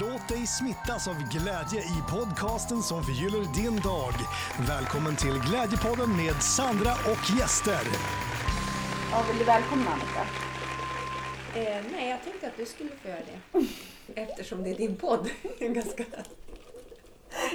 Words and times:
Låt 0.00 0.28
dig 0.28 0.46
smittas 0.46 1.08
av 1.08 1.14
glädje 1.14 1.80
i 1.80 2.02
podcasten 2.10 2.82
som 2.82 3.02
förgyller 3.02 3.54
din 3.54 3.80
dag. 3.80 4.12
Välkommen 4.68 5.16
till 5.16 5.38
Glädjepodden 5.48 6.16
med 6.16 6.42
Sandra 6.42 6.92
och 6.92 7.38
gäster. 7.38 7.82
Ja, 9.10 9.24
vill 9.28 9.38
du 9.38 9.44
välkomna 9.44 9.90
Annika? 9.90 10.22
Eh, 11.54 11.84
nej, 11.92 12.08
jag 12.08 12.22
tänkte 12.24 12.46
att 12.46 12.56
du 12.56 12.66
skulle 12.66 12.90
få 12.90 13.08
göra 13.08 13.20
det. 13.20 13.66
Eftersom 14.22 14.62
det 14.62 14.70
är 14.70 14.74
din 14.74 14.96
podd. 14.96 15.30
Ganska 15.60 16.04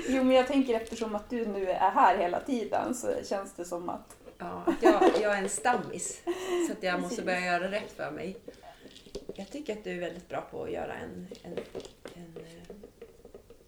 Jo, 0.07 0.23
men 0.23 0.35
jag 0.35 0.47
tänker 0.47 0.73
eftersom 0.73 1.15
att 1.15 1.29
du 1.29 1.45
nu 1.45 1.69
är 1.69 1.91
här 1.91 2.17
hela 2.17 2.39
tiden 2.39 2.95
så 2.95 3.13
känns 3.29 3.53
det 3.53 3.65
som 3.65 3.89
att... 3.89 4.17
Ja, 4.37 4.63
att 4.65 4.83
jag, 4.83 5.03
jag 5.21 5.37
är 5.37 5.41
en 5.41 5.49
stammis. 5.49 6.21
Så 6.67 6.73
att 6.73 6.83
jag 6.83 7.01
måste 7.01 7.21
börja 7.21 7.39
göra 7.39 7.71
rätt 7.71 7.91
för 7.91 8.11
mig. 8.11 8.37
Jag 9.35 9.51
tycker 9.51 9.73
att 9.73 9.83
du 9.83 9.91
är 9.91 9.99
väldigt 9.99 10.29
bra 10.29 10.41
på 10.51 10.63
att 10.63 10.71
göra 10.71 10.93
en, 10.93 11.27
en, 11.43 11.57
en 12.23 12.43
eh, 12.43 12.75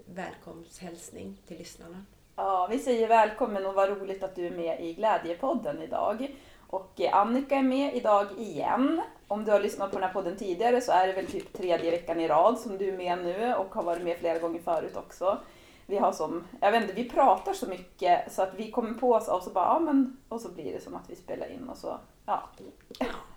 välkomsthälsning 0.05 1.37
till 1.47 1.57
lyssnarna. 1.57 2.05
Ja, 2.35 2.67
vi 2.71 2.79
säger 2.79 3.07
välkommen 3.07 3.65
och 3.65 3.73
vad 3.73 3.89
roligt 3.89 4.23
att 4.23 4.35
du 4.35 4.47
är 4.47 4.51
med 4.51 4.81
i 4.81 4.93
Glädjepodden 4.93 5.81
idag. 5.81 6.35
Och 6.67 7.01
eh, 7.01 7.15
Annika 7.15 7.55
är 7.55 7.63
med 7.63 7.95
idag 7.95 8.27
igen. 8.37 9.01
Om 9.27 9.45
du 9.45 9.51
har 9.51 9.59
lyssnat 9.59 9.91
på 9.91 9.97
den 9.97 10.07
här 10.07 10.13
podden 10.13 10.37
tidigare 10.37 10.81
så 10.81 10.91
är 10.91 11.07
det 11.07 11.13
väl 11.13 11.27
typ 11.27 11.53
tredje 11.53 11.91
veckan 11.91 12.19
i 12.19 12.27
rad 12.27 12.59
som 12.59 12.77
du 12.77 12.89
är 12.89 12.97
med 12.97 13.23
nu 13.23 13.53
och 13.53 13.75
har 13.75 13.83
varit 13.83 14.03
med 14.03 14.17
flera 14.17 14.39
gånger 14.39 14.59
förut 14.59 14.97
också. 14.97 15.37
Vi 15.85 15.97
har 15.97 16.11
som, 16.11 16.43
jag 16.61 16.71
vet 16.71 16.81
inte, 16.81 16.93
vi 16.93 17.09
pratar 17.09 17.53
så 17.53 17.67
mycket 17.67 18.33
så 18.33 18.41
att 18.41 18.53
vi 18.55 18.71
kommer 18.71 18.93
på 18.93 19.11
oss 19.11 19.27
och 19.27 19.43
så 19.43 19.49
bara, 19.49 19.65
ja 19.65 19.79
men, 19.79 20.17
och 20.29 20.41
så 20.41 20.49
blir 20.49 20.73
det 20.73 20.83
som 20.83 20.95
att 20.95 21.09
vi 21.09 21.15
spelar 21.15 21.51
in 21.51 21.69
och 21.69 21.77
så, 21.77 21.99
ja. 22.25 22.43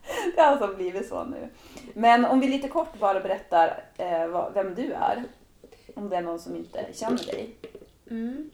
Det 0.34 0.40
har 0.40 0.48
alltså 0.48 0.76
blivit 0.76 1.08
så 1.08 1.24
nu. 1.24 1.48
Men 1.94 2.24
om 2.24 2.40
vi 2.40 2.48
lite 2.48 2.68
kort 2.68 2.98
bara 2.98 3.20
berättar 3.20 3.84
eh, 3.96 4.26
vad, 4.26 4.54
vem 4.54 4.74
du 4.74 4.92
är. 4.92 5.24
Om 5.94 6.08
det 6.08 6.16
är 6.16 6.22
någon 6.22 6.38
som 6.38 6.56
inte 6.56 6.86
känner 6.92 7.26
dig. 7.26 7.54
Mm. 8.10 8.50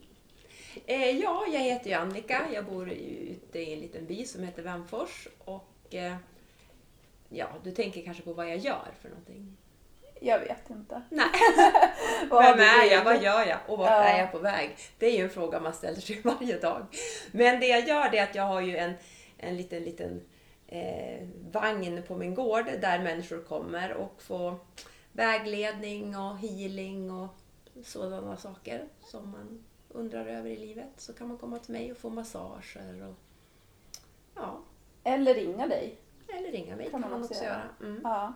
Eh, 0.87 1.11
ja, 1.11 1.45
jag 1.53 1.61
heter 1.61 1.91
ju 1.91 1.97
Annika. 1.97 2.41
Jag 2.53 2.65
bor 2.65 2.91
ute 2.91 3.59
i 3.59 3.73
en 3.73 3.81
liten 3.81 4.07
by 4.07 4.25
som 4.25 4.43
heter 4.45 4.63
Vemfors. 4.63 5.29
Och 5.45 5.95
eh, 5.95 6.17
ja, 7.29 7.47
du 7.65 7.71
tänker 7.71 8.03
kanske 8.03 8.23
på 8.23 8.33
vad 8.33 8.51
jag 8.51 8.57
gör 8.57 8.89
för 9.03 9.09
någonting? 9.09 9.57
Jag 10.21 10.39
vet 10.39 10.71
inte. 10.71 11.03
Nej. 11.09 11.27
Vem 12.31 12.61
är 12.61 12.93
jag? 12.93 13.05
Vad 13.05 13.23
gör 13.23 13.47
jag? 13.47 13.59
Och 13.67 13.79
vart 13.79 13.91
Ja. 13.91 14.05
är 14.05 14.19
jag 14.19 14.33
på 14.33 14.39
väg? 14.39 14.77
Det 14.99 15.07
är 15.07 15.17
ju 15.17 15.25
en 15.25 15.31
fråga 15.31 15.61
man 15.61 15.73
ställer 15.73 16.01
sig 16.01 16.21
varje 16.25 16.59
dag. 16.59 16.87
Men 17.33 17.61
det 17.61 17.67
jag 17.67 17.89
gör 17.89 18.11
det 18.11 18.19
är 18.19 18.23
att 18.23 18.35
jag 18.35 18.43
har 18.43 18.61
ju 18.61 18.77
en, 18.77 18.93
en 19.39 19.57
liten, 19.57 19.85
liten 19.85 20.21
eh, 20.75 21.29
vagn 21.53 22.03
på 22.09 22.17
min 22.17 22.35
gård 22.35 22.65
där 22.65 23.03
människor 23.03 23.43
kommer 23.43 23.93
och 23.95 24.23
får 24.23 24.55
vägledning 25.13 26.17
och 26.17 26.39
healing 26.39 27.11
och 27.11 27.29
sådana 27.85 28.37
saker 28.37 28.89
som 29.01 29.31
man 29.31 29.65
undrar 29.89 30.27
över 30.27 30.51
i 30.51 30.57
livet. 30.57 30.89
Så 30.97 31.13
kan 31.13 31.29
man 31.29 31.39
komma 31.39 31.59
till 31.59 31.73
mig 31.73 31.93
och 31.93 31.99
få 31.99 32.11
massager 32.11 33.09
och 33.09 33.15
ja, 34.35 34.59
Eller 35.05 35.35
ringa 35.35 35.67
dig. 35.67 35.99
eller 36.39 36.53
ringa 36.53 36.77
mig 36.77 36.91
Kan 36.91 36.93
kan 36.93 37.01
man 37.01 37.11
man 37.11 37.21
också 37.21 37.35
också 37.35 37.45
göra. 37.45 37.55
göra. 37.81 37.91
Mm. 37.91 38.01
Ja. 38.05 38.33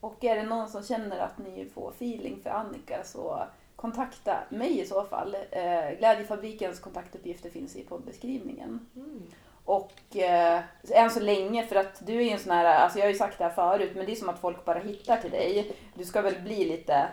Och 0.00 0.24
är 0.24 0.36
det 0.36 0.42
någon 0.42 0.68
som 0.68 0.82
känner 0.82 1.18
att 1.18 1.38
ni 1.38 1.66
får 1.74 1.90
feeling 1.90 2.40
för 2.42 2.50
Annika 2.50 3.04
så 3.04 3.46
kontakta 3.76 4.44
mig 4.50 4.80
i 4.80 4.86
så 4.86 5.04
fall. 5.04 5.34
Eh, 5.50 5.98
Glädjefabrikens 5.98 6.80
kontaktuppgifter 6.80 7.50
finns 7.50 7.76
i 7.76 7.84
poddbeskrivningen. 7.84 8.86
Mm. 8.96 9.22
Och 9.64 10.16
eh, 10.16 10.60
än 10.90 11.10
så 11.10 11.20
länge, 11.20 11.66
för 11.66 11.76
att 11.76 12.06
du 12.06 12.16
är 12.16 12.22
ju 12.22 12.30
en 12.30 12.38
sån 12.38 12.52
här, 12.52 12.64
alltså 12.64 12.98
jag 12.98 13.06
har 13.06 13.12
ju 13.12 13.18
sagt 13.18 13.38
det 13.38 13.44
här 13.44 13.50
förut, 13.50 13.92
men 13.94 14.06
det 14.06 14.12
är 14.12 14.16
som 14.16 14.28
att 14.28 14.40
folk 14.40 14.64
bara 14.64 14.78
hittar 14.78 15.16
till 15.16 15.30
dig. 15.30 15.76
Du 15.94 16.04
ska 16.04 16.22
väl 16.22 16.40
bli 16.42 16.64
lite, 16.64 17.08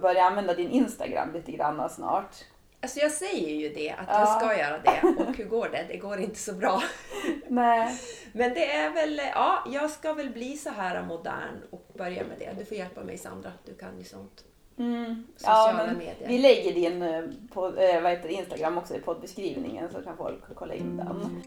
börja 0.00 0.24
använda 0.24 0.54
din 0.54 0.70
Instagram 0.70 1.32
lite 1.32 1.52
grann 1.52 1.90
snart. 1.90 2.34
Alltså 2.80 3.00
jag 3.00 3.10
säger 3.12 3.54
ju 3.54 3.68
det, 3.68 3.90
att 3.90 4.06
Ja. 4.08 4.20
jag 4.20 4.28
ska 4.40 4.58
göra 4.58 4.78
det. 4.78 5.22
Och 5.22 5.36
hur 5.36 5.44
går 5.44 5.68
det? 5.68 5.84
Det 5.88 5.96
går 5.96 6.18
inte 6.20 6.38
så 6.38 6.52
bra. 6.52 6.82
Nej. 7.48 7.98
Men 8.32 8.54
det 8.54 8.72
är 8.72 8.90
väl, 8.90 9.20
ja, 9.34 9.64
jag 9.72 9.90
ska 9.90 10.12
väl 10.12 10.30
bli 10.30 10.56
så 10.56 10.70
här 10.70 11.02
modern 11.02 11.62
och 11.70 11.86
börja 11.94 12.24
med 12.24 12.38
det. 12.38 12.54
Du 12.58 12.64
får 12.64 12.76
hjälpa 12.76 13.04
mig 13.04 13.18
Sandra, 13.18 13.52
du 13.66 13.74
kan 13.74 13.98
ju 13.98 14.04
sånt. 14.04 14.44
Mm. 14.78 15.26
Sociala 15.36 15.80
ja, 15.80 15.86
men 15.86 15.98
medier. 15.98 16.28
Vi 16.28 16.38
lägger 16.38 16.72
din 16.74 17.02
eh, 17.02 17.22
på, 17.54 17.66
eh, 17.76 18.02
vad 18.02 18.12
heter 18.12 18.28
Instagram 18.28 18.78
också 18.78 18.94
i 18.94 19.00
poddbeskrivningen 19.00 19.88
så 19.92 20.02
kan 20.02 20.16
folk 20.16 20.42
kolla 20.54 20.74
in 20.74 20.96
den. 20.96 21.42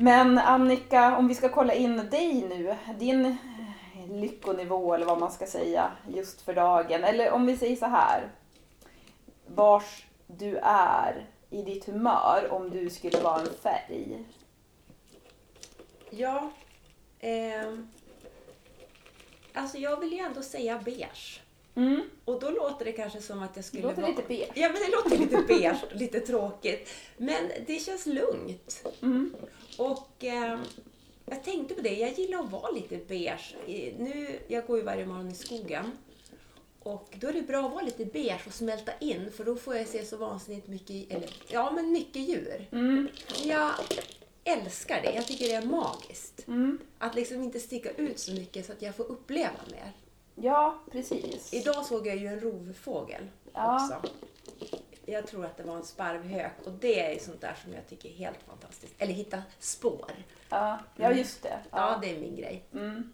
Men 0.00 0.38
Annika, 0.38 1.16
om 1.16 1.28
vi 1.28 1.34
ska 1.34 1.48
kolla 1.48 1.74
in 1.74 1.96
dig 1.96 2.44
nu, 2.48 2.76
din 2.98 3.36
lyckonivå 4.08 4.94
eller 4.94 5.06
vad 5.06 5.20
man 5.20 5.32
ska 5.32 5.46
säga 5.46 5.90
just 6.08 6.40
för 6.40 6.54
dagen. 6.54 7.04
Eller 7.04 7.30
om 7.30 7.46
vi 7.46 7.56
säger 7.56 7.76
så 7.76 7.86
här. 7.86 8.28
Vars 9.46 10.06
du 10.26 10.56
är 10.62 11.26
i 11.50 11.62
ditt 11.62 11.84
humör 11.84 12.48
om 12.50 12.70
du 12.70 12.90
skulle 12.90 13.20
vara 13.20 13.40
en 13.40 13.54
färg. 13.62 14.24
Ja, 16.10 16.50
eh, 17.18 17.74
alltså 19.54 19.78
jag 19.78 20.00
vill 20.00 20.12
ju 20.12 20.18
ändå 20.18 20.42
säga 20.42 20.80
beige. 20.84 21.40
Mm. 21.78 22.00
Och 22.24 22.40
då 22.40 22.50
låter 22.50 22.84
det 22.84 22.92
kanske 22.92 23.20
som 23.20 23.42
att 23.42 23.50
jag 23.54 23.64
Det 23.64 23.66
skulle 23.66 23.82
låter 23.82 24.02
vara... 24.02 24.10
lite 24.10 24.22
beige. 24.28 24.48
Ja, 24.54 24.68
men 24.68 24.82
det 24.82 24.96
låter 24.96 25.18
lite 25.18 25.42
beige 25.48 25.76
och 25.90 25.96
lite 25.96 26.20
tråkigt. 26.20 26.88
Men 27.16 27.50
det 27.66 27.78
känns 27.78 28.06
lugnt. 28.06 28.84
Mm. 29.02 29.34
Och 29.78 30.10
ehm, 30.20 30.60
jag 31.26 31.44
tänkte 31.44 31.74
på 31.74 31.80
det, 31.80 31.94
jag 31.94 32.12
gillar 32.12 32.38
att 32.38 32.50
vara 32.50 32.70
lite 32.70 32.96
beige. 33.08 33.54
Nu, 33.98 34.38
jag 34.48 34.66
går 34.66 34.78
ju 34.78 34.84
varje 34.84 35.06
morgon 35.06 35.30
i 35.30 35.34
skogen. 35.34 35.90
Och 36.80 37.16
då 37.20 37.28
är 37.28 37.32
det 37.32 37.42
bra 37.42 37.66
att 37.66 37.72
vara 37.72 37.84
lite 37.84 38.04
beige 38.04 38.46
och 38.46 38.52
smälta 38.52 38.92
in 39.00 39.32
för 39.32 39.44
då 39.44 39.56
får 39.56 39.76
jag 39.76 39.86
se 39.86 40.04
så 40.04 40.16
vansinnigt 40.16 40.68
mycket, 40.68 41.12
eller 41.12 41.30
ja 41.48 41.70
men 41.70 41.92
mycket 41.92 42.22
djur. 42.28 42.68
Mm. 42.72 43.08
Jag 43.44 43.70
älskar 44.44 45.02
det, 45.02 45.12
jag 45.14 45.26
tycker 45.26 45.44
det 45.48 45.54
är 45.54 45.66
magiskt. 45.66 46.48
Mm. 46.48 46.78
Att 46.98 47.14
liksom 47.14 47.42
inte 47.42 47.60
sticka 47.60 47.90
ut 47.90 48.18
så 48.18 48.32
mycket 48.32 48.66
så 48.66 48.72
att 48.72 48.82
jag 48.82 48.96
får 48.96 49.04
uppleva 49.04 49.60
mer. 49.70 49.92
Ja, 50.40 50.78
precis. 50.92 51.54
Idag 51.54 51.84
såg 51.84 52.06
jag 52.06 52.16
ju 52.16 52.26
en 52.26 52.40
rovfågel 52.40 53.28
Ja. 53.54 53.74
också. 53.84 54.10
Jag 55.06 55.26
tror 55.26 55.44
att 55.44 55.56
det 55.56 55.62
var 55.62 55.76
en 55.76 55.84
sparvhök 55.84 56.52
och 56.64 56.72
det 56.72 57.14
är 57.14 57.18
sånt 57.18 57.40
där 57.40 57.56
som 57.64 57.72
jag 57.74 57.88
tycker 57.88 58.08
är 58.08 58.12
helt 58.12 58.42
fantastiskt. 58.46 58.94
Eller 58.98 59.12
hitta 59.12 59.42
spår. 59.58 60.10
Ja, 60.48 60.78
ja 60.96 61.12
just 61.12 61.42
det. 61.42 61.58
Ja, 61.70 61.98
det 62.02 62.16
är 62.16 62.20
min 62.20 62.36
grej. 62.36 62.64
Mm. 62.74 63.12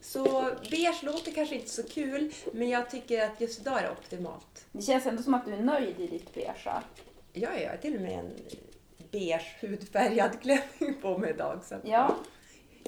Så 0.00 0.50
beige 0.70 1.02
låter 1.02 1.32
kanske 1.32 1.54
inte 1.54 1.70
så 1.70 1.82
kul, 1.82 2.32
men 2.52 2.68
jag 2.68 2.90
tycker 2.90 3.24
att 3.26 3.40
just 3.40 3.60
idag 3.60 3.78
är 3.78 3.82
det 3.82 3.90
optimalt. 3.90 4.66
Det 4.72 4.82
känns 4.82 5.06
ändå 5.06 5.22
som 5.22 5.34
att 5.34 5.44
du 5.44 5.52
är 5.54 5.62
nöjd 5.62 6.00
i 6.00 6.06
ditt 6.06 6.34
beigea. 6.34 6.54
Ja, 6.64 6.82
ja, 7.32 7.60
jag 7.60 7.70
har 7.70 7.76
till 7.76 7.94
och 7.96 8.00
med 8.02 8.18
en 8.18 8.30
beige 9.10 9.56
hudfärgad 9.60 10.40
klänning 10.42 11.00
på 11.02 11.18
mig 11.18 11.30
idag. 11.30 11.60
Så 11.64 11.74
Ja. 11.84 12.14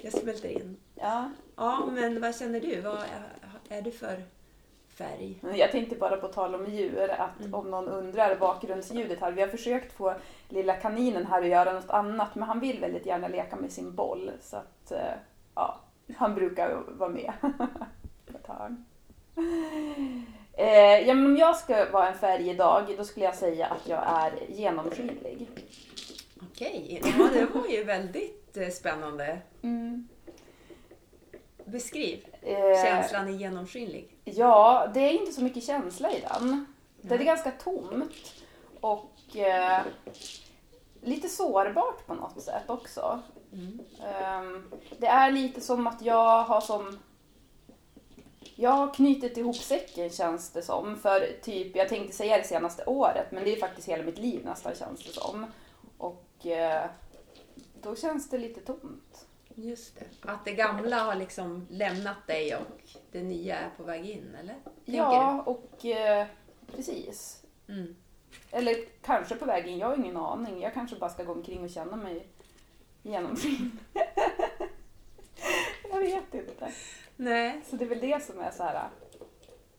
jag 0.03 0.12
smälter 0.12 0.49
in. 0.49 0.76
Ja. 0.94 1.31
Ja, 1.56 1.87
men 1.93 2.20
vad 2.20 2.37
känner 2.38 2.60
du? 2.60 2.81
Vad 2.81 2.99
är, 3.68 3.82
du 3.82 3.90
för 3.90 4.22
färg? 4.88 5.40
Jag 5.54 5.72
tänkte 5.72 5.96
bara 5.96 6.16
på 6.16 6.28
tal 6.28 6.54
om 6.54 6.66
djur 6.66 7.10
att 7.10 7.40
Mm. 7.40 7.54
om 7.54 7.70
någon 7.70 7.88
undrar 7.88 8.36
bakgrundsljudet 8.36 9.20
här. 9.20 9.32
Vi 9.32 9.40
har 9.40 9.48
försökt 9.48 9.92
få 9.92 10.14
lilla 10.48 10.74
kaninen 10.74 11.26
här 11.26 11.42
att 11.42 11.48
göra 11.48 11.72
något 11.72 11.90
annat 11.90 12.34
men 12.34 12.48
han 12.48 12.60
vill 12.60 12.80
väldigt 12.80 13.06
gärna 13.06 13.28
leka 13.28 13.56
med 13.56 13.72
sin 13.72 13.94
boll 13.94 14.30
så 14.40 14.56
att 14.56 14.92
eh, 14.92 15.12
ja, 15.54 15.80
han 16.16 16.34
brukar 16.34 16.82
vara 16.88 17.10
med 17.10 17.32
ett 18.34 18.44
tag. 18.46 18.76
Eh, 20.52 20.98
ja, 21.08 21.14
men 21.14 21.26
om 21.26 21.36
jag 21.36 21.56
ska 21.56 21.90
vara 21.90 22.08
en 22.08 22.18
färg 22.18 22.50
idag 22.50 22.94
då 22.96 23.04
skulle 23.04 23.26
jag 23.26 23.34
säga 23.34 23.66
att 23.66 23.88
jag 23.88 24.02
är 24.06 24.32
genomskinlig. 24.48 25.48
Okej, 26.43 27.02
ja, 27.19 27.28
det 27.32 27.44
var 27.54 27.66
ju 27.66 27.84
väldigt 27.84 28.56
eh, 28.56 28.69
spännande. 28.69 29.38
Mm. 29.62 30.08
Beskriv. 31.64 32.25
Eh, 32.48 32.82
Känslan 32.82 33.28
är 33.28 33.32
genomskinlig. 33.32 34.16
Ja, 34.24 34.86
det 34.94 35.00
är 35.00 35.12
inte 35.12 35.32
så 35.32 35.42
mycket 35.42 35.64
känsla 35.64 36.12
i 36.12 36.24
den. 36.28 36.66
Det 37.00 37.14
är 37.14 37.18
Nej. 37.18 37.26
ganska 37.26 37.50
tomt 37.50 38.34
och 38.80 39.36
eh, 39.36 39.82
lite 41.00 41.28
sårbart 41.28 42.06
på 42.06 42.14
något 42.14 42.42
sätt 42.42 42.70
också. 42.70 43.20
Mm. 43.52 43.80
Ehm, 44.04 44.70
det 44.98 45.06
är 45.06 45.30
lite 45.30 45.60
som 45.60 45.86
att 45.86 46.02
jag 46.02 46.42
har 46.42 46.60
som... 46.60 46.98
Jag 48.54 48.70
har 48.70 48.94
knutit 48.94 49.36
ihop 49.36 49.56
säcken 49.56 50.10
känns 50.10 50.50
det 50.50 50.62
som. 50.62 50.96
För 50.96 51.40
typ, 51.42 51.76
jag 51.76 51.88
tänkte 51.88 52.16
säga 52.16 52.38
det 52.38 52.44
senaste 52.44 52.84
året, 52.84 53.32
men 53.32 53.44
det 53.44 53.56
är 53.56 53.60
faktiskt 53.60 53.88
hela 53.88 54.02
mitt 54.02 54.18
liv 54.18 54.44
nästan 54.44 54.74
känns 54.74 55.04
det 55.04 55.12
som. 55.12 55.46
Och 55.98 56.46
eh, 56.46 56.86
då 57.82 57.96
känns 57.96 58.30
det 58.30 58.38
lite 58.38 58.60
tomt. 58.60 59.27
Just 59.60 59.99
det. 59.99 60.31
Att 60.31 60.44
det 60.44 60.52
gamla 60.52 60.99
har 60.99 61.14
liksom 61.14 61.66
lämnat 61.70 62.26
dig 62.26 62.56
och 62.56 62.96
det 63.12 63.22
nya 63.22 63.58
är 63.58 63.70
på 63.76 63.82
väg 63.82 64.10
in, 64.10 64.34
eller? 64.40 64.55
Tänker 64.84 65.00
ja, 65.00 65.43
och 65.43 65.84
eh, 65.84 66.26
precis. 66.66 67.43
du? 67.66 67.72
Mm. 67.72 67.96
Eller 68.50 68.75
kanske 69.02 69.37
på 69.37 69.44
väg 69.44 69.66
in, 69.66 69.78
jag 69.78 69.87
har 69.87 69.96
ingen 69.96 70.16
aning. 70.16 70.60
Jag 70.60 70.75
kanske 70.75 70.96
bara 70.96 71.10
ska 71.10 71.25
gå 71.25 71.32
omkring 71.32 71.64
och 71.64 71.70
känna 71.70 71.96
mig 71.96 72.26
genomskinlig. 73.02 73.78
jag 75.90 76.00
vet 76.00 76.34
inte. 76.34 76.72
Nej. 77.16 77.60
Så 77.70 77.76
det 77.76 77.84
är 77.84 77.88
väl 77.88 78.00
det 78.00 78.22
som 78.22 78.40
är 78.40 78.50
så 78.50 78.62
här. 78.62 78.88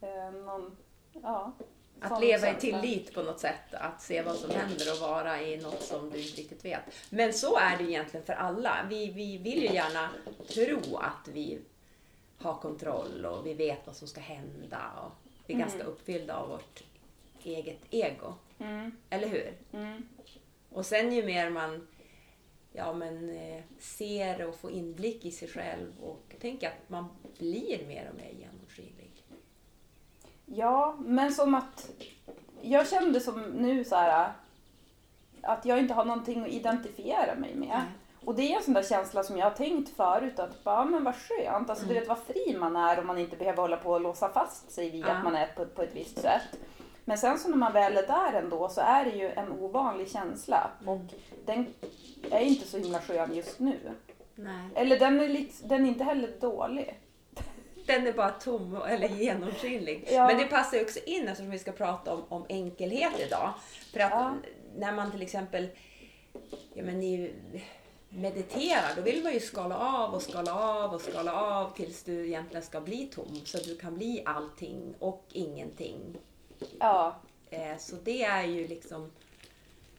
eh, 0.02 0.31
någon, 0.31 0.78
ja. 1.14 1.54
Att 2.01 2.22
leva 2.22 2.51
i 2.51 2.56
tillit 2.56 3.13
på 3.13 3.22
något 3.22 3.40
sätt, 3.40 3.74
att 3.74 4.01
se 4.01 4.22
vad 4.22 4.36
som 4.36 4.50
händer 4.51 4.94
och 4.94 5.00
vara 5.10 5.42
i 5.42 5.57
något 5.57 5.81
som 5.81 6.10
du 6.10 6.22
inte 6.22 6.42
riktigt 6.42 6.66
vet. 6.66 6.81
Men 7.10 7.34
så 7.34 7.57
är 7.57 7.78
det 7.78 7.84
egentligen 7.84 8.25
för 8.25 8.34
alla. 8.34 8.86
Vi, 8.90 9.12
vi 9.12 9.38
vill 9.38 9.62
ju 9.63 9.74
gärna 9.74 10.10
tro 10.48 10.98
att 10.98 11.28
vi 11.34 11.60
har 12.38 12.54
kontroll 12.56 13.25
och 13.25 13.46
vi 13.46 13.54
vet 13.54 13.88
vad 13.88 13.96
som 13.96 14.07
ska 14.07 14.22
hända 14.22 14.92
och 15.04 15.12
vi 15.48 15.54
är 15.54 15.57
ganska 15.57 15.84
uppfyllda 15.84 16.36
av 16.36 16.50
vårt 16.50 16.84
eget 17.44 17.80
ego. 17.90 18.34
Mm, 18.60 18.92
Eller 19.10 19.28
hur? 19.28 19.54
mm, 19.72 20.07
Och 20.69 20.86
sen 20.86 21.13
ju 21.13 21.25
mer 21.25 21.50
man 21.50 21.88
ja, 22.74 22.94
men, 22.94 23.30
eh, 23.30 23.63
ser 23.80 24.45
och 24.45 24.56
får 24.56 24.72
inblick 24.72 25.25
i 25.25 25.31
sig 25.31 25.48
själv 25.48 25.92
och 26.02 26.36
tänker 26.42 26.68
att 26.68 26.90
man 26.90 27.07
blir 27.38 27.88
mer 27.88 28.10
och 28.10 28.16
mer 28.16 28.31
genomskinlig. 28.40 29.09
Ja, 30.51 30.96
men 31.00 31.31
som 31.34 31.56
att 31.56 31.90
jag 32.62 32.88
kände 32.88 33.19
som 33.19 33.42
nu 33.42 33.84
så 33.86 33.96
här 33.96 34.30
att 35.42 35.66
jag 35.66 35.80
inte 35.80 35.94
har 35.94 36.06
någonting 36.06 36.42
att 36.42 36.48
identifiera 36.50 37.36
mig 37.36 37.56
med. 37.56 37.68
Nej. 37.68 37.81
Och 38.25 38.36
det 38.36 38.51
är 38.54 38.57
en 38.57 38.63
sån 38.63 38.74
där 38.74 38.84
känsla 38.84 39.24
som 39.24 39.38
jag 39.38 39.46
har 39.46 39.51
tänkt 39.51 39.90
förut 39.96 40.40
att 40.40 40.63
bara, 40.63 40.86
men 40.86 41.04
vad 41.04 41.16
skönt, 41.16 41.69
alltså 41.69 41.86
du 41.86 41.94
vet 41.94 42.07
vad 42.07 42.18
fri 42.18 42.57
man 42.60 42.75
är 42.75 43.00
om 43.00 43.07
man 43.07 43.18
inte 43.18 43.36
behöver 43.36 43.62
hålla 43.62 43.78
på 43.78 43.92
och 43.92 44.01
låsa 44.01 44.30
fast 44.30 44.72
sig 44.72 44.90
vid 44.90 45.06
Ja. 45.06 45.12
att 45.12 45.24
man 45.24 45.36
är 45.36 45.48
på, 45.48 45.66
på 45.66 45.81
ett 45.81 45.96
visst 45.96 46.22
sätt. 46.22 46.60
Men 47.06 47.18
sen 47.18 47.40
så 47.40 47.50
när 47.50 47.57
man 47.57 47.74
väl 47.74 47.98
är 47.98 48.07
där 48.07 48.34
ändå 48.34 48.69
så 48.69 48.81
är 48.81 49.06
det 49.06 49.12
ju 49.12 49.30
en 49.30 49.52
ovanlig 49.52 50.12
känsla 50.12 50.69
och 50.86 51.02
den 51.45 51.66
är 52.31 52.40
inte 52.42 52.68
så 52.68 52.78
himla 52.78 53.00
skön 53.00 53.34
just 53.34 53.60
nu. 53.60 53.78
Nej. 54.36 54.69
Eller 54.75 55.00
den 55.00 55.19
är, 55.19 55.28
lite, 55.28 55.68
den 55.68 55.86
är 55.86 55.90
inte 55.90 56.04
heller 56.04 56.31
dålig. 56.42 57.00
Den 57.90 58.08
är 58.08 58.14
bara 58.14 58.30
tom 58.30 58.76
eller 58.88 59.08
genomskinlig. 59.10 60.08
Ja. 60.12 60.28
Men 60.28 60.38
det 60.38 60.46
passar 60.46 60.78
ju 60.78 60.84
också 60.84 61.00
in 61.06 61.28
eftersom 61.28 61.52
vi 61.52 61.60
ska 61.60 61.72
prata 61.72 62.14
om, 62.14 62.24
om 62.30 62.46
enkelhet 62.50 63.20
idag. 63.20 63.54
För 63.94 64.00
att 64.00 64.12
Ja. 64.12 64.34
när 64.78 64.92
man 64.92 65.12
till 65.12 65.22
exempel 65.22 65.68
ja, 66.74 66.84
men 66.84 67.00
ni 67.00 67.34
mediterar, 68.10 68.96
då 68.96 69.02
vill 69.02 69.24
man 69.24 69.34
ju 69.34 69.40
skala 69.40 69.78
av 69.78 70.14
och 70.14 70.22
skala 70.22 70.54
av 70.56 70.94
och 70.94 71.02
skala 71.02 71.34
av 71.34 71.76
tills 71.76 72.04
du 72.04 72.28
egentligen 72.28 72.64
ska 72.64 72.82
bli 72.82 73.06
tom. 73.16 73.42
Så 73.46 73.58
att 73.58 73.64
du 73.64 73.78
kan 73.78 73.96
bli 73.96 74.24
allting 74.26 74.94
och 75.00 75.24
ingenting. 75.32 76.18
Ja, 76.80 77.16
Eh, 77.52 77.78
Så 77.78 77.96
det 78.04 78.24
är 78.24 78.44
ju 78.44 78.68
liksom 78.68 79.12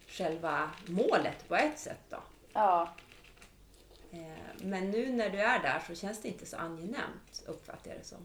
själva 0.09 0.71
målet 0.87 1.49
på 1.49 1.57
ett 1.57 1.79
sätt 1.79 2.01
då. 2.11 2.17
ja. 2.53 2.89
Eh, 4.11 4.19
Men 4.62 4.91
nu 4.91 5.12
när 5.12 5.31
du 5.31 5.39
är 5.41 5.59
där 5.62 5.83
så 5.87 5.95
känns 5.95 6.23
det 6.23 6.29
inte 6.29 6.47
så 6.47 6.57
angenämt, 6.57 7.43
uppfattar 7.47 7.91
jag 7.91 8.01
det 8.01 8.05
som. 8.05 8.19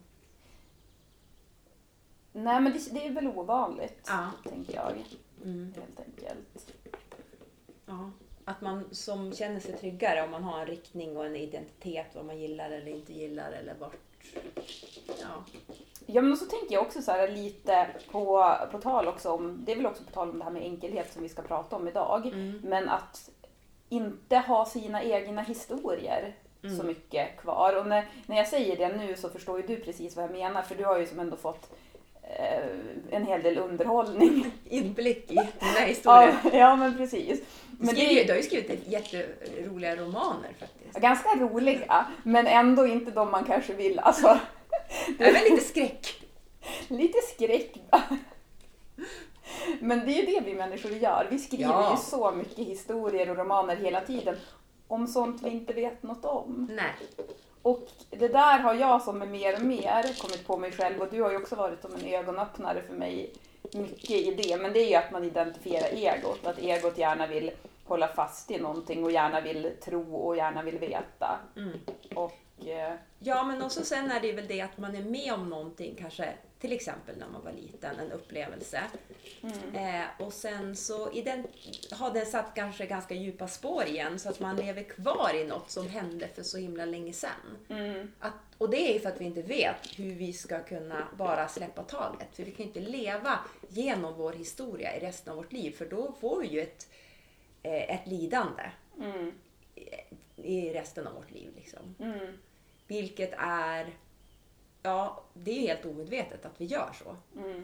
Nej 2.32 2.62
men 2.62 2.74
det, 2.74 2.94
det 2.94 3.08
är 3.08 3.12
väl 3.12 3.28
ovanligt, 3.28 4.04
Ja. 4.08 4.32
tänker 4.50 4.76
jag. 4.76 5.06
Mm. 5.44 5.74
Helt 5.76 6.00
enkelt. 6.00 6.74
Ja. 7.86 8.12
Att 8.46 8.62
man 8.62 8.86
som 8.92 9.34
känner 9.34 9.60
sig 9.60 9.78
tryggare 9.78 10.24
om 10.24 10.32
man 10.32 10.44
har 10.44 10.60
en 10.60 10.66
riktning 10.68 11.18
och 11.18 11.26
en 11.26 11.36
identitet, 11.36 12.06
vad 12.14 12.26
man 12.26 12.40
gillar 12.40 12.70
eller 12.72 12.92
inte 12.92 13.14
gillar 13.14 13.52
eller 13.52 13.76
vart... 13.80 13.96
Ja. 15.22 15.44
Ja 16.06 16.22
men 16.22 16.38
så 16.38 16.46
tänker 16.46 16.74
jag 16.74 16.86
också 16.86 17.02
så 17.02 17.12
här 17.12 17.28
lite 17.28 17.88
på, 18.12 18.56
på 18.72 18.82
tal 18.82 19.08
också 19.08 19.30
om, 19.32 19.66
det 19.66 19.72
är 19.72 19.76
väl 19.76 19.86
också 19.86 20.04
på 20.04 20.12
tal 20.12 20.30
om 20.30 20.38
det 20.40 20.44
här 20.44 20.52
med 20.52 20.62
enkelhet 20.64 21.14
som 21.14 21.24
vi 21.24 21.30
ska 21.30 21.42
prata 21.42 21.76
om 21.76 21.88
idag. 21.88 22.26
Mm. 22.26 22.60
Men 22.64 22.90
att 22.90 23.30
inte 23.90 24.38
ha 24.38 24.66
sina 24.66 25.04
egna 25.04 25.42
historier 25.42 26.36
så 26.62 26.68
Mm. 26.68 26.88
mycket 26.88 27.38
kvar. 27.38 27.76
Och 27.76 27.88
när, 27.88 28.06
när 28.26 28.38
jag 28.38 28.48
säger 28.48 28.78
det 28.78 28.98
nu 28.98 29.16
så 29.16 29.30
förstår 29.30 29.62
ju 29.62 29.68
du 29.68 29.78
precis 29.78 30.16
vad 30.16 30.26
jag 30.26 30.32
menar 30.32 30.62
för 30.62 30.76
du 30.76 30.86
har 30.86 31.00
ju 31.00 31.06
som 31.06 31.20
ändå 31.20 31.36
fått 31.38 31.70
eh, 32.24 32.66
en 33.12 33.26
hel 33.28 33.42
del 33.44 33.58
underhållning. 33.58 34.46
Inblick 34.70 35.32
i 35.32 35.36
den 35.36 35.50
här 35.60 35.88
historien. 35.88 36.36
ja, 36.44 36.50
ja 36.54 36.76
men 36.76 36.98
precis. 36.98 37.40
Du, 37.40 37.46
Men 37.86 37.88
skriver, 37.96 38.12
ju- 38.14 38.20
det 38.20 38.24
du 38.24 38.32
har 38.32 38.38
ju 38.38 38.44
skrivit 38.44 38.88
jätteroliga 38.88 39.96
romaner 39.96 40.50
faktiskt. 40.60 41.00
ganska 41.00 41.30
roliga 41.40 42.06
men 42.24 42.48
ändå 42.48 42.88
inte 42.88 43.12
de 43.12 43.32
man 43.32 43.44
kanske 43.44 43.74
vill. 43.74 44.00
Alltså, 44.00 44.40
Det 45.18 45.24
är 45.24 45.34
väl 45.34 45.44
lite 45.52 45.64
skräck? 45.64 46.22
Lite 46.88 47.18
skräck 47.22 47.78
va? 47.92 48.02
Men 49.96 50.06
det 50.06 50.12
är 50.12 50.26
ju 50.26 50.26
det 50.26 50.46
vi 50.46 50.54
människor 50.54 50.92
gör. 50.92 51.28
Vi 51.32 51.40
skriver 51.40 51.64
Ja. 51.74 51.92
ju 51.92 51.98
så 51.98 52.32
mycket 52.32 52.68
historier 52.68 53.30
och 53.30 53.38
romaner 53.38 53.76
hela 53.76 54.02
tiden 54.02 54.36
om 54.88 55.08
sånt 55.08 55.42
vi 55.44 55.50
inte 55.50 55.74
vet 55.74 56.04
något 56.04 56.26
om. 56.26 56.70
Nej. 56.72 56.94
Och 57.62 57.88
det 58.10 58.28
där 58.28 58.60
har 58.60 58.74
jag 58.74 59.02
som 59.02 59.22
är 59.22 59.26
mer 59.26 59.56
och 59.56 59.62
mer 59.62 60.22
kommit 60.22 60.48
på 60.48 60.58
mig 60.58 60.72
själv 60.72 61.02
och 61.02 61.08
du 61.12 61.22
har 61.22 61.32
ju 61.32 61.38
också 61.38 61.56
varit 61.56 61.82
som 61.82 61.94
en 61.96 62.06
ögonöppnare 62.06 62.82
för 62.88 62.94
mig 62.94 63.34
mycket 63.74 64.10
i 64.10 64.32
det. 64.36 64.58
Men 64.58 64.74
det 64.74 64.80
är 64.80 64.90
ju 64.90 64.96
att 64.96 65.12
man 65.12 65.24
identifierar 65.24 65.88
egot, 65.88 66.46
att 66.46 66.60
egot 66.60 66.98
gärna 66.98 67.28
vill 67.28 67.52
hålla 67.86 68.08
fast 68.08 68.52
i 68.52 68.60
någonting 68.60 69.04
och 69.04 69.12
gärna 69.12 69.42
vill 69.42 69.72
tro 69.86 70.16
och 70.16 70.38
gärna 70.38 70.64
vill 70.64 70.80
veta. 70.80 71.40
Mm. 71.56 71.80
Och 72.16 72.68
eh, 72.68 72.94
Ja, 73.20 73.44
men 73.44 73.62
också 73.62 73.84
sen 73.86 74.12
är 74.12 74.20
det 74.20 74.32
väl 74.32 74.48
det 74.48 74.62
att 74.62 74.78
man 74.78 74.96
är 74.96 75.04
med 75.04 75.34
om 75.34 75.50
någonting, 75.50 75.96
kanske 76.00 76.34
till 76.66 76.74
exempel 76.74 77.18
när 77.18 77.28
man 77.28 77.44
var 77.44 77.52
liten, 77.52 78.00
en 78.00 78.12
upplevelse. 78.12 78.82
Eh, 79.74 80.26
och 80.26 80.34
sen 80.34 80.76
så 80.76 81.12
i 81.12 81.22
den, 81.22 81.48
har 81.92 82.14
den 82.14 82.26
satt 82.26 82.56
kanske 82.56 82.86
ganska 82.86 83.14
djupa 83.14 83.48
spår 83.48 83.84
igen 83.86 84.20
så 84.20 84.30
att 84.30 84.40
man 84.40 84.56
lever 84.56 84.84
kvar 84.84 85.32
i 85.36 85.44
något 85.44 85.72
som 85.72 85.88
hände 85.90 86.28
för 86.28 86.44
så 86.44 86.58
himla 86.58 86.86
länge 86.86 87.14
sedan. 87.14 87.58
mm, 87.70 88.12
Att, 88.20 88.34
och 88.58 88.70
det 88.70 88.90
är 88.90 88.94
ju 88.94 89.00
för 89.00 89.10
att 89.10 89.22
vi 89.22 89.26
inte 89.26 89.42
vet 89.42 90.00
hur 90.00 90.16
vi 90.16 90.34
ska 90.34 90.60
kunna 90.64 91.08
bara 91.18 91.48
släppa 91.48 91.84
taget. 91.84 92.28
För 92.36 92.44
vi 92.44 92.52
kan 92.52 92.66
inte 92.66 92.80
leva 92.80 93.40
genom 93.70 94.14
vår 94.14 94.34
historia 94.34 94.96
i 94.98 95.00
resten 95.00 95.32
av 95.32 95.38
vårt 95.38 95.52
liv 95.52 95.72
för 95.72 95.86
då 95.86 96.12
får 96.20 96.42
vi 96.42 96.48
ju 96.48 96.62
ett, 96.62 96.88
eh, 97.64 97.96
ett 97.96 98.08
lidande 98.08 98.64
mm, 99.00 99.32
i 100.36 100.74
resten 100.74 101.08
av 101.08 101.14
vårt 101.14 101.32
liv. 101.32 101.52
Liksom. 101.56 101.96
mm, 102.00 102.38
Vilket 102.88 103.34
är, 103.38 103.94
ja, 104.86 105.24
det 105.34 105.52
är 105.52 105.56
ju 105.56 105.68
helt 105.68 105.86
omedvetet 105.86 106.46
att 106.46 106.62
vi 106.62 106.66
gör 106.66 106.90
så. 107.04 107.16
mm, 107.40 107.64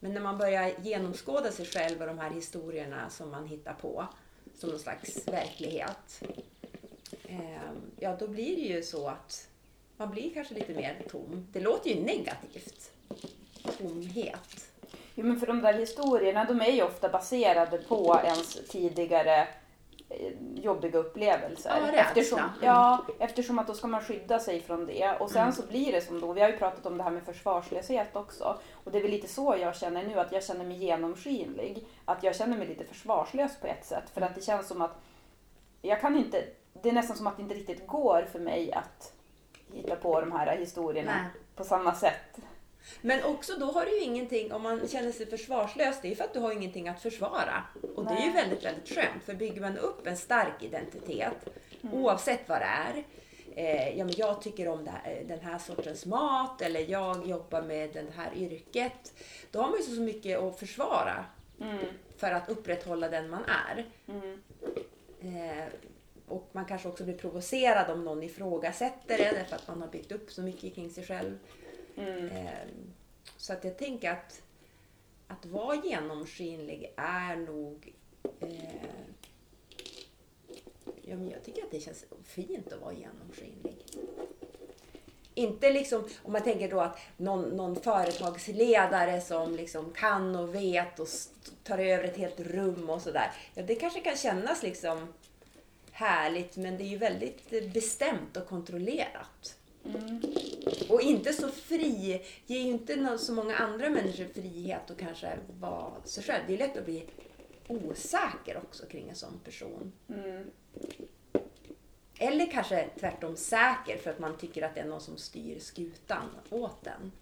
Men 0.00 0.14
när 0.14 0.20
man 0.20 0.38
börjar 0.38 0.72
genomskåda 0.82 1.52
sig 1.52 1.66
själv 1.66 2.00
och 2.00 2.06
de 2.06 2.18
här 2.18 2.30
historierna 2.30 3.10
som 3.10 3.30
man 3.30 3.46
hittar 3.46 3.72
på 3.74 4.06
som 4.58 4.70
någon 4.70 4.78
slags 4.78 5.28
verklighet. 5.28 6.22
Eh, 7.24 7.70
ja, 7.98 8.16
då 8.18 8.28
blir 8.28 8.56
det 8.56 8.62
ju 8.62 8.82
så 8.82 9.08
att 9.08 9.48
man 9.96 10.10
blir 10.10 10.34
kanske 10.34 10.54
lite 10.54 10.74
mer 10.74 11.02
tom. 11.10 11.46
Det 11.52 11.60
låter 11.60 11.90
ju 11.90 12.04
negativt. 12.04 12.90
Tomhet. 13.78 14.70
Jo 15.14 15.26
men 15.26 15.40
för 15.40 15.46
de 15.46 15.60
där 15.60 15.74
historierna 15.74 16.44
de 16.44 16.60
är 16.60 16.70
ju 16.72 16.82
ofta 16.82 17.08
baserade 17.08 17.78
på 17.78 18.20
ens 18.24 18.54
tidigare 18.68 19.48
jobbiga 20.54 20.98
upplevelser. 20.98 21.70
Ja, 21.70 21.86
rädsla. 21.86 21.98
eftersom, 22.00 22.38
Mm. 22.38 22.50
ja, 22.62 23.04
eftersom 23.18 23.58
att 23.58 23.66
då 23.66 23.74
ska 23.74 23.86
man 23.86 24.00
skydda 24.00 24.38
sig 24.38 24.60
från 24.60 24.86
det. 24.86 25.16
Och 25.20 25.30
sen 25.30 25.42
Mm. 25.42 25.52
så 25.54 25.66
blir 25.66 25.92
det 25.92 26.00
som 26.00 26.20
då, 26.20 26.32
vi 26.32 26.40
har 26.40 26.48
ju 26.48 26.56
pratat 26.58 26.86
om 26.86 26.96
det 26.98 27.02
här 27.04 27.10
med 27.10 27.22
försvarslöshet 27.22 28.16
också. 28.16 28.58
Och 28.84 28.92
det 28.92 28.98
är 28.98 29.02
väl 29.02 29.10
lite 29.10 29.28
så 29.28 29.56
jag 29.60 29.76
känner 29.76 30.02
nu, 30.06 30.18
att 30.20 30.32
jag 30.32 30.44
känner 30.44 30.64
mig 30.64 30.76
genomskinlig. 30.76 31.86
Att 32.04 32.22
jag 32.22 32.36
känner 32.36 32.56
mig 32.58 32.66
lite 32.66 32.84
försvarslös 32.84 33.56
på 33.60 33.66
ett 33.66 33.84
sätt. 33.86 34.10
För 34.14 34.20
att 34.20 34.34
det 34.34 34.40
känns 34.44 34.68
som 34.68 34.82
att 34.82 34.96
jag 35.82 36.00
kan 36.00 36.16
inte, 36.16 36.44
det 36.82 36.88
är 36.88 36.92
nästan 36.92 37.16
som 37.16 37.26
att 37.26 37.36
det 37.36 37.42
inte 37.42 37.54
riktigt 37.54 37.86
går 37.86 38.26
för 38.32 38.38
mig 38.38 38.72
att 38.72 39.12
hitta 39.72 39.96
på 39.96 40.20
de 40.20 40.32
här 40.32 40.56
historierna 40.56 41.12
Nej. 41.12 41.24
på 41.56 41.64
samma 41.64 41.94
sätt. 41.94 42.38
Men 43.00 43.24
också 43.24 43.52
då 43.58 43.66
har 43.66 43.84
du 43.86 43.90
ju 43.98 44.00
ingenting, 44.04 44.52
om 44.52 44.62
man 44.62 44.88
känner 44.88 45.12
sig 45.12 45.26
försvarslös, 45.26 45.96
det 46.02 46.10
är 46.10 46.14
för 46.14 46.24
att 46.24 46.34
du 46.34 46.40
har 46.40 46.52
ingenting 46.52 46.88
att 46.88 47.02
försvara. 47.02 47.62
Och 47.94 48.04
det 48.04 48.10
är 48.14 48.20
ju 48.26 48.32
Nej. 48.32 48.42
väldigt, 48.42 48.64
väldigt 48.64 48.88
skönt. 48.88 49.24
För 49.24 49.34
bygger 49.34 49.60
man 49.60 49.78
upp 49.78 50.06
en 50.06 50.16
stark 50.16 50.62
identitet, 50.62 51.32
Mm. 51.82 51.94
oavsett 51.94 52.48
vad 52.48 52.60
det 52.60 52.64
är. 52.64 53.04
Eh, 53.56 53.98
ja, 53.98 54.04
men 54.04 54.14
jag 54.16 54.42
tycker 54.42 54.68
om 54.68 54.84
det 54.84 54.90
här, 54.90 55.24
den 55.28 55.40
här 55.40 55.58
sortens 55.58 56.06
mat 56.06 56.62
eller 56.62 56.80
jag 56.90 57.26
jobbar 57.26 57.62
med 57.62 57.90
det 57.94 58.06
här 58.16 58.34
yrket. 58.36 59.12
Då 59.50 59.60
har 59.60 59.68
man 59.68 59.78
ju 59.78 59.82
så 59.84 60.00
mycket 60.00 60.38
att 60.38 60.58
försvara 60.58 61.24
Mm, 61.60 61.78
för 62.16 62.30
att 62.32 62.48
upprätthålla 62.48 63.08
den 63.08 63.30
man 63.30 63.44
är. 63.44 63.84
mm, 64.08 64.42
Eh, 65.20 65.64
och 66.28 66.48
man 66.52 66.64
kanske 66.64 66.88
också 66.88 67.04
blir 67.04 67.18
provocerad 67.18 67.90
om 67.90 68.04
någon 68.04 68.22
ifrågasätter 68.22 69.18
det 69.18 69.30
därför 69.30 69.56
att 69.56 69.68
man 69.68 69.80
har 69.80 69.88
byggt 69.88 70.12
upp 70.12 70.30
så 70.32 70.42
mycket 70.42 70.74
kring 70.74 70.90
sig 70.90 71.04
själv. 71.06 71.38
Mm. 71.96 72.26
Eh, 72.26 72.68
Så 73.36 73.52
att 73.52 73.64
jag 73.64 73.78
tänker 73.78 74.10
att 74.10 74.42
att 75.28 75.46
vara 75.46 75.76
genomskinlig 75.76 76.92
är 76.96 77.36
nog... 77.36 77.92
Eh, 78.40 78.48
ja, 81.02 81.16
men 81.16 81.30
jag 81.30 81.44
tycker 81.44 81.62
att 81.62 81.70
det 81.70 81.80
känns 81.80 82.04
fint 82.24 82.72
att 82.72 82.80
vara 82.80 82.92
genomskinlig. 82.92 83.76
Inte 85.34 85.72
liksom, 85.72 86.08
om 86.22 86.32
man 86.32 86.42
tänker 86.42 86.70
då 86.70 86.80
att 86.80 86.98
någon, 87.16 87.42
någon 87.42 87.76
företagsledare 87.76 89.20
som 89.20 89.56
liksom 89.56 89.92
kan 89.92 90.36
och 90.36 90.54
vet 90.54 91.00
och 91.00 91.08
tar 91.62 91.78
över 91.78 92.04
ett 92.04 92.16
helt 92.16 92.40
rum 92.40 92.90
och 92.90 93.02
sådär. 93.02 93.30
Ja, 93.54 93.62
det 93.62 93.74
kanske 93.74 94.00
kan 94.00 94.16
kännas 94.16 94.62
liksom 94.62 95.14
härligt 95.90 96.56
men 96.56 96.78
det 96.78 96.84
är 96.84 96.88
ju 96.88 96.98
väldigt 96.98 97.72
bestämt 97.72 98.36
och 98.36 98.46
kontrollerat. 98.48 99.56
Mm. 99.84 100.22
Och 100.88 101.00
inte 101.00 101.32
så 101.32 101.48
fri, 101.48 102.22
ger 102.46 102.60
ju 102.60 102.70
inte 102.70 103.18
så 103.18 103.32
många 103.32 103.56
andra 103.56 103.90
människor 103.90 104.24
frihet 104.34 104.90
att 104.90 104.98
kanske 104.98 105.38
vara 105.60 105.92
sig 106.04 106.24
själv. 106.24 106.44
Det 106.46 106.54
är 106.54 106.58
lätt 106.58 106.76
att 106.76 106.84
bli 106.84 107.06
osäker 107.68 108.56
också 108.56 108.86
kring 108.86 109.08
en 109.08 109.14
sån 109.14 109.40
person. 109.44 109.92
Mm. 110.08 110.50
Eller 112.18 112.50
kanske 112.50 112.88
tvärtom 113.00 113.36
säker 113.36 113.98
för 114.02 114.10
att 114.10 114.18
man 114.18 114.36
tycker 114.36 114.62
att 114.62 114.74
det 114.74 114.80
är 114.80 114.84
någon 114.84 115.00
som 115.00 115.16
styr 115.16 115.58
skutan 115.58 116.30
åt 116.50 116.86
en. 116.86 117.12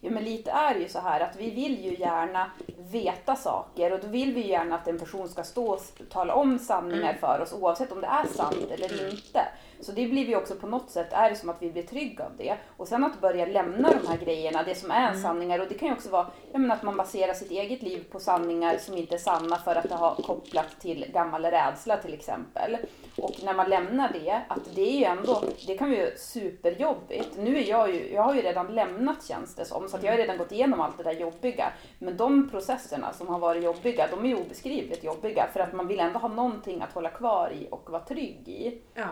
Ja 0.00 0.10
men 0.10 0.24
lite 0.24 0.50
är 0.50 0.74
det 0.74 0.80
ju 0.80 0.88
så 0.88 0.98
här 0.98 1.20
att 1.20 1.36
vi 1.36 1.50
vill 1.50 1.84
ju 1.84 1.96
gärna 1.98 2.50
veta 2.78 3.36
saker 3.36 3.92
och 3.92 4.00
då 4.00 4.06
vill 4.06 4.34
vi 4.34 4.40
ju 4.40 4.48
gärna 4.48 4.74
att 4.74 4.88
en 4.88 4.98
person 4.98 5.28
ska 5.28 5.44
stå 5.44 5.72
och 5.72 5.80
tala 6.10 6.34
om 6.34 6.58
sanningar 6.58 7.14
för 7.14 7.40
oss 7.40 7.52
oavsett 7.52 7.92
om 7.92 8.00
det 8.00 8.06
är 8.06 8.26
sant 8.26 8.70
eller 8.70 9.10
inte. 9.10 9.48
Så 9.80 9.92
det 9.92 10.06
blir 10.06 10.26
vi 10.26 10.36
också 10.36 10.54
på 10.54 10.66
något 10.66 10.90
sätt, 10.90 11.12
är 11.12 11.30
det 11.30 11.36
som 11.36 11.48
att 11.48 11.62
vi 11.62 11.70
blir 11.70 11.82
trygga 11.82 12.24
av 12.24 12.32
det. 12.36 12.56
Och 12.76 12.88
sen 12.88 13.04
att 13.04 13.20
börja 13.20 13.46
lämna 13.46 13.90
de 13.90 14.08
här 14.08 14.16
grejerna, 14.16 14.62
det 14.62 14.74
som 14.74 14.90
är 14.90 15.14
sanningar 15.14 15.58
och 15.58 15.68
det 15.68 15.74
kan 15.74 15.88
ju 15.88 15.94
också 15.94 16.10
vara 16.10 16.26
jag 16.52 16.60
menar, 16.60 16.74
att 16.74 16.82
man 16.82 16.96
baserar 16.96 17.34
sitt 17.34 17.50
eget 17.50 17.82
liv 17.82 18.04
på 18.10 18.20
sanningar 18.20 18.78
som 18.78 18.96
inte 18.96 19.14
är 19.14 19.18
sanna 19.18 19.56
för 19.56 19.76
att 19.76 19.88
det 19.88 19.94
har 19.94 20.14
kopplat 20.14 20.80
till 20.80 21.10
gammal 21.12 21.44
rädsla 21.44 21.96
till 21.96 22.14
exempel. 22.14 22.76
Och 23.16 23.34
när 23.44 23.54
man 23.54 23.70
lämnar 23.70 24.12
det, 24.12 24.42
att 24.48 24.74
det 24.74 24.82
är 24.82 24.98
ju 24.98 25.04
ändå, 25.04 25.42
det 25.66 25.78
kan 25.78 25.90
ju 25.90 26.10
superjobbigt. 26.16 27.36
Nu 27.36 27.58
är 27.58 27.68
jag 27.68 27.94
ju, 27.94 28.12
jag 28.12 28.22
har 28.22 28.34
ju 28.34 28.42
redan 28.42 28.74
lämnat 28.74 29.26
känns 29.26 29.54
det 29.54 29.64
som, 29.64 29.88
så 29.88 29.96
att 29.96 30.02
jag 30.02 30.12
har 30.12 30.18
redan 30.18 30.38
gått 30.38 30.52
igenom 30.52 30.80
allt 30.80 30.98
det 30.98 31.04
där 31.04 31.12
jobbiga. 31.12 31.72
Men 31.98 32.16
de 32.16 32.50
processerna 32.50 33.12
som 33.12 33.28
har 33.28 33.38
varit 33.38 33.64
jobbiga, 33.64 34.08
de 34.10 34.24
är 34.24 34.28
ju 34.28 34.36
obeskrivligt 34.36 35.04
jobbiga 35.04 35.46
för 35.52 35.60
att 35.60 35.72
man 35.72 35.86
vill 35.86 36.00
ändå 36.00 36.18
ha 36.18 36.28
någonting 36.28 36.82
att 36.82 36.92
hålla 36.92 37.10
kvar 37.10 37.52
i 37.52 37.68
och 37.70 37.90
vara 37.90 38.02
trygg 38.02 38.48
i. 38.48 38.82
Ja. 38.94 39.08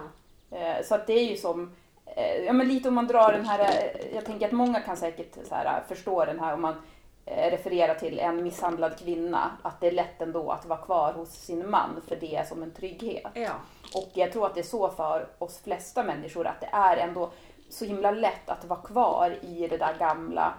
Eh, 0.51 0.85
Så 0.85 0.95
att 0.95 1.07
det 1.07 1.13
är 1.13 1.25
ju 1.31 1.37
som, 1.37 1.73
eh, 2.07 2.37
ja 2.45 2.53
men 2.53 2.69
lite 2.69 2.89
om 2.89 2.95
man 2.95 3.07
drar 3.07 3.33
den 3.33 3.45
här, 3.47 3.61
eh, 3.61 4.15
jag 4.15 4.25
tänker 4.25 4.47
att 4.47 4.53
många 4.53 4.81
kan 4.81 4.97
säkert 4.97 5.35
så 5.49 5.55
här, 5.55 5.83
förstå 5.89 6.25
den 6.25 6.41
här 6.41 6.55
om 6.55 6.61
man 6.63 6.75
refererar 7.29 7.95
till 7.95 8.19
en 8.19 8.43
misshandlad 8.43 8.99
kvinna, 8.99 9.51
att 9.63 9.81
det 9.81 9.87
är 9.87 9.93
lätt 9.93 10.23
ändå 10.23 10.51
att 10.51 10.67
vara 10.67 10.79
kvar 10.79 11.13
hos 11.13 11.29
sin 11.31 11.71
man 11.71 12.03
för 12.09 12.17
det 12.17 12.37
är 12.37 12.45
som 12.45 12.63
en 12.63 12.71
trygghet. 12.71 13.27
Ja. 13.35 13.51
Och 13.95 14.11
jag 14.15 14.33
tror 14.33 14.47
att 14.47 14.55
det 14.55 14.61
är 14.61 14.65
så 14.65 14.89
för 14.89 15.29
oss 15.39 15.61
flesta 15.61 16.03
människor, 16.03 16.47
att 16.47 16.61
det 16.61 16.69
är 16.73 16.97
ändå 16.97 17.31
så 17.71 17.85
himla 17.85 18.11
lätt 18.11 18.51
att 18.51 18.65
vara 18.65 18.81
kvar 18.81 19.37
i 19.43 19.69
det 19.69 19.77
där 19.77 19.95
gamla. 19.99 20.55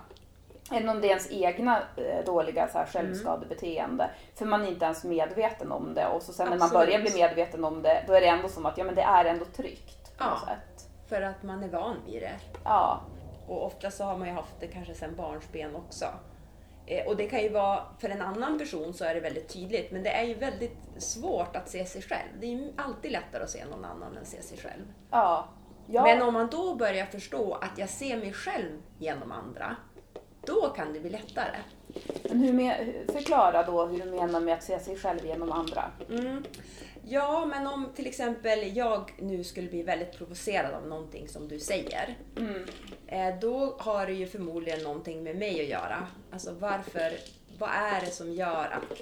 Även 0.72 0.90
om 0.90 1.02
det 1.02 1.08
är 1.08 1.10
ens 1.10 1.32
egna 1.32 1.84
eh, 1.98 2.26
dåliga 2.26 2.68
så 2.68 2.78
här, 2.78 2.86
självskadebeteende. 2.86 4.10
För 4.36 4.46
man 4.46 4.62
är 4.62 4.68
inte 4.68 4.86
ens 4.86 5.04
medveten 5.04 5.72
om 5.72 5.94
det. 5.94 6.08
Och 6.08 6.22
så 6.22 6.34
sen 6.34 6.50
när 6.50 6.58
man 6.58 6.66
Absolut. 6.66 6.88
börjar 6.88 7.02
bli 7.02 7.14
medveten 7.14 7.64
om 7.66 7.82
det, 7.82 8.04
då 8.08 8.14
är 8.14 8.22
det 8.22 8.28
ändå 8.28 8.50
som 8.50 8.66
att 8.66 8.78
ja, 8.78 8.84
men 8.84 8.96
det 8.96 9.02
är 9.02 9.26
ändå 9.26 9.46
tryggt. 9.46 10.12
Ja. 10.20 10.40
För 11.08 11.22
att 11.22 11.44
man 11.44 11.64
är 11.64 11.70
van 11.70 11.96
vid 12.06 12.22
det. 12.22 12.36
Ja. 12.64 13.02
Och 13.48 13.66
ofta 13.66 13.92
så 13.92 14.04
har 14.04 14.18
man 14.18 14.28
ju 14.28 14.34
haft 14.34 14.60
det 14.60 14.68
kanske 14.68 14.94
sedan 14.94 15.16
barnsben 15.16 15.76
också. 15.76 16.06
Eh, 16.86 17.08
och 17.08 17.18
det 17.18 17.28
kan 17.28 17.42
ju 17.42 17.50
vara, 17.50 17.84
för 18.00 18.10
en 18.10 18.22
annan 18.22 18.60
person 18.60 18.94
så 18.94 19.06
är 19.06 19.16
det 19.16 19.20
väldigt 19.20 19.54
tydligt, 19.54 19.92
men 19.92 20.04
det 20.04 20.10
är 20.10 20.24
ju 20.24 20.34
väldigt 20.34 20.78
svårt 20.98 21.56
att 21.56 21.70
se 21.70 21.86
sig 21.86 22.02
själv. 22.02 22.30
Det 22.40 22.46
är 22.46 22.52
ju 22.52 22.74
alltid 22.78 23.12
lättare 23.12 23.44
att 23.44 23.50
se 23.50 23.66
någon 23.66 23.86
annan 23.86 24.18
än 24.18 24.26
se 24.26 24.42
sig 24.42 24.58
själv. 24.58 24.84
Ja. 25.12 25.48
ja. 25.88 26.04
Men 26.04 26.22
om 26.22 26.34
man 26.34 26.48
då 26.48 26.76
börjar 26.76 27.06
förstå 27.06 27.54
att 27.54 27.78
jag 27.78 27.90
ser 27.90 28.18
mig 28.18 28.34
själv 28.34 28.82
genom 28.98 29.32
andra, 29.32 29.76
då 30.48 30.70
kan 30.70 30.94
det 30.94 31.00
bli 31.00 31.10
lättare. 31.10 31.58
Men 32.24 32.39
hur 32.39 32.54
me- 32.54 32.84
hur- 32.84 33.13
förklara 33.13 33.63
då 33.63 33.86
hur 33.86 34.00
du 34.06 34.12
menar 34.12 34.39
med 34.39 34.54
att 34.54 34.63
se 34.63 34.80
sig 34.80 34.98
själv 34.98 35.25
genom 35.25 35.51
andra. 35.51 35.92
Mm. 36.10 36.44
Ja, 37.10 37.46
men 37.46 37.68
om 37.68 37.89
till 37.96 38.08
exempel 38.08 38.75
jag 38.77 39.13
nu 39.20 39.44
skulle 39.44 39.70
bli 39.70 39.84
väldigt 39.84 40.18
provocerad 40.18 40.74
av 40.74 40.88
någonting 40.88 41.27
som 41.27 41.48
du 41.48 41.60
säger. 41.60 42.18
Mm. 42.38 42.66
Eh, 43.08 43.39
då 43.39 43.75
har 43.80 44.06
det 44.08 44.13
ju 44.13 44.27
förmodligen 44.27 44.84
någonting 44.84 45.24
med 45.24 45.36
mig 45.38 45.62
att 45.62 45.68
göra. 45.70 46.08
Alltså 46.32 46.54
varför, 46.60 47.13
vad 47.58 47.70
är 47.70 48.01
det 48.01 48.12
som 48.12 48.32
gör 48.34 48.66
att, 48.66 49.00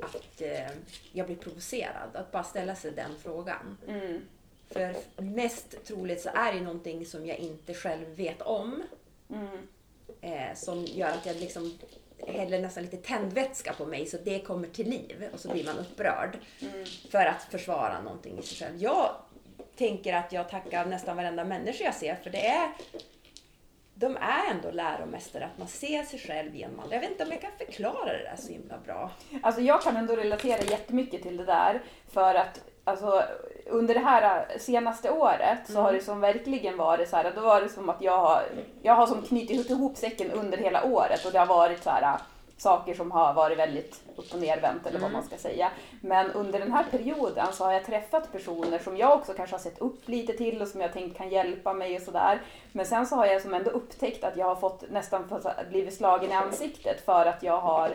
att 0.00 0.40
eh, 0.40 0.70
jag 1.12 1.26
blir 1.26 1.36
provocerad? 1.36 2.10
Att 2.16 2.32
bara 2.32 2.44
ställa 2.44 2.74
sig 2.74 2.90
den 2.90 3.10
frågan. 3.22 3.78
Mm. 3.88 4.20
För 4.70 4.94
mest 5.22 5.84
troligt 5.86 6.20
så 6.20 6.28
är 6.34 6.52
det 6.52 6.60
någonting 6.60 7.06
som 7.06 7.26
jag 7.26 7.36
inte 7.38 7.74
själv 7.74 8.08
vet 8.08 8.42
om. 8.42 8.82
Mm. 9.34 9.58
Eh, 10.20 10.54
som 10.54 10.84
gör 10.84 11.08
att 11.08 11.26
jag 11.26 11.36
liksom 11.36 11.78
häller 12.26 12.60
nästan 12.60 12.82
lite 12.82 12.96
tändvätska 12.96 13.72
på 13.72 13.86
mig 13.86 14.06
så 14.06 14.16
det 14.24 14.40
kommer 14.40 14.68
till 14.68 14.90
liv 14.90 15.28
och 15.32 15.40
så 15.40 15.52
blir 15.52 15.64
man 15.64 15.78
upprörd. 15.78 16.38
För 17.10 17.26
att 17.26 17.42
försvara 17.42 18.00
någonting 18.00 18.38
i 18.38 18.42
sig 18.42 18.66
själv. 18.66 18.82
Jag 18.82 19.10
tänker 19.76 20.14
att 20.14 20.32
jag 20.32 20.48
tackar 20.48 20.86
nästan 20.86 21.16
varenda 21.16 21.44
människa 21.44 21.84
jag 21.84 21.94
ser 21.94 22.14
för 22.14 22.30
det 22.30 22.46
är 22.46 22.68
de 24.00 24.16
är 24.16 24.50
ändå 24.50 24.70
läromästare, 24.70 25.44
att 25.44 25.58
man 25.58 25.68
ser 25.68 26.02
sig 26.02 26.18
själv 26.18 26.56
genom 26.56 26.80
andra. 26.80 26.94
Jag 26.94 27.00
vet 27.00 27.10
inte 27.10 27.24
om 27.24 27.30
jag 27.30 27.40
kan 27.40 27.50
förklara 27.58 28.12
det 28.12 28.22
där 28.22 28.36
så 28.36 28.52
himla 28.52 28.78
bra. 28.78 29.10
Alltså 29.42 29.60
jag 29.60 29.82
kan 29.82 29.96
ändå 29.96 30.16
relatera 30.16 30.62
jättemycket 30.62 31.22
till 31.22 31.36
det 31.36 31.44
där. 31.44 31.82
För 32.08 32.34
att 32.34 32.60
alltså, 32.84 33.24
under 33.68 33.94
det 33.94 34.00
här 34.00 34.46
senaste 34.58 35.10
året 35.10 35.58
så 35.66 35.80
har 35.80 35.92
det 35.92 36.00
som 36.00 36.20
verkligen 36.20 36.76
varit 36.76 37.08
så 37.08 37.16
här, 37.16 37.32
då 37.34 37.40
var 37.40 37.60
det 37.60 37.68
som 37.68 37.88
att 37.88 38.02
jag 38.02 38.18
har, 38.18 38.42
jag 38.82 38.94
har 38.94 39.06
som 39.06 39.22
knutit 39.22 39.70
ihop 39.70 39.96
säcken 39.96 40.30
under 40.30 40.58
hela 40.58 40.84
året 40.84 41.24
och 41.24 41.32
det 41.32 41.38
har 41.38 41.46
varit 41.46 41.82
så 41.82 41.90
här 41.90 42.18
saker 42.56 42.94
som 42.94 43.10
har 43.10 43.34
varit 43.34 43.58
väldigt 43.58 44.02
upp 44.16 44.34
och 44.34 44.40
nervänt 44.40 44.86
eller 44.86 45.00
vad 45.00 45.12
man 45.12 45.22
ska 45.22 45.36
säga. 45.36 45.70
Men 46.00 46.30
under 46.30 46.58
den 46.58 46.72
här 46.72 46.84
perioden 46.90 47.46
så 47.52 47.64
har 47.64 47.72
jag 47.72 47.84
träffat 47.84 48.32
personer 48.32 48.78
som 48.78 48.96
jag 48.96 49.12
också 49.12 49.32
kanske 49.32 49.54
har 49.54 49.60
sett 49.60 49.78
upp 49.78 50.08
lite 50.08 50.32
till 50.32 50.62
och 50.62 50.68
som 50.68 50.80
jag 50.80 50.92
tänkt 50.92 51.16
kan 51.16 51.28
hjälpa 51.28 51.72
mig 51.72 51.96
och 51.96 52.02
sådär. 52.02 52.40
Men 52.72 52.86
sen 52.86 53.06
så 53.06 53.16
har 53.16 53.26
jag 53.26 53.42
som 53.42 53.54
ändå 53.54 53.70
upptäckt 53.70 54.24
att 54.24 54.36
jag 54.36 54.46
har 54.46 54.56
fått 54.56 54.90
nästan 54.90 55.24
blivit 55.70 55.94
slagen 55.94 56.30
i 56.30 56.34
ansiktet 56.34 57.04
för 57.04 57.26
att 57.26 57.42
jag 57.42 57.60
har 57.60 57.94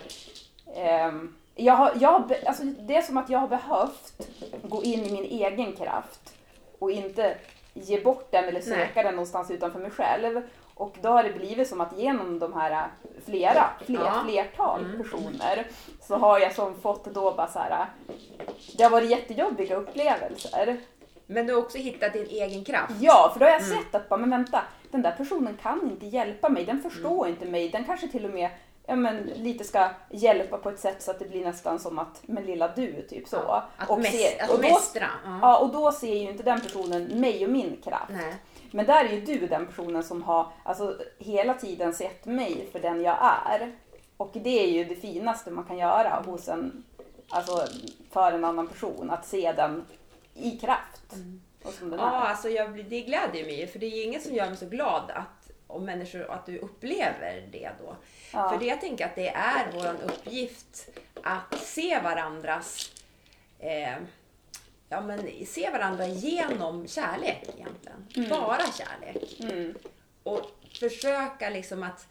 Ehm, 0.76 1.36
jag 1.56 1.74
har, 1.74 1.92
jag, 2.00 2.10
har 2.10 2.36
alltså 2.46 2.64
det 2.64 2.96
är 2.96 3.02
som 3.02 3.18
att 3.18 3.30
jag 3.30 3.40
har 3.40 3.48
behövt 3.48 4.28
gå 4.64 4.84
in 4.84 5.06
i 5.06 5.12
min 5.12 5.24
egen 5.24 5.74
kraft 5.76 6.34
och 6.80 6.92
inte 6.92 7.36
ge 7.74 8.02
bort 8.02 8.32
den 8.32 8.44
eller 8.44 8.62
söka 8.62 8.92
Nej. 8.96 9.04
den 9.04 9.16
någonstans 9.16 9.52
utanför 9.52 9.80
mig 9.80 9.92
själv. 9.92 10.42
Och 10.76 10.96
då 11.02 11.10
har 11.10 11.24
det 11.24 11.34
blivit 11.34 11.68
som 11.68 11.82
att 11.82 11.98
genom 11.98 12.40
de 12.40 12.54
här 12.54 12.88
flera, 13.26 13.70
fler, 13.86 14.00
Ja. 14.06 14.24
flertal 14.26 14.86
personer 14.98 15.68
så 16.02 16.16
har 16.18 16.40
jag 16.40 16.56
som 16.56 16.76
fått 16.76 17.06
då 17.06 17.32
bara 17.32 17.48
så 17.48 17.60
här. 17.60 17.86
Det 18.78 18.84
har 18.84 18.92
varit 18.92 19.10
jättejobbiga 19.10 19.76
upplevelser. 19.76 20.78
Men 21.26 21.48
du 21.48 21.54
har 21.54 21.62
också 21.62 21.78
hittat 21.78 22.14
din 22.14 22.28
egen 22.28 22.64
kraft. 22.64 22.94
Ja, 23.00 23.30
för 23.34 23.40
då 23.40 23.46
har 23.46 23.52
jag 23.52 23.64
sett 23.64 23.96
att 23.96 24.10
bara, 24.10 24.20
men 24.20 24.30
vänta, 24.30 24.62
den 24.92 25.02
där 25.02 25.12
personen 25.12 25.58
kan 25.62 25.92
inte 25.92 26.06
hjälpa 26.06 26.50
mig, 26.50 26.66
den 26.66 26.82
förstår 26.82 27.28
inte 27.28 27.46
mig, 27.46 27.70
den 27.70 27.84
kanske 27.84 28.08
till 28.08 28.26
och 28.26 28.32
med 28.34 28.50
ja, 28.88 28.96
men, 28.96 29.24
lite 29.24 29.64
ska 29.64 29.90
hjälpa 30.10 30.58
på 30.58 30.70
ett 30.70 30.80
sätt 30.80 31.02
så 31.02 31.12
att 31.12 31.20
det 31.20 31.26
blir 31.26 31.46
nästan 31.46 31.80
som 31.80 32.00
att, 32.00 32.22
men 32.22 32.46
lilla 32.46 32.68
du, 32.68 33.02
typ 33.02 33.28
så. 33.28 33.36
Ja, 33.36 33.64
att 33.78 33.90
och, 33.90 34.00
mäs- 34.00 34.12
se- 34.12 34.40
att 34.40 34.50
och, 34.50 34.56
då, 34.56 34.62
mästra. 34.62 35.08
Ja. 35.26 35.40
ja, 35.42 35.58
och 35.58 35.72
då 35.72 35.92
ser 35.92 36.14
ju 36.14 36.30
inte 36.30 36.44
den 36.44 36.62
personen 36.62 37.04
mig 37.04 37.46
och 37.46 37.52
min 37.52 37.82
kraft. 37.84 38.10
Nej. 38.10 38.36
Men 38.72 38.86
där 38.86 39.06
är 39.06 39.10
ju 39.10 39.22
du 39.22 39.48
den 39.48 39.68
personen 39.68 40.04
som 40.04 40.24
har 40.24 40.48
alltså, 40.64 40.98
hela 41.18 41.54
tiden 41.54 41.94
sett 41.94 42.26
mig 42.26 42.70
för 42.72 42.80
den 42.80 43.02
jag 43.02 43.18
är. 43.22 43.72
Och 44.18 44.32
det 44.34 44.64
är 44.64 44.68
ju 44.68 44.84
det 44.84 44.96
finaste 44.96 45.52
man 45.52 45.64
kan 45.66 45.78
göra 45.78 46.24
hos 46.26 46.48
en, 46.48 46.84
alltså, 47.30 47.68
för 48.12 48.32
en 48.32 48.46
annan 48.46 48.68
person, 48.68 49.10
att 49.12 49.26
se 49.28 49.52
den 49.52 49.86
i 50.36 50.52
kraft. 50.52 51.02
Den 51.10 51.42
Ja, 52.00 52.06
alltså 52.06 52.50
jag, 52.50 52.86
det 52.86 53.02
glädjer 53.02 53.46
mig 53.46 53.68
för 53.68 53.80
det 53.80 53.86
är 53.86 53.98
ju 53.98 54.04
inget 54.04 54.24
som 54.24 54.34
gör 54.36 54.48
mig 54.48 54.58
så 54.58 54.66
glad 54.66 55.12
att, 55.12 55.43
om 55.74 55.86
människor, 55.86 56.32
att 56.32 56.46
du 56.46 56.58
upplever 56.58 57.50
det 57.52 57.72
då. 57.80 57.96
Ja. 58.34 58.50
För 58.50 58.60
det 58.60 58.66
jag 58.66 58.82
tänker 58.82 59.06
att 59.06 59.16
det 59.16 59.30
är 59.30 59.72
vår 59.74 59.96
uppgift 60.06 60.90
att 61.24 61.60
se 61.60 62.00
varandras 62.00 62.92
eh, 63.60 63.98
Ja 64.94 65.02
men 65.02 65.46
se 65.46 65.70
varandra 65.70 66.08
genom 66.08 66.88
kärlek 66.88 67.50
egentligen. 67.58 68.30
Bara 68.30 68.64
kärlek. 68.72 69.40
Mm. 69.40 69.76
Och 70.24 70.52
försöka 70.80 71.50
liksom 71.50 71.84
att 71.84 72.08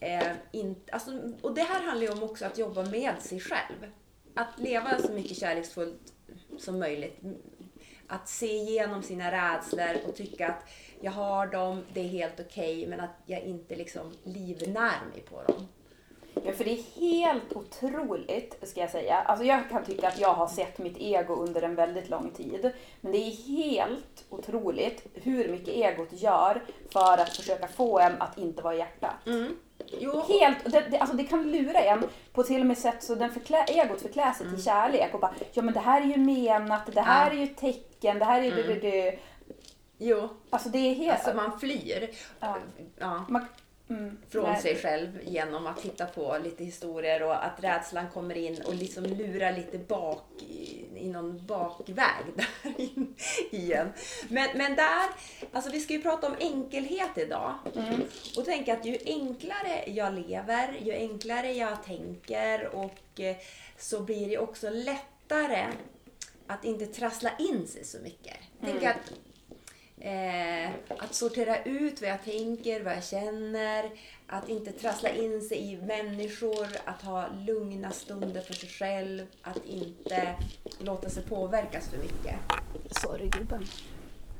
eh, 0.00 0.32
inte, 0.52 0.92
alltså, 0.92 1.10
och 1.42 1.54
det 1.54 1.62
här 1.62 1.82
handlar 1.82 2.06
ju 2.06 2.12
om 2.12 2.22
också 2.22 2.44
att 2.44 2.58
jobba 2.58 2.82
med 2.82 3.14
sig 3.22 3.40
själv. 3.40 3.92
Att 4.34 4.58
leva 4.58 4.98
så 4.98 5.12
mycket 5.12 5.36
kärleksfullt 5.36 6.12
som 6.58 6.78
möjligt. 6.78 7.20
Att 8.06 8.28
se 8.28 8.46
igenom 8.46 9.02
sina 9.02 9.32
rädslor 9.32 9.96
och 10.08 10.16
tycka 10.16 10.48
att 10.48 10.68
jag 11.00 11.12
har 11.12 11.46
dem, 11.46 11.84
det 11.94 12.00
är 12.00 12.08
helt 12.08 12.40
okej, 12.40 12.86
men 12.86 13.00
att 13.00 13.10
jag 13.26 13.40
inte 13.40 13.76
liksom 13.76 14.12
livnär 14.24 15.00
mig 15.12 15.20
på 15.30 15.42
dem. 15.52 15.68
Ja, 16.44 16.52
för 16.52 16.64
det 16.64 16.70
är 16.70 17.00
helt 17.00 17.52
otroligt, 17.52 18.68
ska 18.68 18.80
jag 18.80 18.90
säga. 18.90 19.14
Alltså 19.16 19.44
jag 19.44 19.70
kan 19.70 19.84
tycka 19.84 20.08
att 20.08 20.20
jag 20.20 20.34
har 20.34 20.46
sett 20.46 20.78
mitt 20.78 20.96
ego 20.98 21.34
under 21.34 21.62
en 21.62 21.74
väldigt 21.74 22.08
lång 22.10 22.30
tid. 22.30 22.70
Men 23.00 23.12
det 23.12 23.18
är 23.18 23.46
helt 23.46 24.24
otroligt 24.30 25.06
hur 25.14 25.48
mycket 25.48 25.68
egot 25.68 26.08
gör 26.22 26.62
för 26.92 27.18
att 27.18 27.36
försöka 27.36 27.68
få 27.68 27.98
en 27.98 28.22
att 28.22 28.38
inte 28.38 28.62
vara 28.62 28.74
i 28.74 28.78
hjärtat. 28.78 29.14
Jo, 30.00 30.22
Helt, 30.28 30.64
det, 30.72 30.80
det, 30.90 30.98
alltså 30.98 31.16
det 31.16 31.24
kan 31.24 31.52
lura 31.52 31.80
en 31.80 32.04
på 32.32 32.42
till 32.42 32.60
och 32.60 32.66
med 32.66 32.78
sätt 32.78 33.02
så 33.02 33.14
den 33.14 33.30
förklä, 33.30 33.64
egot 33.64 34.00
förklär 34.02 34.32
sig 34.32 34.50
till 34.50 34.64
kärlek 34.64 35.14
och 35.14 35.20
bara 35.20 35.34
ja 35.52 35.62
men 35.62 35.74
det 35.74 35.80
här 35.80 36.00
är 36.00 36.06
ju 36.06 36.16
menat, 36.16 36.94
det 36.94 37.00
här 37.00 37.30
Ja. 37.30 37.36
är 37.36 37.40
ju 37.40 37.46
tecken, 37.46 38.18
det 38.18 38.24
här 38.24 38.40
är 38.40 38.44
ju 38.44 38.50
det, 38.50 38.62
det, 38.62 38.80
det. 38.80 39.18
Jo, 39.98 40.28
Alltså 40.50 40.68
det 40.68 40.78
är 40.78 40.94
helt... 40.94 41.18
alltså 41.18 41.34
man 41.34 41.60
flyr 41.60 42.10
Ja. 42.40 42.58
ja, 42.98 43.24
man, 43.28 43.46
mm, 43.90 44.18
från 44.28 44.52
nej. 44.52 44.62
sig 44.62 44.76
själv 44.76 45.20
genom 45.24 45.66
att 45.66 45.82
titta 45.82 46.06
på 46.06 46.38
lite 46.44 46.64
historier 46.64 47.22
och 47.22 47.44
att 47.44 47.64
rädslan 47.64 48.10
kommer 48.10 48.36
in 48.36 48.62
och 48.66 48.74
liksom 48.74 49.04
lurar 49.04 49.52
lite 49.52 49.78
bak 49.78 50.24
i, 50.48 50.84
i 50.96 51.08
någon 51.08 51.46
bakväg 51.46 52.24
där 52.34 52.80
in, 52.80 53.14
igen. 53.50 53.92
Men, 54.28 54.48
men 54.54 54.76
där, 54.76 55.08
alltså 55.52 55.70
vi 55.70 55.80
ska 55.80 55.92
ju 55.92 56.02
prata 56.02 56.26
om 56.26 56.36
enkelhet 56.40 57.18
idag. 57.18 57.54
Och 58.36 58.44
tänka 58.44 58.72
att 58.72 58.84
ju 58.84 58.98
enklare 59.06 59.84
jag 59.86 60.14
lever, 60.14 60.78
ju 60.82 60.92
enklare 60.92 61.52
jag 61.52 61.84
tänker 61.84 62.74
och 62.74 63.20
eh, 63.20 63.36
så 63.78 64.00
blir 64.00 64.28
det 64.28 64.38
också 64.38 64.70
lättare 64.70 65.66
att 66.46 66.64
inte 66.64 66.86
trassla 66.86 67.30
in 67.38 67.66
sig 67.66 67.84
så 67.84 67.98
mycket. 67.98 68.36
Tänk 68.60 68.84
att 68.84 69.12
Eh, 70.00 70.70
att 70.98 71.14
sortera 71.14 71.62
ut 71.62 72.00
vad 72.00 72.10
jag 72.10 72.24
tänker, 72.24 72.82
vad 72.84 72.96
jag 72.96 73.04
känner, 73.04 73.90
att 74.26 74.48
inte 74.48 74.72
trassla 74.72 75.08
in 75.08 75.40
sig 75.42 75.72
i 75.72 75.76
människor, 75.76 76.66
att 76.84 77.02
ha 77.02 77.28
lugna 77.28 77.90
stunder 77.90 78.40
för 78.40 78.54
sig 78.54 78.68
själv, 78.68 79.26
att 79.42 79.64
inte 79.66 80.34
låta 80.78 81.10
sig 81.10 81.22
påverkas 81.22 81.88
för 81.88 81.98
mycket. 81.98 82.36
Sorry 82.90 83.28
gubben. 83.28 83.64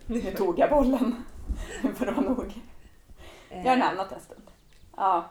Nu 0.07 0.21
tog 0.21 0.59
jag 0.59 0.71
bollen. 0.71 1.25
Nu 1.83 1.95
får 1.95 2.07
det 2.07 2.13
vara 2.13 2.29
nog. 2.29 2.53
Eh, 3.51 3.63
Jag 3.65 3.71
har 3.71 3.77
lämnat 3.77 4.13
en 4.13 4.21
stund. 4.21 4.51
Ja. 4.97 5.31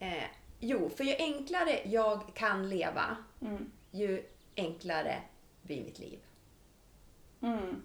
eh, 0.00 0.24
jo, 0.60 0.90
för 0.96 1.04
ju 1.04 1.14
enklare 1.16 1.80
jag 1.84 2.34
kan 2.34 2.68
leva, 2.68 3.16
Mm. 3.40 3.70
ju 3.90 4.22
enklare 4.56 5.22
blir 5.62 5.84
mitt 5.84 5.98
liv. 5.98 6.18
Mm. 7.42 7.82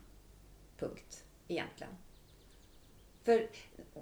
Punkt. 0.79 1.22
Egentligen. 1.47 1.93
För 3.23 3.47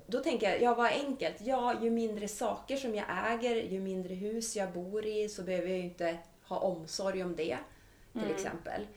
då 0.08 0.20
tänker 0.20 0.50
jag, 0.50 0.62
ja 0.62 0.76
vad 0.76 0.92
enkelt? 0.92 1.42
Ja, 1.42 1.82
ju 1.82 1.90
mindre 1.90 2.28
saker 2.28 2.78
som 2.78 2.96
jag 2.96 3.06
äger, 3.10 3.56
ju 3.56 3.80
mindre 3.80 4.14
hus 4.14 4.56
jag 4.56 4.74
bor 4.74 5.06
i 5.06 5.30
så 5.30 5.44
behöver 5.44 5.68
jag 5.68 5.78
ju 5.78 5.84
inte 5.84 6.18
ha 6.44 6.60
omsorg 6.60 7.24
om 7.24 7.36
det. 7.36 7.58
Till 8.14 8.32
exempel. 8.32 8.88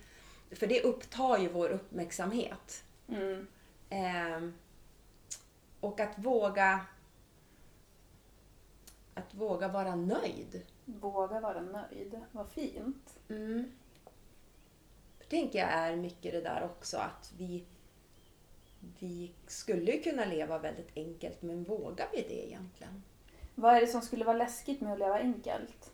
För 0.51 0.67
det 0.67 0.83
upptar 0.83 1.39
ju 1.39 1.49
vår 1.49 1.69
uppmärksamhet. 1.71 2.85
Mm. 3.09 3.47
Ehm, 3.91 4.55
och 5.81 6.01
att 6.01 6.19
våga 6.19 6.87
att 9.15 9.35
våga 9.35 9.69
vara 9.69 9.95
nöjd. 9.95 10.63
Våga 10.85 11.41
vara 11.41 11.61
nöjd. 11.61 12.21
Vad 12.33 12.49
fint. 12.49 13.19
Mm. 13.29 13.73
Det 15.19 15.25
tänker 15.25 15.59
jag 15.59 15.69
är 15.69 15.97
mycket 15.97 16.33
det 16.33 16.41
där 16.41 16.65
också 16.65 16.97
att 16.97 17.33
vi, 17.39 17.65
vi 18.99 19.33
skulle 19.47 19.99
kunna 19.99 20.25
leva 20.25 20.59
väldigt 20.59 20.97
enkelt 20.97 21.43
men 21.43 21.65
vågar 21.65 22.09
vi 22.13 22.23
det 22.23 22.47
egentligen? 22.47 23.03
Vad 23.55 23.77
är 23.77 23.81
det 23.81 23.87
som 23.87 24.01
skulle 24.01 24.25
vara 24.25 24.37
läskigt 24.37 24.81
med 24.81 24.93
att 24.93 24.99
leva 24.99 25.19
enkelt? 25.19 25.91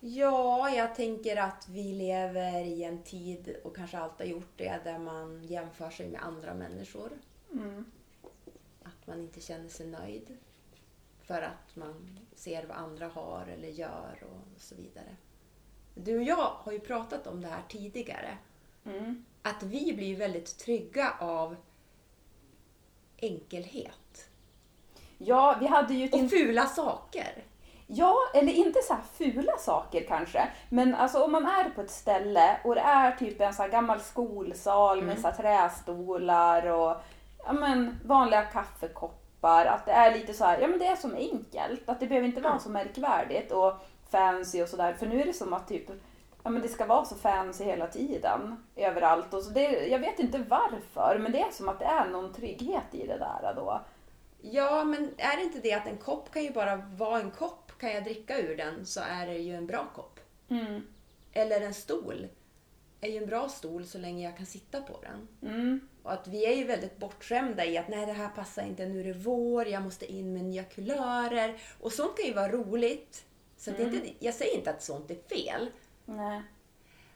Ja, 0.00 0.70
jag 0.70 0.94
tänker 0.94 1.36
att 1.36 1.68
vi 1.68 1.92
lever 1.92 2.64
i 2.64 2.84
en 2.84 3.02
tid 3.02 3.56
och 3.64 3.76
kanske 3.76 3.98
alltid 3.98 4.26
har 4.26 4.32
gjort 4.32 4.52
det 4.56 4.80
där 4.84 4.98
man 4.98 5.44
jämför 5.44 5.90
sig 5.90 6.08
med 6.08 6.22
andra 6.22 6.54
människor. 6.54 7.12
Mm. 7.52 7.84
Att 8.82 9.06
man 9.06 9.20
inte 9.20 9.40
känner 9.40 9.68
sig 9.68 9.86
nöjd 9.86 10.36
för 11.22 11.42
att 11.42 11.76
man 11.76 12.18
ser 12.34 12.66
vad 12.66 12.76
andra 12.76 13.08
har 13.08 13.46
eller 13.46 13.68
gör 13.68 14.24
och 14.30 14.60
så 14.60 14.74
vidare. 14.74 15.16
Du 15.94 16.16
och 16.16 16.22
jag 16.22 16.50
har 16.54 16.72
ju 16.72 16.80
pratat 16.80 17.26
om 17.26 17.40
det 17.40 17.48
här 17.48 17.62
tidigare. 17.68 18.38
Mm. 18.84 19.24
Att 19.46 19.62
vi 19.62 19.92
blir 19.92 20.16
väldigt 20.16 20.58
trygga 20.58 21.14
av 21.20 21.56
enkelhet. 23.22 24.28
Ja, 25.18 25.56
vi 25.60 25.66
hade 25.66 25.94
ju 25.94 26.08
Och 26.08 26.30
fula 26.30 26.66
saker. 26.66 27.44
Ja, 27.86 28.16
eller 28.34 28.52
inte 28.52 28.82
så 28.82 28.94
här 28.94 29.02
fula 29.14 29.58
saker 29.58 30.04
kanske. 30.08 30.48
Men 30.68 30.94
alltså 30.94 31.24
om 31.24 31.32
man 31.32 31.46
är 31.46 31.70
på 31.70 31.80
ett 31.80 31.90
ställe 31.90 32.60
och 32.64 32.74
det 32.74 32.80
är 32.80 33.12
typ 33.12 33.40
en 33.40 33.54
så 33.54 33.68
gammal 33.68 34.00
skolsal 34.00 35.02
med 35.02 35.18
så 35.18 35.32
trästolar 35.32 36.66
och 36.66 36.96
ja, 37.44 37.52
men, 37.52 38.00
vanliga 38.04 38.42
kaffekoppar. 38.42 39.66
Att 39.66 39.86
det 39.86 39.92
är 39.92 40.14
lite 40.14 40.34
så 40.34 40.44
här, 40.44 40.58
ja 40.60 40.68
men 40.68 40.78
det 40.78 40.86
är 40.86 40.96
som 40.96 41.14
enkelt. 41.14 41.88
Att 41.88 42.00
det 42.00 42.06
behöver 42.06 42.28
inte 42.28 42.40
vara 42.40 42.58
så 42.58 42.68
märkvärdigt 42.68 43.52
och 43.52 43.74
fancy 44.10 44.62
och 44.62 44.68
sådär. 44.68 44.92
För 44.92 45.06
nu 45.06 45.20
är 45.20 45.26
det 45.26 45.32
som 45.32 45.52
att 45.52 45.68
typ 45.68 45.90
Ja 46.46 46.50
men 46.50 46.62
det 46.62 46.68
ska 46.68 46.86
vara 46.86 47.04
så 47.04 47.14
fancy 47.14 47.64
hela 47.64 47.86
tiden. 47.86 48.56
Överallt. 48.76 49.34
Och 49.34 49.42
så 49.42 49.50
det, 49.50 49.86
jag 49.86 49.98
vet 49.98 50.18
inte 50.18 50.38
varför 50.38 51.18
men 51.18 51.32
det 51.32 51.40
är 51.40 51.50
som 51.50 51.68
att 51.68 51.78
det 51.78 51.84
är 51.84 52.08
någon 52.08 52.32
trygghet 52.32 52.84
i 52.92 53.06
det 53.06 53.18
där 53.18 53.54
då. 53.56 53.84
Ja, 54.40 54.84
men 54.84 55.14
är 55.16 55.36
det 55.36 55.42
inte 55.42 55.60
det 55.60 55.72
att 55.72 55.86
en 55.86 55.96
kopp 55.96 56.32
kan 56.32 56.44
ju 56.44 56.50
bara 56.50 56.76
vara 56.76 57.20
en 57.20 57.30
kopp? 57.30 57.72
Kan 57.80 57.90
jag 57.90 58.04
dricka 58.04 58.38
ur 58.38 58.56
den 58.56 58.86
så 58.86 59.00
är 59.00 59.26
det 59.26 59.38
ju 59.38 59.54
en 59.54 59.66
bra 59.66 59.86
kopp. 59.94 60.20
Mm. 60.48 60.82
Eller 61.32 61.60
en 61.60 61.74
stol 61.74 62.26
är 63.00 63.08
ju 63.08 63.16
en 63.16 63.26
bra 63.26 63.48
stol 63.48 63.86
så 63.86 63.98
länge 63.98 64.24
jag 64.24 64.36
kan 64.36 64.46
sitta 64.46 64.80
på 64.80 65.00
den. 65.02 65.50
Mm. 65.52 65.80
Och 66.02 66.12
att 66.12 66.28
vi 66.28 66.46
är 66.46 66.56
ju 66.56 66.64
väldigt 66.64 66.96
bortskämda 66.96 67.64
i 67.64 67.78
att 67.78 67.88
nej 67.88 68.06
det 68.06 68.12
här 68.12 68.28
passar 68.28 68.62
inte, 68.62 68.86
nu 68.86 69.00
är 69.00 69.04
det 69.04 69.18
vår, 69.18 69.66
jag 69.66 69.82
måste 69.82 70.12
in 70.12 70.32
med 70.32 70.44
nya 70.44 70.64
kulörer. 70.64 71.60
Och 71.80 71.92
sånt 71.92 72.16
kan 72.16 72.26
ju 72.26 72.34
vara 72.34 72.52
roligt. 72.52 73.24
Så 73.56 73.70
att 73.70 73.76
det 73.76 73.82
inte, 73.82 74.12
jag 74.18 74.34
säger 74.34 74.56
inte 74.56 74.70
att 74.70 74.82
sånt 74.82 75.10
är 75.10 75.36
fel. 75.36 75.70
Nej. 76.06 76.42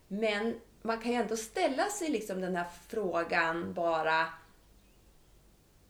Men 0.08 0.60
man 0.82 1.00
kan 1.00 1.12
ju 1.12 1.16
ändå 1.16 1.36
ställa 1.36 1.86
sig 1.88 2.10
liksom 2.10 2.40
den 2.40 2.56
här 2.56 2.68
frågan 2.88 3.74
bara. 3.74 4.26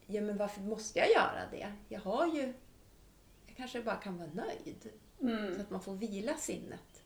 Ja 0.06 0.20
men 0.20 0.36
varför 0.36 0.60
måste 0.60 0.98
jag 0.98 1.10
göra 1.10 1.42
det? 1.50 1.72
Jag 1.88 2.00
har 2.00 2.26
ju... 2.26 2.54
Jag 3.46 3.56
kanske 3.56 3.82
bara 3.82 3.96
kan 3.96 4.18
vara 4.18 4.30
nöjd. 4.34 4.90
Mm. 5.20 5.54
Så 5.54 5.60
att 5.60 5.70
man 5.70 5.80
får 5.80 5.94
vila 5.94 6.36
sinnet. 6.36 7.02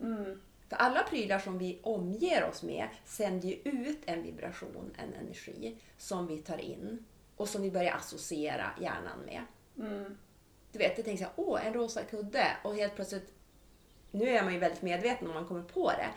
Mm. 0.00 0.40
För 0.68 0.76
alla 0.76 1.02
prylar 1.02 1.38
som 1.38 1.58
vi 1.58 1.80
omger 1.82 2.48
oss 2.48 2.62
med 2.62 2.88
sänder 3.04 3.48
ju 3.48 3.54
ut 3.54 3.98
en 4.06 4.22
vibration, 4.22 4.94
en 4.96 5.14
energi 5.14 5.76
som 5.98 6.26
vi 6.26 6.38
tar 6.38 6.58
in 6.58 7.04
och 7.36 7.48
som 7.48 7.62
vi 7.62 7.70
börjar 7.70 7.94
associera 7.94 8.70
hjärnan 8.80 9.18
med. 9.26 9.42
Mm. 9.78 10.16
Du 10.72 10.78
vet, 10.78 10.96
jag 10.96 11.04
tänker 11.04 11.24
så 11.24 11.30
här, 11.30 11.32
åh, 11.36 11.66
en 11.66 11.74
rosa 11.74 12.04
kudde 12.04 12.56
och 12.64 12.74
helt 12.74 12.94
plötsligt, 12.94 13.32
nu 14.10 14.28
är 14.28 14.42
man 14.42 14.52
ju 14.52 14.58
väldigt 14.58 14.82
medveten 14.82 15.28
om 15.28 15.34
man 15.34 15.46
kommer 15.46 15.62
på 15.62 15.90
det. 15.90 16.08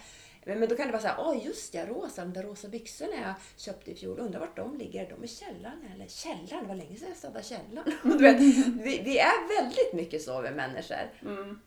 Men, 0.46 0.60
men 0.60 0.70
då 0.70 0.76
kan 0.76 0.86
det 0.86 0.92
vara 0.92 1.02
så 1.02 1.08
här, 1.08 1.16
åh 1.20 1.46
just 1.46 1.74
ja, 1.74 1.86
rosa, 1.86 2.22
de 2.22 2.34
där 2.34 2.44
rosa 2.44 2.68
byxorna 2.68 3.12
jag 3.22 3.34
köpte 3.58 3.92
i 3.92 3.96
fjol, 3.96 4.20
undrar 4.20 4.40
vart 4.40 4.56
de 4.56 4.78
ligger? 4.78 5.10
De 5.10 5.22
är 5.22 5.26
i 5.26 5.28
källaren 5.28 5.88
eller 5.96 6.08
källaren, 6.08 6.68
var 6.68 6.76
länge 6.76 6.96
sedan 6.96 7.08
jag 7.08 7.18
städade 7.18 7.44
källaren. 7.44 7.94
Du 8.04 8.18
vet, 8.18 8.40
vi, 8.40 9.02
vi 9.06 9.20
är 9.20 9.62
väldigt 9.62 9.94
mycket 9.94 10.22
så 10.22 10.42
vi 10.42 10.52
människor. 10.52 11.12
Mm. 11.22 11.60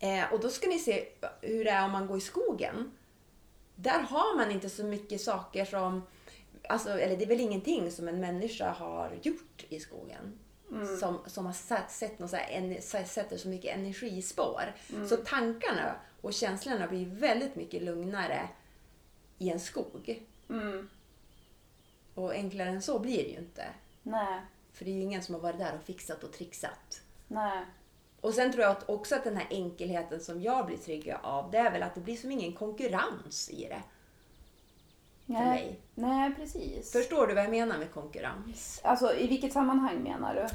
Eh, 0.00 0.32
och 0.32 0.40
då 0.40 0.48
ska 0.48 0.68
ni 0.68 0.78
se 0.78 1.08
hur 1.40 1.64
det 1.64 1.70
är 1.70 1.84
om 1.84 1.90
man 1.90 2.06
går 2.06 2.18
i 2.18 2.20
skogen. 2.20 2.92
Där 3.76 4.00
har 4.00 4.36
man 4.36 4.50
inte 4.50 4.68
så 4.68 4.84
mycket 4.84 5.20
saker 5.20 5.64
som... 5.64 6.02
Alltså, 6.68 6.90
eller 6.90 7.16
det 7.16 7.24
är 7.24 7.28
väl 7.28 7.40
ingenting 7.40 7.90
som 7.90 8.08
en 8.08 8.20
människa 8.20 8.70
har 8.70 9.18
gjort 9.22 9.64
i 9.68 9.80
skogen. 9.80 10.38
Som, 11.00 11.18
som 11.26 11.46
har 11.46 11.52
satt, 11.52 11.90
sett 11.90 12.18
något 12.18 12.30
så 12.30 12.36
här, 12.36 12.48
en, 12.50 12.82
sätter 13.06 13.36
så 13.36 13.48
mycket 13.48 13.76
energispår. 13.76 14.74
Så 15.08 15.16
tankarna 15.16 15.94
och 16.20 16.32
känslorna 16.32 16.86
blir 16.86 17.06
väldigt 17.06 17.56
mycket 17.56 17.82
lugnare 17.82 18.48
i 19.38 19.50
en 19.50 19.60
skog. 19.60 20.26
Mm. 20.48 20.88
Och 22.14 22.32
enklare 22.32 22.68
än 22.68 22.82
så 22.82 22.98
blir 22.98 23.24
det 23.24 23.30
ju 23.30 23.38
inte. 23.38 23.64
Nej. 24.02 24.40
För 24.72 24.84
det 24.84 24.90
är 24.90 24.94
ju 24.94 25.02
ingen 25.02 25.22
som 25.22 25.34
har 25.34 25.42
varit 25.42 25.58
där 25.58 25.74
och 25.74 25.84
fixat 25.84 26.24
och 26.24 26.32
trixat. 26.32 27.02
Nej. 27.28 27.64
Och 28.20 28.34
sen 28.34 28.52
tror 28.52 28.64
jag 28.64 28.70
att 28.72 28.88
också 28.88 29.14
att 29.14 29.24
den 29.24 29.36
här 29.36 29.46
enkelheten 29.50 30.20
som 30.20 30.42
jag 30.42 30.66
blir 30.66 30.76
trygg 30.76 31.14
av, 31.22 31.50
det 31.50 31.58
är 31.58 31.72
väl 31.72 31.82
att 31.82 31.94
det 31.94 32.00
blir 32.00 32.16
som 32.16 32.30
ingen 32.30 32.52
konkurrens 32.52 33.50
i 33.50 33.64
det. 33.68 33.82
Nej. 35.32 35.64
mig. 35.64 35.80
Nej, 35.94 36.34
precis. 36.34 36.92
Förstår 36.92 37.26
du 37.26 37.34
vad 37.34 37.44
jag 37.44 37.50
menar 37.50 37.78
med 37.78 37.92
konkurrens? 37.92 38.80
Alltså 38.84 39.14
i 39.14 39.26
vilket 39.26 39.52
sammanhang 39.52 40.02
menar 40.02 40.34
du? 40.34 40.46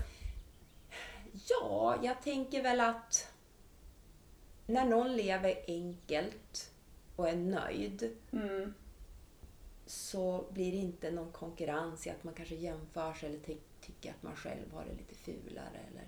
Ja, 1.50 1.96
jag 2.04 2.22
tänker 2.22 2.64
väl 2.64 2.80
att 2.80 3.32
när 4.68 4.86
någon 4.86 5.16
lever 5.16 5.56
enkelt 5.68 6.72
och 7.16 7.30
är 7.30 7.36
nöjd 7.36 8.16
Mm. 8.32 8.74
så 9.86 10.46
blir 10.52 10.72
det 10.72 10.78
inte 10.78 11.12
någon 11.12 11.32
konkurrens 11.32 12.08
i 12.08 12.10
att 12.10 12.24
man 12.24 12.34
kanske 12.34 12.56
jämför 12.56 13.14
sig 13.14 13.30
eller 13.30 13.40
ty- 13.40 13.58
tycker 13.82 14.10
att 14.10 14.24
man 14.24 14.36
själv 14.36 14.74
har 14.74 14.86
det 14.86 14.92
lite 14.98 15.16
fulare. 15.16 15.80
Eller... 15.92 16.04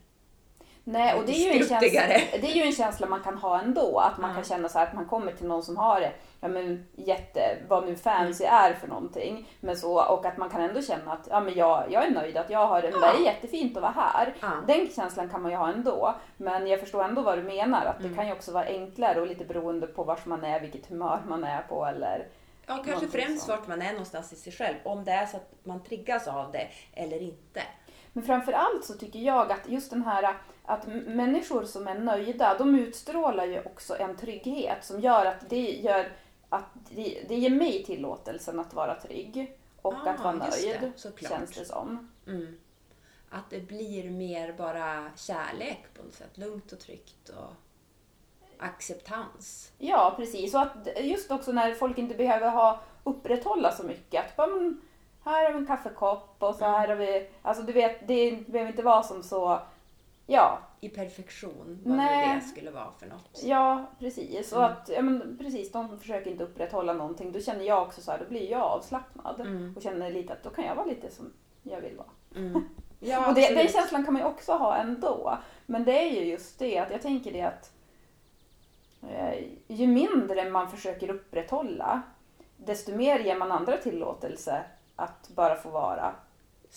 Nej, 0.89 1.13
och 1.19 1.25
det 1.25 1.31
är, 1.31 1.53
ju 1.53 1.61
en 1.61 1.67
känsla, 1.67 2.01
det 2.41 2.51
är 2.51 2.55
ju 2.55 2.61
en 2.63 2.71
känsla 2.71 3.07
man 3.07 3.23
kan 3.23 3.37
ha 3.37 3.59
ändå. 3.61 3.99
Att 3.99 4.17
man 4.17 4.29
Ja. 4.29 4.35
kan 4.35 4.43
känna 4.43 4.69
så 4.69 4.79
att 4.79 4.93
man 4.93 5.05
kommer 5.05 5.31
till 5.31 5.47
någon 5.47 5.63
som 5.63 5.77
har 5.77 5.99
det, 5.99 6.11
ja 6.39 6.47
men 6.47 6.87
jätte, 6.95 7.57
vad 7.67 7.85
nu 7.85 7.95
fancy 7.95 8.43
är 8.43 8.73
för 8.73 8.87
någonting. 8.87 9.47
Men 9.59 9.77
så, 9.77 10.05
och 10.05 10.25
att 10.25 10.37
man 10.37 10.49
kan 10.49 10.61
ändå 10.61 10.81
känna 10.81 11.11
att 11.13 11.27
ja, 11.29 11.39
men 11.39 11.53
jag, 11.53 11.83
jag 11.91 12.05
är 12.05 12.11
nöjd 12.11 12.37
att 12.37 12.49
jag 12.49 12.67
har 12.67 12.81
det, 12.81 12.91
men 12.91 12.99
det 13.01 13.07
är 13.07 13.25
jättefint 13.25 13.77
att 13.77 13.83
vara 13.83 13.91
här. 13.91 14.33
Ja. 14.41 14.47
Den 14.67 14.89
känslan 14.95 15.29
kan 15.29 15.41
man 15.41 15.51
ju 15.51 15.57
ha 15.57 15.69
ändå. 15.71 16.15
Men 16.37 16.67
jag 16.67 16.79
förstår 16.79 17.03
ändå 17.03 17.21
vad 17.21 17.37
du 17.37 17.43
menar, 17.43 17.85
att 17.85 17.97
det 17.99 18.03
Mm. 18.05 18.15
kan 18.15 18.27
ju 18.27 18.33
också 18.33 18.51
vara 18.51 18.65
enklare 18.65 19.21
och 19.21 19.27
lite 19.27 19.45
beroende 19.45 19.87
på 19.87 20.03
vars 20.03 20.25
man 20.25 20.43
är, 20.43 20.59
vilket 20.59 20.89
humör 20.89 21.19
man 21.27 21.43
är 21.43 21.61
på 21.61 21.85
eller 21.85 22.27
Ja, 22.67 22.83
kanske 22.85 23.07
främst 23.07 23.45
sånt. 23.45 23.59
vart 23.59 23.67
man 23.67 23.81
är 23.81 23.91
någonstans 23.91 24.33
i 24.33 24.35
sig 24.35 24.53
själv. 24.53 24.75
Om 24.83 25.03
det 25.03 25.11
är 25.11 25.25
så 25.25 25.37
att 25.37 25.51
man 25.63 25.83
triggas 25.83 26.27
av 26.27 26.51
det 26.51 26.67
eller 26.93 27.21
inte. 27.21 27.61
Men 28.13 28.23
framför 28.23 28.51
allt 28.51 28.85
så 28.85 28.93
tycker 28.93 29.19
jag 29.19 29.51
att 29.51 29.69
just 29.69 29.89
den 29.89 30.03
här 30.03 30.35
att 30.67 30.87
människor 31.07 31.63
som 31.63 31.87
är 31.87 31.99
nöjda, 31.99 32.57
de 32.57 32.75
utstrålar 32.79 33.45
ju 33.45 33.61
också 33.65 33.97
en 33.97 34.17
trygghet 34.17 34.85
som 34.85 35.01
gör 35.01 35.25
att 35.25 35.49
det 35.49 35.71
gör 35.71 36.11
att 36.49 36.65
det, 36.89 37.23
det 37.27 37.35
ger 37.35 37.49
mig 37.49 37.83
tillåtelsen 37.83 38.59
att 38.59 38.73
vara 38.73 38.95
trygg 38.95 39.57
och 39.81 39.93
Ah, 39.93 40.09
att 40.09 40.19
vara 40.19 40.33
det, 40.33 40.39
nöjd, 40.39 40.91
såklart. 40.95 41.31
känns 41.31 41.51
det 41.51 41.65
som. 41.65 42.11
Mm. 42.27 42.57
Att 43.29 43.49
det 43.49 43.59
blir 43.59 44.09
mer 44.09 44.53
bara 44.53 45.11
kärlek 45.15 45.85
på 45.93 46.03
något 46.03 46.13
sätt. 46.13 46.37
Lugnt 46.37 46.71
och 46.71 46.79
tryggt 46.79 47.29
och 47.29 47.53
acceptans. 48.57 49.71
Ja, 49.77 50.13
precis. 50.17 50.53
Och 50.53 50.61
att 50.61 50.87
just 51.01 51.31
också 51.31 51.51
när 51.51 51.73
folk 51.73 51.97
inte 51.97 52.15
behöver 52.15 52.49
ha 52.49 52.79
upprätthålla 53.03 53.71
så 53.71 53.83
mycket. 53.83 54.25
Att 54.25 54.35
bara, 54.35 54.73
här 55.23 55.45
har 55.45 55.51
vi 55.53 55.57
en 55.57 55.65
kaffekopp 55.67 56.35
och 56.39 56.55
så 56.55 56.65
här 56.65 56.87
har 56.87 56.95
vi... 56.95 57.29
Alltså 57.41 57.63
du 57.63 57.73
vet, 57.73 58.07
det 58.07 58.47
behöver 58.47 58.71
inte 58.71 58.83
vara 58.83 59.03
som 59.03 59.23
så... 59.23 59.61
Ja, 60.29 60.59
I 60.79 60.89
perfektion, 60.89 61.79
vad 61.85 61.97
nu 61.97 62.03
Nej. 62.03 62.35
det 62.35 62.41
skulle 62.41 62.71
vara 62.71 62.91
för 62.99 63.05
något. 63.07 63.41
ja 63.43 63.85
precis. 63.99 64.51
Och 64.53 64.63
Mm. 64.63 64.71
att, 64.71 64.89
ja, 64.89 65.01
men, 65.01 65.37
precis, 65.41 65.71
de 65.71 65.99
försöker 65.99 66.31
inte 66.31 66.43
upprätthålla 66.43 66.93
någonting. 66.93 67.31
Då 67.31 67.39
känner 67.39 67.65
jag 67.65 67.81
också 67.81 68.01
så 68.01 68.11
här, 68.11 68.19
då 68.19 68.25
blir 68.25 68.51
jag 68.51 68.61
avslappnad. 68.61 69.41
Mm. 69.41 69.73
Och 69.75 69.81
känner 69.81 70.11
lite 70.11 70.33
att 70.33 70.43
då 70.43 70.49
kan 70.49 70.65
jag 70.65 70.75
vara 70.75 70.85
lite 70.85 71.09
som 71.11 71.33
jag 71.63 71.81
vill 71.81 71.97
vara. 71.97 72.07
Mm. 72.35 72.67
Ja, 72.99 73.27
och 73.27 73.33
det, 73.33 73.55
den 73.55 73.67
känslan 73.67 74.05
kan 74.05 74.13
man 74.13 74.21
ju 74.21 74.27
också 74.27 74.51
ha 74.53 74.75
ändå. 74.75 75.37
Men 75.65 75.83
det 75.83 75.91
är 75.91 76.11
ju 76.11 76.25
just 76.31 76.59
det 76.59 76.77
att 76.79 76.91
jag 76.91 77.01
tänker 77.01 77.33
det 77.33 77.41
att 77.41 77.71
eh, 79.09 79.43
ju 79.67 79.87
mindre 79.87 80.49
man 80.49 80.69
försöker 80.69 81.09
upprätthålla 81.09 82.01
desto 82.57 82.95
mer 82.95 83.19
ger 83.19 83.35
man 83.37 83.51
andra 83.51 83.77
tillåtelse 83.77 84.63
att 84.95 85.29
bara 85.35 85.55
få 85.55 85.69
vara. 85.69 86.15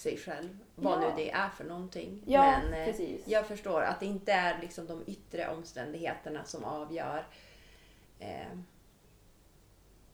Sig 0.01 0.17
själv. 0.17 0.59
Vad 0.75 1.03
Ja. 1.03 1.09
nu 1.09 1.13
det 1.17 1.31
är 1.31 1.49
för 1.49 1.65
någonting. 1.65 2.23
Ja, 2.27 2.43
Men 2.63 2.75
eh, 2.75 2.85
precis. 2.85 3.23
jag 3.27 3.47
förstår 3.47 3.83
att 3.83 4.01
det 4.01 4.07
inte 4.07 4.33
är 4.33 4.61
liksom 4.61 4.87
de 4.87 5.03
yttre 5.07 5.49
omständigheterna 5.49 6.45
som 6.45 6.65
avgör 6.65 7.27
eh, 8.19 8.59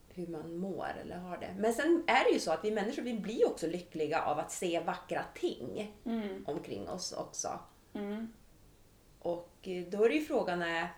hur 0.09 0.27
man 0.27 0.57
mår 0.57 0.87
eller 1.01 1.16
har 1.16 1.38
det. 1.38 1.55
Men 1.59 1.75
sen 1.75 2.05
är 2.07 2.25
det 2.25 2.31
ju 2.31 2.40
så 2.40 2.53
att 2.53 2.64
vi 2.64 2.70
människor 2.70 3.03
vi 3.03 3.14
blir 3.14 3.46
också 3.46 3.66
lyckliga 3.66 4.22
av 4.22 4.38
att 4.38 4.53
se 4.53 4.81
vackra 4.81 5.25
ting 5.35 5.94
Mm, 6.05 6.44
omkring 6.49 6.88
oss 6.88 7.12
också. 7.12 7.59
mm. 7.94 8.33
Och 9.18 9.53
eh, 9.62 9.85
då 9.87 10.05
är 10.05 10.09
det 10.09 10.14
ju 10.14 10.25
frågan 10.25 10.62
är 10.62 10.88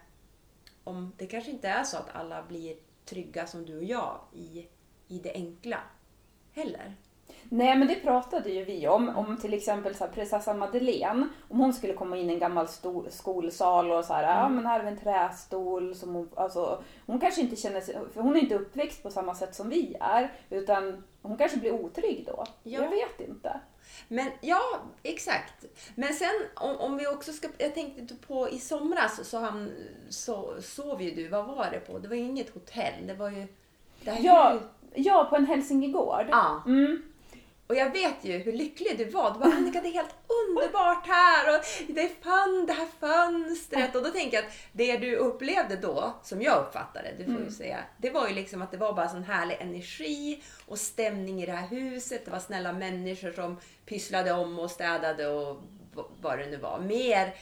om 0.84 1.12
det 1.16 1.26
kanske 1.26 1.50
inte 1.50 1.68
är 1.68 1.84
så 1.84 1.96
att 1.96 2.14
alla 2.14 2.42
blir 2.42 2.76
trygga 3.04 3.46
som 3.46 3.66
du 3.66 3.76
och 3.76 3.84
jag 3.84 4.20
i, 4.32 4.66
i 5.08 5.18
det 5.18 5.32
enkla 5.32 5.80
heller. 6.52 6.94
Nej 7.48 7.76
men 7.78 7.88
det 7.88 7.94
pratade 7.94 8.50
ju 8.50 8.64
vi 8.64 8.88
om, 8.88 9.08
om 9.16 9.36
till 9.36 9.54
exempel 9.54 9.94
så 9.94 10.04
här, 10.04 10.12
prinsessan 10.12 10.58
Madeleine, 10.58 11.28
om 11.48 11.58
hon 11.60 11.72
skulle 11.72 11.92
komma 11.94 12.16
in 12.16 12.30
i 12.30 12.32
en 12.32 12.38
gammal 12.38 12.66
sto- 12.66 13.10
skolsal 13.10 13.90
och 13.90 14.04
så 14.04 14.12
här, 14.14 14.22
ja 14.22 14.48
men 14.48 14.66
här 14.66 14.78
har 14.78 14.84
vi 14.84 14.90
en 14.90 14.98
trästol 14.98 15.94
som 15.94 16.14
hon, 16.14 16.28
alltså, 16.36 16.82
hon 17.06 17.20
kanske 17.20 17.40
inte 17.40 17.56
känner 17.56 17.80
sig, 17.80 17.96
för 18.14 18.20
hon 18.20 18.36
är 18.36 18.40
inte 18.40 18.54
uppväxt 18.54 19.02
på 19.02 19.10
samma 19.10 19.34
sätt 19.34 19.54
som 19.54 19.68
vi 19.68 19.96
är, 20.00 20.32
utan 20.50 21.04
hon 21.22 21.36
kanske 21.36 21.58
blir 21.58 21.72
otrygg 21.72 22.24
då. 22.26 22.44
Ja. 22.62 22.80
Jag 22.82 22.90
vet 22.90 23.20
inte. 23.28 23.60
Men 24.08 24.26
ja, 24.40 24.60
exakt. 25.02 25.64
Men 25.94 26.14
sen 26.14 26.30
om, 26.56 26.76
om 26.76 26.96
vi 26.96 27.06
också 27.06 27.32
ska... 27.32 27.48
Jag 27.58 27.74
tänkte 27.74 28.14
på 28.26 28.48
i 28.48 28.58
somras 28.58 29.28
så, 29.28 29.38
han, 29.38 29.72
så 30.08 30.54
sov 30.62 31.02
ju 31.02 31.10
du. 31.10 31.28
Vad 31.28 31.44
var 31.46 31.68
det 31.72 31.80
på? 31.80 31.98
Det 31.98 32.08
var 32.08 32.16
ju 32.16 32.22
inget 32.22 32.54
hotell. 32.54 33.06
Det 33.06 33.14
var 33.14 33.30
ju... 33.30 33.46
Det 34.00 34.18
Ja, 34.20 34.52
ju- 34.54 35.02
ja 35.02 35.26
på 35.30 35.36
en 35.36 35.46
hälsingegård. 35.46 36.26
ja. 36.30 36.62
Mm. 36.66 37.02
Och 37.68 37.76
jag 37.76 37.92
vet 37.92 38.24
ju 38.24 38.38
hur 38.38 38.52
lycklig 38.52 38.98
du 38.98 39.04
var. 39.04 39.32
Du 39.32 39.38
bara, 39.38 39.52
Annika 39.52 39.80
det 39.80 39.88
är 39.88 39.92
helt 39.92 40.14
underbart 40.26 41.06
här 41.06 41.54
och 41.54 41.64
det 41.88 42.00
är 42.00 42.10
fan 42.22 42.66
det 42.66 42.72
här 42.72 42.88
fönstret. 43.00 43.94
Och 43.96 44.02
då 44.02 44.10
tänker 44.10 44.36
jag 44.36 44.46
att 44.46 44.52
det 44.72 44.96
du 44.96 45.16
upplevde 45.16 45.76
då, 45.76 46.14
som 46.22 46.42
jag 46.42 46.66
uppfattade 46.66 47.14
du 47.18 47.24
får 47.24 47.44
ju 47.44 47.50
säga, 47.50 47.78
det 47.98 48.10
var 48.10 48.28
ju 48.28 48.34
liksom 48.34 48.62
att 48.62 48.70
det 48.70 48.76
var 48.76 48.92
bara 48.92 49.08
sån 49.08 49.24
härlig 49.24 49.56
energi 49.60 50.42
och 50.66 50.78
stämning 50.78 51.42
i 51.42 51.46
det 51.46 51.52
här 51.52 51.68
huset. 51.68 52.24
Det 52.24 52.30
var 52.30 52.38
snälla 52.38 52.72
människor 52.72 53.32
som 53.32 53.56
pysslade 53.86 54.32
om 54.32 54.58
och 54.58 54.70
städade 54.70 55.26
och 55.28 55.62
vad 56.20 56.38
det 56.38 56.46
nu 56.46 56.56
var. 56.56 56.80
Mer 56.80 57.34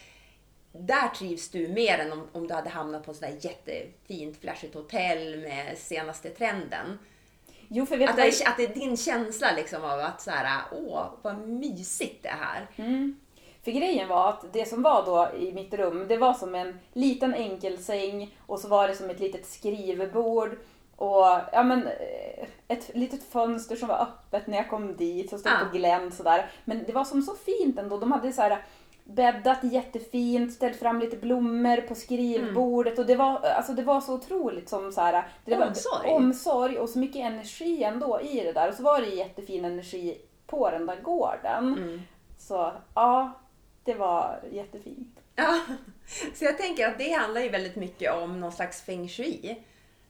där 0.72 1.08
trivs 1.08 1.48
du 1.48 1.68
mer 1.68 1.98
än 1.98 2.12
om, 2.12 2.28
om 2.32 2.48
du 2.48 2.54
hade 2.54 2.70
hamnat 2.70 3.04
på 3.04 3.10
ett 3.10 3.16
sådär 3.16 3.38
jättefint 3.40 4.40
flashigt 4.40 4.74
hotell 4.74 5.40
med 5.40 5.78
senaste 5.78 6.30
trenden. 6.30 6.98
Jo, 7.68 7.86
för 7.86 7.96
vet 7.96 8.10
Att 8.10 8.16
det, 8.16 8.22
är, 8.22 8.48
att 8.48 8.56
det 8.56 8.64
är 8.64 8.74
din 8.74 8.96
känsla 8.96 9.52
liksom 9.56 9.84
av 9.84 10.00
att 10.00 10.20
så 10.20 10.30
här, 10.30 10.62
åh 10.72 11.04
vad 11.22 11.38
mysigt 11.48 12.22
det 12.22 12.28
här. 12.40 12.66
Mm. 12.76 13.16
För 13.64 13.70
grejen 13.70 14.08
var 14.08 14.28
att 14.28 14.52
det 14.52 14.68
som 14.68 14.82
var 14.82 15.04
då 15.06 15.38
i 15.38 15.52
mitt 15.52 15.74
rum, 15.74 16.08
det 16.08 16.16
var 16.16 16.34
som 16.34 16.54
en 16.54 16.78
liten 16.92 17.34
enkelsäng 17.34 18.36
och 18.46 18.60
så 18.60 18.68
var 18.68 18.88
det 18.88 18.94
som 18.96 19.10
ett 19.10 19.20
litet 19.20 19.46
skrivbord 19.46 20.58
och 20.96 21.26
ja, 21.52 21.62
men, 21.62 21.86
eh, 21.86 22.48
ett 22.68 22.90
litet 22.94 23.32
fönster 23.32 23.76
som 23.76 23.88
var 23.88 24.02
öppet 24.02 24.46
när 24.46 24.56
jag 24.56 24.70
kom 24.70 24.96
dit 24.96 25.30
som 25.30 25.38
stod 25.38 25.52
Ah. 25.52 25.64
på 25.64 25.76
glänt 25.76 26.14
sådär. 26.14 26.50
Men 26.64 26.84
det 26.86 26.92
var 26.92 27.04
som 27.04 27.22
så 27.22 27.34
fint 27.34 27.78
ändå. 27.78 27.98
De 27.98 28.12
hade 28.12 28.32
så 28.32 28.42
här 28.42 28.64
bäddat 29.06 29.58
jättefint, 29.62 30.52
ställt 30.52 30.76
fram 30.76 31.00
lite 31.00 31.16
blommor 31.16 31.76
på 31.76 31.94
skrivbordet 31.94 32.98
och 32.98 33.06
det 33.06 33.16
var, 33.16 33.40
alltså, 33.40 33.72
det 33.72 33.82
var 33.82 34.00
så 34.00 34.14
otroligt 34.14 34.68
som 34.68 34.92
så 34.92 35.00
här, 35.00 35.28
det 35.44 35.56
var 35.56 35.66
Omsorg. 35.66 36.08
omsorg 36.08 36.78
och 36.78 36.88
så 36.88 36.98
mycket 36.98 37.16
energi 37.16 37.82
ändå 37.82 38.20
i 38.20 38.40
det 38.40 38.52
där. 38.52 38.68
Och 38.68 38.74
så 38.74 38.82
var 38.82 39.00
det 39.00 39.06
jättefin 39.06 39.64
energi 39.64 40.18
på 40.46 40.70
den 40.70 40.86
där 40.86 41.00
gården. 41.00 41.74
Mm. 41.78 42.02
Så 42.38 42.72
ja, 42.94 43.32
det 43.84 43.94
var 43.94 44.40
jättefint. 44.52 45.20
Ja. 45.36 45.60
Så 46.34 46.44
jag 46.44 46.58
tänker 46.58 46.88
att 46.88 46.98
det 46.98 47.12
handlar 47.12 47.40
ju 47.40 47.48
väldigt 47.48 47.76
mycket 47.76 48.14
om 48.14 48.40
någon 48.40 48.52
slags 48.52 48.82
feng 48.82 49.08
shui. 49.08 49.62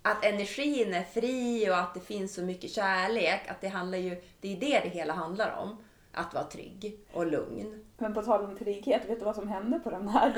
Att 0.03 0.25
energin 0.25 0.95
är 0.95 1.03
fri 1.03 1.71
och 1.71 1.77
att 1.77 1.95
det 1.95 2.01
finns 2.01 2.35
så 2.35 2.43
mycket 2.43 2.71
kärlek. 2.71 3.49
Att 3.49 3.61
det 3.61 3.69
handlar 3.69 3.99
ju, 3.99 4.23
det 4.41 4.53
är 4.53 4.61
det 4.61 4.81
det 4.81 4.89
hela 4.89 5.13
handlar 5.13 5.57
om. 5.57 5.77
Att 6.13 6.35
vara 6.35 6.45
trygg 6.45 6.99
och 7.13 7.27
lugn. 7.27 7.86
Men 7.99 8.15
på 8.15 8.23
tal 8.23 8.45
om 8.45 8.57
trygghet, 8.57 9.11
vet 9.11 9.19
du 9.19 9.25
vad 9.25 9.35
som 9.35 9.49
hände 9.49 9.79
på 9.79 9.91
den 9.91 10.09
här 10.09 10.35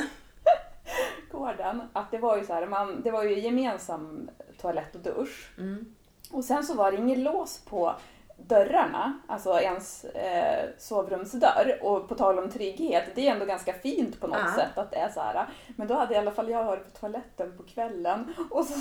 gården? 1.32 1.82
Att 1.92 2.10
det 2.10 2.18
var 2.18 2.36
ju 2.36 2.44
så 2.44 2.52
här, 2.52 2.66
man, 2.66 3.02
det 3.02 3.10
var 3.10 3.22
ju 3.24 3.38
gemensam 3.40 4.30
toalett 4.60 4.94
och 4.94 5.00
dusch. 5.00 5.50
Mm. 5.58 5.94
Och 6.32 6.44
sen 6.44 6.64
så 6.64 6.74
var 6.74 6.92
det 6.92 6.98
inget 6.98 7.18
lås 7.18 7.58
på 7.64 7.94
dörrarna, 8.36 9.20
alltså 9.26 9.60
ens 9.60 10.04
eh, 10.04 10.68
sovrumsdörr. 10.78 11.78
Och 11.82 12.08
på 12.08 12.14
tal 12.14 12.38
om 12.38 12.50
trygghet, 12.50 13.04
det 13.14 13.28
är 13.28 13.32
ändå 13.32 13.44
ganska 13.46 13.72
fint 13.72 14.20
på 14.20 14.26
något 14.26 14.38
Ja. 14.46 14.54
sätt 14.54 14.78
att 14.78 14.90
det 14.90 14.96
är 14.96 15.08
så 15.08 15.20
här. 15.20 15.46
Men 15.76 15.88
då 15.88 15.94
hade 15.94 16.14
i 16.14 16.16
alla 16.16 16.30
fall 16.30 16.48
jag 16.50 16.64
varit 16.64 16.92
på 16.92 16.98
toaletten 17.00 17.56
på 17.56 17.62
kvällen 17.62 18.34
och 18.50 18.64
så 18.64 18.80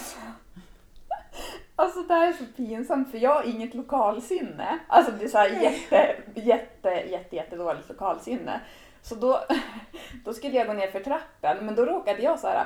Alltså 1.80 2.02
det 2.02 2.14
här 2.14 2.28
är 2.28 2.34
så 2.34 2.44
pinsamt 2.56 3.12
för 3.12 3.18
jag 3.18 3.34
har 3.34 3.44
inget 3.44 3.74
lokalsinne. 3.74 4.80
Alltså 4.88 5.12
det 5.12 5.26
är 5.26 5.30
så 5.30 5.38
här 5.38 5.50
jätte, 5.50 6.16
jätte, 6.36 6.90
jätte, 6.90 7.36
jätte 7.36 7.56
dåligt 7.56 7.90
lokalsinne. 7.90 8.62
Så 9.02 9.16
då, 9.16 9.40
då 10.26 10.34
skulle 10.34 10.58
jag 10.58 10.68
gå 10.68 10.74
ner 10.74 10.88
för 10.88 11.00
trappen 11.00 11.66
men 11.66 11.76
då 11.76 11.86
råkade 11.86 12.22
jag 12.22 12.40
så 12.40 12.48
här, 12.48 12.66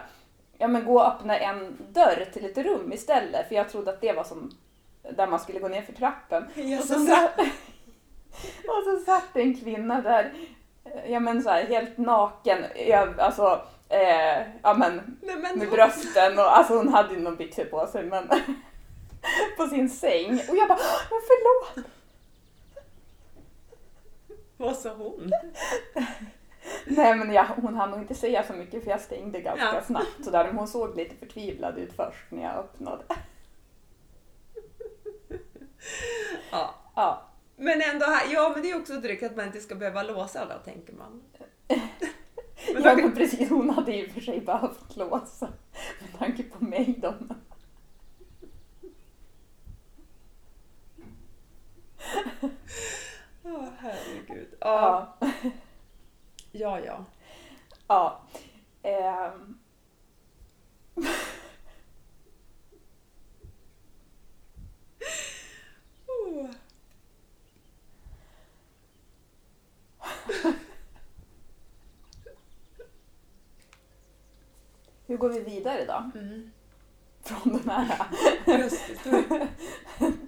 ja 0.57 0.67
men 0.67 0.85
gå 0.85 0.93
och 0.99 1.07
öppna 1.07 1.37
en 1.37 1.77
dörr 1.91 2.25
till 2.33 2.45
ett 2.45 2.57
rum 2.57 2.93
istället 2.93 3.47
för 3.47 3.55
jag 3.55 3.69
trodde 3.69 3.91
att 3.91 4.01
det 4.01 4.13
var 4.13 4.23
som 4.23 4.51
där 5.15 5.27
man 5.27 5.39
skulle 5.39 5.59
gå 5.59 5.67
ner 5.67 5.81
för 5.81 5.93
trappen. 5.93 6.43
Och 6.79 6.83
så, 6.85 6.93
satt, 7.07 7.39
och 8.67 8.83
så 8.85 8.97
satt 9.05 9.35
en 9.35 9.55
kvinna 9.59 10.01
där, 10.01 10.33
ja 11.07 11.19
men 11.19 11.41
så 11.43 11.49
här, 11.49 11.63
helt 11.63 11.97
naken, 11.97 12.65
ö- 12.75 13.13
alltså, 13.17 13.61
eh, 13.89 14.41
ja 14.61 14.73
men 14.73 15.17
Nej, 15.21 15.35
men, 15.37 15.59
med 15.59 15.69
brösten 15.69 16.39
och 16.39 16.57
alltså 16.57 16.77
hon 16.77 16.89
hade 16.93 17.13
ju 17.13 17.19
någon 17.19 17.35
byxor 17.35 17.65
på 17.65 17.87
sig 17.87 18.03
men 18.03 18.29
på 19.57 19.67
sin 19.67 19.89
säng 19.89 20.33
och 20.49 20.55
jag 20.57 20.67
bara 20.67 20.79
men 21.09 21.21
förlåt! 21.27 21.85
Vad 24.57 24.75
sa 24.77 24.93
hon? 24.93 25.31
Nej 26.85 27.15
men 27.15 27.31
jag, 27.33 27.45
hon 27.45 27.75
hann 27.75 27.91
nog 27.91 27.99
inte 27.99 28.15
säga 28.15 28.43
så 28.43 28.53
mycket 28.53 28.83
för 28.83 28.91
jag 28.91 29.01
stängde 29.01 29.41
ganska 29.41 29.65
Ja. 29.75 29.81
snabbt 29.81 30.23
sådär 30.23 30.45
men 30.47 30.57
hon 30.57 30.67
såg 30.67 30.97
lite 30.97 31.15
förtvivlad 31.15 31.77
ut 31.77 31.93
först 31.95 32.25
när 32.31 32.43
jag 32.43 32.55
öppnade. 32.55 33.03
Ja. 36.51 36.75
Ja, 36.95 37.29
Men 37.55 37.81
ändå, 37.81 38.05
här, 38.05 38.33
ja 38.33 38.49
men 38.53 38.61
det 38.63 38.71
är 38.71 38.79
också 38.79 39.01
tryggt 39.01 39.23
att 39.23 39.35
man 39.35 39.45
inte 39.45 39.61
ska 39.61 39.75
behöva 39.75 40.03
låsa 40.03 40.45
då, 40.45 40.71
tänker 40.71 40.93
man. 40.93 41.23
Men 42.73 42.83
ja 42.83 42.95
men 42.95 43.15
precis 43.15 43.49
hon 43.49 43.69
hade 43.69 43.91
ju 43.91 44.09
för 44.09 44.21
sig 44.21 44.41
behövt 44.41 44.95
låsa 44.95 45.49
med 46.01 46.19
tanke 46.19 46.43
på 46.43 46.63
mig 46.63 46.95
då. 47.01 47.13
oh, 53.43 53.67
herregud. 53.79 54.47
Ja. 54.59 55.17
Ja, 56.51 56.79
ja. 56.79 57.05
Ja. 57.87 58.21
Ehm. 58.83 59.57
Hur 75.11 75.17
går 75.17 75.29
vi 75.29 75.39
vidare 75.39 75.85
då? 75.85 76.19
Mm. 76.19 76.51
Från 77.21 77.53
den 77.53 77.69
här 77.69 78.07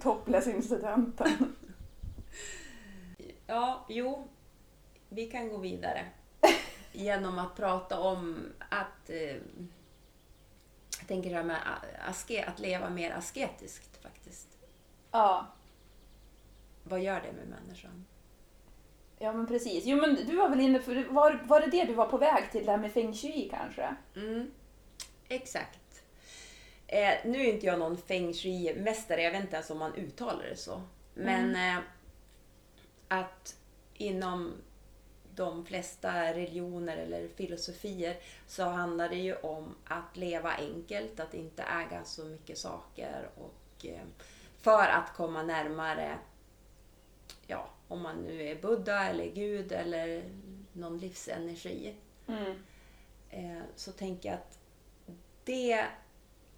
topless-incidenten. 0.02 1.56
Ja, 3.46 3.86
jo. 3.88 4.28
Vi 5.08 5.26
kan 5.26 5.48
gå 5.48 5.56
vidare. 5.56 6.06
Genom 6.92 7.38
att 7.38 7.56
prata 7.56 8.00
om 8.00 8.52
att... 8.68 9.10
Eh, 9.10 9.36
jag 10.98 11.08
tänker 11.08 11.30
det 11.30 11.36
här 11.36 11.44
med 11.44 11.58
aske, 12.08 12.44
att 12.44 12.58
leva 12.58 12.90
mer 12.90 13.10
asketiskt 13.10 14.02
faktiskt. 14.02 14.48
Ja. 15.10 15.46
Vad 16.82 17.00
gör 17.00 17.20
det 17.20 17.32
med 17.32 17.48
människan? 17.48 18.06
Ja 19.18 19.32
men 19.32 19.46
precis. 19.46 19.84
Jo 19.86 19.96
men 19.96 20.14
du 20.14 20.36
var 20.36 20.48
väl 20.48 20.60
inne 20.60 20.80
för, 20.80 21.04
var, 21.04 21.42
var 21.44 21.60
det 21.60 21.66
det 21.66 21.84
du 21.84 21.94
var 21.94 22.06
på 22.06 22.18
väg 22.18 22.52
till, 22.52 22.64
det 22.64 22.70
här 22.70 22.78
med 22.78 22.92
feng 22.92 23.14
shui 23.14 23.48
kanske? 23.50 23.96
Mm, 24.16 24.50
exakt. 25.28 26.02
Eh, 26.86 27.14
nu 27.24 27.40
är 27.40 27.52
inte 27.52 27.66
jag 27.66 27.78
någon 27.78 27.96
feng 27.96 28.32
shui-mästare, 28.32 29.22
jag 29.22 29.32
vet 29.32 29.40
inte 29.40 29.56
ens 29.56 29.70
om 29.70 29.78
man 29.78 29.94
uttalar 29.94 30.44
det 30.44 30.56
så. 30.56 30.82
Men 31.14 31.56
eh, 31.56 31.82
att 33.14 33.56
inom 33.94 34.52
de 35.34 35.66
flesta 35.66 36.34
religioner 36.34 36.96
eller 36.96 37.28
filosofier 37.28 38.16
så 38.46 38.62
handlar 38.62 39.08
det 39.08 39.16
ju 39.16 39.34
om 39.34 39.74
att 39.84 40.16
leva 40.16 40.52
enkelt, 40.54 41.20
att 41.20 41.34
inte 41.34 41.62
äga 41.62 42.04
så 42.04 42.24
mycket 42.24 42.58
saker 42.58 43.28
och 43.36 43.86
eh, 43.86 44.02
för 44.60 44.88
att 44.88 45.14
komma 45.16 45.42
närmare, 45.42 46.18
ja, 47.46 47.68
om 47.88 48.02
man 48.02 48.16
nu 48.16 48.42
är 48.42 48.54
Buddha 48.62 49.04
eller 49.04 49.26
Gud 49.26 49.72
eller 49.72 50.24
någon 50.72 50.98
livsenergi 50.98 51.94
Mm. 52.26 52.62
eh, 53.30 53.62
så 53.76 53.92
tänker 53.92 54.28
jag 54.28 54.38
att 54.38 54.58
det, 55.44 55.84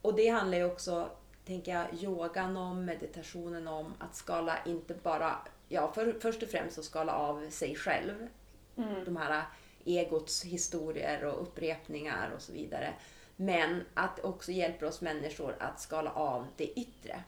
och 0.03 0.15
det 0.15 0.29
handlar 0.29 0.59
ju 0.59 0.65
också, 0.65 1.11
tänker 1.45 1.73
jag, 1.75 2.03
yogan 2.03 2.57
om, 2.57 2.85
meditationen 2.85 3.69
om, 3.69 3.95
att 3.99 4.15
skala 4.15 4.59
inte 4.65 4.95
bara, 4.95 5.39
ja 5.69 5.93
för, 5.93 6.17
först 6.21 6.43
och 6.43 6.49
främst 6.49 6.79
att 6.79 6.85
skala 6.85 7.13
av 7.13 7.51
sig 7.51 7.75
själv. 7.75 8.29
Mm. 8.77 9.05
De 9.05 9.17
här 9.17 9.45
egots 9.85 10.45
historier 10.45 11.25
och 11.25 11.43
upprepningar 11.43 12.31
och 12.31 12.43
så 12.43 12.53
vidare. 12.53 12.95
Men 13.37 13.85
att 13.95 14.17
det 14.17 14.23
också 14.23 14.53
hjälper 14.53 14.87
oss 14.87 15.01
människor 15.01 15.57
att 15.61 15.81
skala 15.81 16.11
av 16.11 16.47
det 16.57 16.79
yttre. 16.79 17.23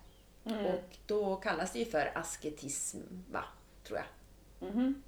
Mm. 0.44 0.66
Och 0.66 0.96
då 1.06 1.36
kallas 1.36 1.72
det 1.72 1.78
ju 1.78 1.84
för 1.84 2.12
asketism, 2.14 2.98
va? 3.30 3.44
Tror 3.84 3.98
jag. 3.98 4.68
Mhm. 4.68 5.02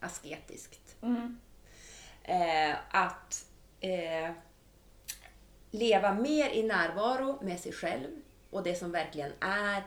Asketiskt. 0.00 0.96
Mm. 1.02 1.40
eh, 2.22 2.76
att 2.90 3.46
eh, 3.80 4.30
leva 5.70 6.14
mer 6.14 6.50
i 6.50 6.62
närvaro 6.62 7.38
med 7.42 7.60
sig 7.60 7.72
själv 7.72 8.10
och 8.50 8.62
det 8.62 8.74
som 8.74 8.92
verkligen 8.92 9.32
är 9.40 9.82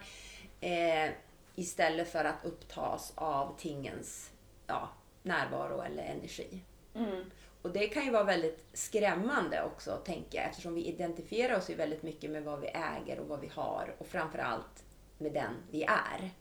eh, 0.61 1.11
istället 1.55 2.11
för 2.11 2.25
att 2.25 2.45
upptas 2.45 3.13
av 3.15 3.55
tingens 3.57 4.31
ja, 4.67 4.89
närvaro 5.23 5.81
eller 5.81 6.03
energi. 6.03 6.63
Mm. 6.95 7.31
Och 7.61 7.69
det 7.73 7.87
kan 7.87 8.05
ju 8.05 8.11
vara 8.11 8.23
väldigt 8.23 8.65
skrämmande 8.73 9.63
också, 9.63 9.91
tänker 10.05 10.37
jag, 10.37 10.49
eftersom 10.49 10.75
vi 10.75 10.85
identifierar 10.85 11.57
oss 11.57 11.69
ju 11.69 11.75
väldigt 11.75 12.03
mycket 12.03 12.31
med 12.31 12.43
vad 12.43 12.59
vi 12.59 12.67
äger 12.67 13.19
och 13.19 13.27
vad 13.27 13.39
vi 13.39 13.47
har 13.55 13.95
och 13.97 14.07
framförallt 14.07 14.83
med 15.17 15.33
den 15.33 15.53
vi 15.71 15.83
är. 15.83 16.31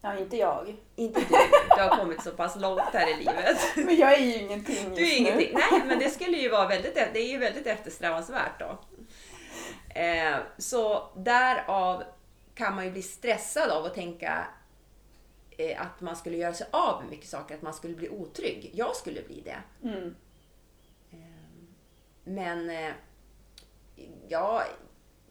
Ja, 0.00 0.18
inte 0.18 0.36
jag. 0.36 0.76
Inte 0.96 1.20
du, 1.20 1.36
du 1.76 1.82
har 1.82 1.96
kommit 1.96 2.22
så 2.22 2.30
pass 2.30 2.56
långt 2.56 2.80
här 2.80 3.12
i 3.12 3.16
livet. 3.16 3.58
Men 3.76 3.96
jag 3.96 4.12
är 4.12 4.18
ju 4.20 4.34
ingenting 4.34 4.94
Du 4.94 5.02
är 5.02 5.06
just 5.06 5.18
ingenting. 5.18 5.50
nu. 5.54 5.60
Nej, 5.70 5.82
men 5.86 5.98
det 5.98 6.10
skulle 6.10 6.36
ju 6.36 6.48
vara 6.48 6.68
väldigt, 6.68 6.94
det 6.94 7.18
är 7.18 7.30
ju 7.30 7.38
väldigt 7.38 7.66
eftersträvansvärt 7.66 8.60
då. 8.60 8.78
Eh, 10.00 10.36
så 10.58 11.08
därav 11.16 12.02
kan 12.54 12.74
man 12.74 12.84
ju 12.84 12.90
bli 12.90 13.02
stressad 13.02 13.70
av 13.70 13.84
att 13.84 13.94
tänka 13.94 14.46
eh, 15.50 15.80
att 15.80 16.00
man 16.00 16.16
skulle 16.16 16.36
göra 16.36 16.54
sig 16.54 16.66
av 16.70 17.02
med 17.02 17.10
mycket 17.10 17.28
saker, 17.28 17.54
att 17.54 17.62
man 17.62 17.74
skulle 17.74 17.94
bli 17.94 18.08
otrygg. 18.08 18.70
Jag 18.74 18.96
skulle 18.96 19.22
bli 19.22 19.40
det. 19.40 19.88
Mm. 19.88 20.14
Men 22.24 22.70
eh, 22.70 22.92
ja, 24.28 24.62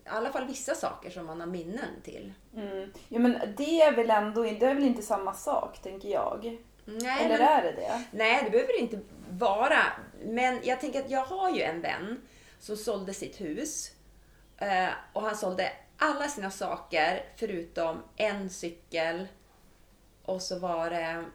i 0.06 0.10
alla 0.10 0.32
fall 0.32 0.48
vissa 0.48 0.76
saker 0.76 1.10
som 1.10 1.26
man 1.26 1.40
har 1.40 1.48
minnen 1.48 2.02
till. 2.04 2.34
Mm. 2.56 2.92
Ja, 3.10 3.20
men 3.20 3.54
det 3.58 3.82
är 3.82 3.96
väl 3.96 4.10
ändå 4.10 4.44
det 4.44 4.66
är 4.66 4.76
väl 4.76 4.84
inte 4.84 5.02
samma 5.02 5.34
sak, 5.34 5.82
tänker 5.82 6.10
jag? 6.10 6.58
Nej, 6.86 7.26
Eller 7.26 7.38
men- 7.38 7.48
är 7.48 7.64
det 7.64 7.72
det? 7.72 8.04
Nej, 8.12 8.42
det 8.44 8.50
behöver 8.50 8.74
det 8.74 8.80
inte 8.80 9.00
vara. 9.30 9.80
Men 10.26 10.60
jag 10.64 10.82
tänker 10.82 11.00
att 11.00 11.10
jag 11.10 11.26
har 11.26 11.56
ju 11.56 11.62
en 11.62 11.82
vän 11.82 12.22
som 12.60 12.78
sålde 12.78 13.14
sitt 13.14 13.42
hus. 13.42 13.92
Eh, 14.58 14.90
och 15.14 15.22
han 15.22 15.38
sålde 15.38 15.72
alla 16.04 16.28
sina 16.28 16.52
saker 16.52 17.26
förutom 17.36 18.04
en 18.16 18.50
cykel. 18.50 19.28
Och 20.26 20.42
så 20.42 20.60
var 20.60 20.90
det 20.90 21.26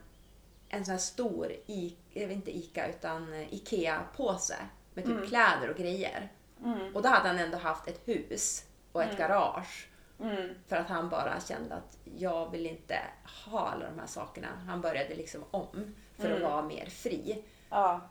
en 0.69 0.85
sån 0.85 0.91
här 0.91 0.99
stor, 0.99 1.51
I, 1.65 1.95
inte 2.13 2.57
Ica, 2.57 2.87
utan 2.87 3.33
Ikea-påse 3.33 4.55
med 4.93 5.05
typ 5.05 5.27
kläder 5.27 5.69
och 5.69 5.77
grejer. 5.77 6.31
Mm. 6.63 6.95
Och 6.95 7.01
då 7.01 7.09
hade 7.09 7.27
han 7.27 7.39
ändå 7.39 7.57
haft 7.57 7.87
ett 7.87 8.01
hus 8.05 8.65
och 8.91 9.03
ett 9.03 9.17
garage. 9.17 9.89
Mm. 10.19 10.55
För 10.67 10.75
att 10.75 10.89
han 10.89 11.09
bara 11.09 11.41
kände 11.41 11.75
att 11.75 11.97
jag 12.17 12.51
vill 12.51 12.65
inte 12.65 12.99
ha 13.45 13.69
alla 13.69 13.85
de 13.85 13.99
här 13.99 14.07
sakerna. 14.07 14.47
Han 14.67 14.81
började 14.81 15.15
liksom 15.15 15.43
om 15.51 15.95
för 16.17 16.31
att 16.31 16.41
vara 16.41 16.61
mer 16.61 16.85
fri. 16.85 17.43
Ja. 17.69 18.09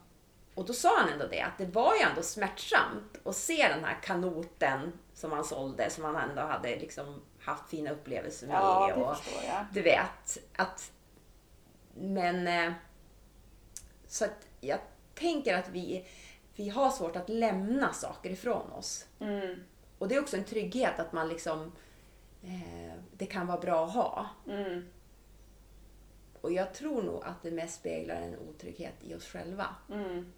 Och 0.59 0.65
då 0.67 0.73
sa 0.73 0.99
han 0.99 1.09
ändå 1.09 1.27
det, 1.27 1.41
att 1.41 1.59
det 1.59 1.67
var 1.67 1.95
ju 1.95 2.01
ändå 2.01 2.23
smärtsamt 2.23 3.21
att 3.25 3.37
se 3.37 3.69
den 3.69 3.85
här 3.85 4.03
kanoten 4.03 4.93
som 5.15 5.33
han 5.33 5.45
sålde, 5.45 5.91
som 5.91 6.05
han 6.05 6.17
ändå 6.17 6.43
hade 6.43 6.77
liksom 6.77 7.23
haft 7.41 7.71
fina 7.71 7.91
upplevelser 7.91 8.47
med. 8.47 8.57
Ja, 8.57 8.93
det 8.97 9.03
och, 9.03 9.17
du 9.73 9.83
vet, 9.83 10.39
att... 10.57 10.93
Men... 11.95 12.49
eh, 12.49 12.73
Så 14.07 14.25
att 14.25 14.47
jag 14.61 14.79
tänker 15.15 15.59
att 15.59 15.69
vi, 15.69 16.07
vi 16.55 16.69
har 16.69 16.91
svårt 16.91 17.17
att 17.17 17.29
lämna 17.29 17.93
saker 17.93 18.31
ifrån 18.31 18.73
oss. 18.73 19.07
Mm. 19.21 19.65
Och 19.99 20.09
det 20.09 20.15
är 20.15 20.21
också 20.21 20.37
en 20.37 20.45
trygghet 20.45 20.99
att 20.99 21.13
man 21.13 21.29
liksom... 21.29 21.73
Eh, 22.43 22.95
det 23.13 23.27
kan 23.27 23.47
vara 23.47 23.61
bra 23.61 23.85
att 23.87 23.95
ha. 23.95 24.27
Mm. 24.47 24.89
Och 26.41 26.53
jag 26.53 26.75
tror 26.75 27.03
nog 27.03 27.25
att 27.25 27.43
det 27.43 27.51
mest 27.51 27.75
speglar 27.75 28.15
en 28.15 28.39
otrygghet 28.39 28.95
i 29.01 29.15
oss 29.15 29.27
själva. 29.27 29.67
Mm. 29.91 30.33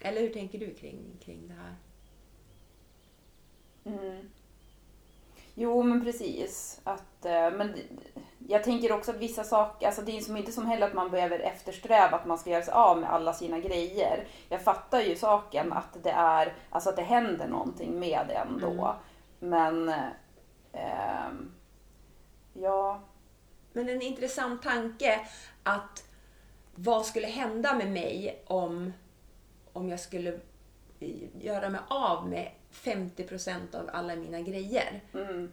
Eller 0.00 0.20
hur 0.20 0.32
tänker 0.32 0.58
du 0.58 0.74
kring, 0.74 0.98
kring 1.24 1.48
det 1.48 1.54
här? 1.54 1.74
Mm. 3.84 4.30
Jo, 5.54 5.82
men 5.82 6.04
precis. 6.04 6.80
Att, 6.84 7.24
eh, 7.24 7.50
men 7.50 7.74
jag 8.48 8.64
tänker 8.64 8.92
också 8.92 9.10
att 9.10 9.16
vissa 9.16 9.44
saker, 9.44 9.86
alltså 9.86 10.02
det 10.02 10.16
är 10.16 10.20
som 10.20 10.36
inte 10.36 10.52
som 10.52 10.66
heller 10.66 10.86
att 10.86 10.94
man 10.94 11.10
behöver 11.10 11.38
eftersträva 11.38 12.16
att 12.16 12.26
man 12.26 12.38
ska 12.38 12.50
göra 12.50 12.62
sig 12.62 12.74
av 12.74 12.98
med 12.98 13.12
alla 13.12 13.32
sina 13.32 13.58
grejer. 13.58 14.28
Jag 14.48 14.62
fattar 14.62 15.00
ju 15.00 15.16
saken 15.16 15.72
att 15.72 16.02
det 16.02 16.10
är, 16.10 16.54
alltså 16.70 16.90
att 16.90 16.96
det 16.96 17.02
händer 17.02 17.48
någonting 17.48 18.00
med 18.00 18.24
det 18.28 18.34
ändå. 18.34 18.96
Men, 19.38 19.88
eh, 20.72 21.30
ja. 22.52 23.00
Men 23.72 23.88
en 23.88 24.02
intressant 24.02 24.62
tanke 24.62 25.20
att 25.62 26.04
vad 26.74 27.06
skulle 27.06 27.26
hända 27.26 27.74
med 27.74 27.90
mig 27.90 28.42
om, 28.46 28.92
om 29.72 29.88
jag 29.88 30.00
skulle 30.00 30.40
göra 31.40 31.70
mig 31.70 31.80
av 31.88 32.28
med 32.28 32.50
50% 32.72 33.74
av 33.74 33.90
alla 33.92 34.16
mina 34.16 34.40
grejer. 34.40 35.00
Mm, 35.14 35.52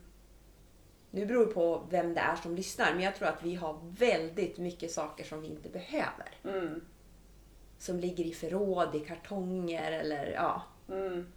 Nu 1.12 1.25
beror 1.25 1.45
det 1.45 1.53
på 1.53 1.84
vem 1.89 2.13
det 2.13 2.19
är 2.19 2.36
som 2.36 2.56
lyssnar, 2.56 2.93
men 2.93 3.03
jag 3.03 3.15
tror 3.15 3.27
att 3.27 3.43
vi 3.43 3.56
har 3.56 3.80
väldigt 3.84 4.58
mycket 4.58 4.91
saker 4.91 5.23
som 5.23 5.41
vi 5.41 5.47
inte 5.47 5.69
behöver. 5.69 6.32
mm, 6.43 6.86
Som 7.77 7.99
ligger 7.99 8.23
i 8.25 8.34
förråd, 8.34 8.95
i 8.95 8.99
kartonger 8.99 9.91
eller 9.91 10.32
ja, 10.32 10.62
mm, 10.89 11.27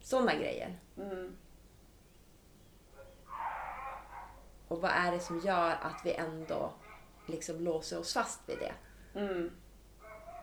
sådana 0.00 0.34
grejer. 0.34 0.78
mm. 0.96 1.36
Och 4.68 4.80
vad 4.80 4.90
är 4.90 5.12
det 5.12 5.20
som 5.20 5.40
gör 5.40 5.70
att 5.70 6.00
vi 6.04 6.12
ändå 6.14 6.72
liksom 7.26 7.60
låser 7.60 7.98
oss 7.98 8.12
fast 8.12 8.40
vid 8.48 8.58
det? 8.58 8.72
Mm, 9.20 9.50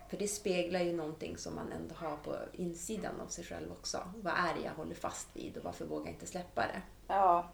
För 0.09 0.17
det 0.17 0.27
speglar 0.27 0.79
ju 0.79 0.93
någonting 0.93 1.37
som 1.37 1.55
man 1.55 1.71
ändå 1.71 1.95
har 1.95 2.17
på 2.17 2.35
insidan 2.53 3.21
av 3.21 3.27
sig 3.27 3.43
själv 3.43 3.71
också. 3.71 3.97
Vad 4.15 4.33
är 4.33 4.53
det 4.59 4.65
jag 4.65 4.71
håller 4.71 4.95
fast 4.95 5.27
vid 5.33 5.57
och 5.57 5.63
varför 5.63 5.85
vågar 5.85 6.05
jag 6.05 6.13
inte 6.13 6.27
släppa 6.27 6.61
det? 6.61 6.81
ja. 7.07 7.49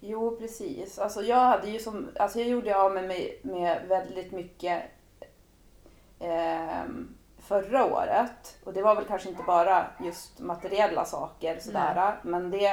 Jo, 0.00 0.36
precis. 0.36 0.98
Alltså 0.98 1.22
jag 1.22 1.36
hade 1.36 1.70
ju 1.70 1.78
som, 1.78 2.08
alltså 2.18 2.38
jag 2.38 2.48
gjorde 2.48 2.76
av 2.76 2.92
med 2.92 3.04
mig 3.04 3.40
med 3.42 3.88
väldigt 3.88 4.32
mycket 4.32 4.82
ehm, 6.20 7.16
förra 7.38 7.86
året. 7.86 8.58
Och 8.64 8.72
det 8.72 8.82
var 8.82 8.94
väl 8.94 9.04
kanske 9.04 9.28
inte 9.28 9.42
bara 9.42 9.86
just 10.04 10.40
materiella 10.40 11.04
saker 11.04 11.58
sådär. 11.58 12.20
Men 12.22 12.50
det, 12.50 12.66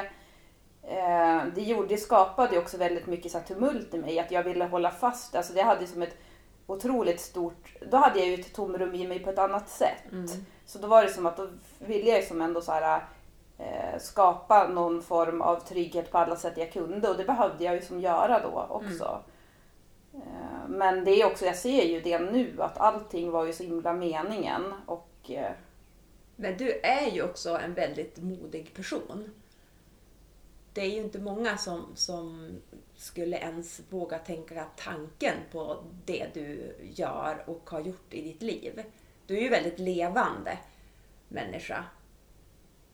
eh, 0.83 1.43
det, 1.55 1.61
gjorde, 1.61 1.87
det 1.87 1.97
skapade 1.97 2.57
också 2.57 2.77
väldigt 2.77 3.07
mycket 3.07 3.31
så 3.31 3.39
tumult 3.39 3.93
i 3.93 3.97
mig. 3.97 4.19
Att 4.19 4.31
jag 4.31 4.43
ville 4.43 4.65
hålla 4.65 4.91
fast. 4.91 5.35
Alltså 5.35 5.53
det 5.53 5.61
hade 5.61 5.87
som 5.87 6.01
ett 6.01 6.17
otroligt 6.67 7.19
stort, 7.19 7.75
då 7.91 7.97
hade 7.97 8.19
jag 8.19 8.27
ju 8.27 8.33
ett 8.33 8.53
tomrum 8.53 8.95
i 8.95 9.07
mig 9.07 9.19
på 9.19 9.29
ett 9.29 9.39
annat 9.39 9.69
sätt. 9.69 10.11
Mm. 10.11 10.27
Så 10.65 10.79
då 10.79 10.87
var 10.87 11.03
det 11.03 11.09
som 11.09 11.25
att 11.25 11.37
då 11.37 11.47
ville 11.79 12.09
jag 12.09 12.23
som 12.23 12.41
ändå 12.41 12.61
så 12.61 12.71
här, 12.71 13.03
eh, 13.57 13.99
skapa 13.99 14.67
någon 14.67 15.01
form 15.01 15.41
av 15.41 15.59
trygghet 15.59 16.11
på 16.11 16.17
alla 16.17 16.35
sätt 16.35 16.57
jag 16.57 16.73
kunde 16.73 17.09
och 17.09 17.17
det 17.17 17.23
behövde 17.23 17.63
jag 17.63 17.75
ju 17.75 17.81
som 17.81 18.01
göra 18.01 18.39
då 18.39 18.67
också. 18.69 19.21
Eh, 20.13 20.67
men 20.67 21.05
det 21.05 21.11
är 21.11 21.25
också, 21.25 21.45
jag 21.45 21.55
ser 21.55 21.83
ju 21.83 22.01
det 22.01 22.19
nu 22.19 22.55
att 22.59 22.77
allting 22.77 23.31
var 23.31 23.45
ju 23.45 23.53
så 23.53 23.63
himla 23.63 23.93
meningen 23.93 24.73
och 24.85 25.09
eh, 25.29 25.51
Men 26.35 26.57
du 26.57 26.79
är 26.83 27.11
ju 27.11 27.23
också 27.23 27.57
en 27.57 27.73
väldigt 27.73 28.17
modig 28.17 28.73
person. 28.75 29.29
Det 30.73 30.81
är 30.81 30.89
ju 30.89 31.01
inte 31.01 31.19
många 31.19 31.57
som, 31.57 31.85
som 31.95 32.51
skulle 32.95 33.37
ens 33.37 33.81
våga 33.89 34.17
tänka 34.17 34.65
tanken 34.75 35.35
på 35.51 35.83
det 36.05 36.27
du 36.33 36.75
gör 36.95 37.43
och 37.49 37.69
har 37.69 37.81
gjort 37.81 38.13
i 38.13 38.21
ditt 38.21 38.41
liv. 38.41 38.83
Du 39.27 39.37
är 39.37 39.41
ju 39.41 39.49
väldigt 39.49 39.79
levande 39.79 40.57
människa. 41.27 41.85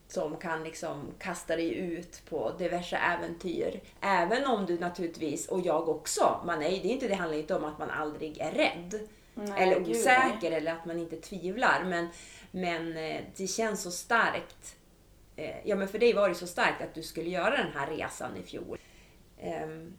Som 0.08 0.36
kan 0.36 0.64
liksom 0.64 1.14
kasta 1.18 1.56
dig 1.56 1.74
ut 1.74 2.22
på 2.28 2.52
diverse 2.58 2.96
äventyr. 2.96 3.80
Även 4.00 4.46
om 4.46 4.66
du 4.66 4.78
naturligtvis, 4.78 5.48
och 5.48 5.60
jag 5.60 5.88
också, 5.88 6.40
man 6.46 6.62
är, 6.62 6.70
det 6.70 6.88
är 6.88 6.92
inte, 6.92 7.08
det 7.08 7.14
handlar 7.14 7.38
inte 7.38 7.54
om 7.54 7.64
att 7.64 7.78
man 7.78 7.90
aldrig 7.90 8.38
är 8.38 8.52
rädd. 8.52 9.08
Nej, 9.34 9.62
eller 9.62 9.80
gud, 9.80 9.96
osäker 9.96 10.52
eller 10.52 10.72
att 10.72 10.84
man 10.84 10.98
inte 10.98 11.16
tvivlar. 11.16 11.84
Men, 11.84 12.08
men 12.50 12.96
eh, 12.96 13.20
det 13.36 13.46
känns 13.46 13.82
så 13.82 13.90
starkt. 13.90 14.76
Eh, 15.40 15.56
Ja 15.64 15.76
men 15.76 15.88
för 15.88 15.98
dig 15.98 16.12
var 16.12 16.28
det 16.28 16.34
så 16.34 16.46
starkt 16.46 16.82
att 16.82 16.94
du 16.94 17.02
skulle 17.02 17.30
göra 17.30 17.56
den 17.56 17.72
här 17.74 17.86
resan 17.90 18.36
i 18.36 18.42
fjol. 18.42 18.78
Ehm, 19.40 19.92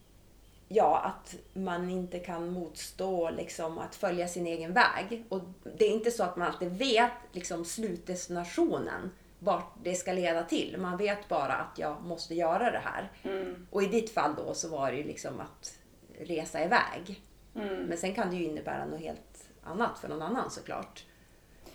Ja, 0.74 0.98
att 1.00 1.36
man 1.54 1.90
inte 1.90 2.20
kan 2.20 2.48
motstå 2.52 3.30
liksom, 3.30 3.78
att 3.78 3.96
följa 3.96 4.28
sin 4.28 4.48
egen 4.48 4.74
väg. 4.74 5.24
Och 5.30 5.42
det 5.78 5.86
är 5.86 5.92
inte 5.92 6.12
så 6.12 6.24
att 6.24 6.36
man 6.38 6.48
alltid 6.48 6.72
vet 6.78 7.12
liksom, 7.32 7.66
slutdestinationen, 7.66 9.12
vart 9.40 9.74
det 9.84 9.96
ska 9.96 10.14
leda 10.14 10.44
till. 10.44 10.78
Man 10.80 10.98
vet 10.98 11.28
bara 11.28 11.54
att 11.54 11.80
jag 11.80 12.02
måste 12.04 12.36
göra 12.36 12.72
det 12.72 12.82
här. 12.84 13.12
mm, 13.24 13.68
Och 13.72 13.84
i 13.84 13.86
ditt 13.88 14.14
fall 14.14 14.36
då 14.36 14.54
så 14.54 14.70
var 14.70 14.92
det 14.92 14.98
ju 14.98 15.04
liksom 15.04 15.40
att 15.40 15.74
resa 16.20 16.64
iväg. 16.64 17.22
mm. 17.56 17.84
Men 17.84 17.98
sen 17.98 18.16
kan 18.16 18.30
det 18.30 18.36
ju 18.36 18.44
innebära 18.46 18.86
något 18.86 19.00
helt 19.02 19.48
annat 19.64 20.00
för 20.00 20.08
någon 20.10 20.22
annan 20.22 20.52
såklart. 20.52 21.06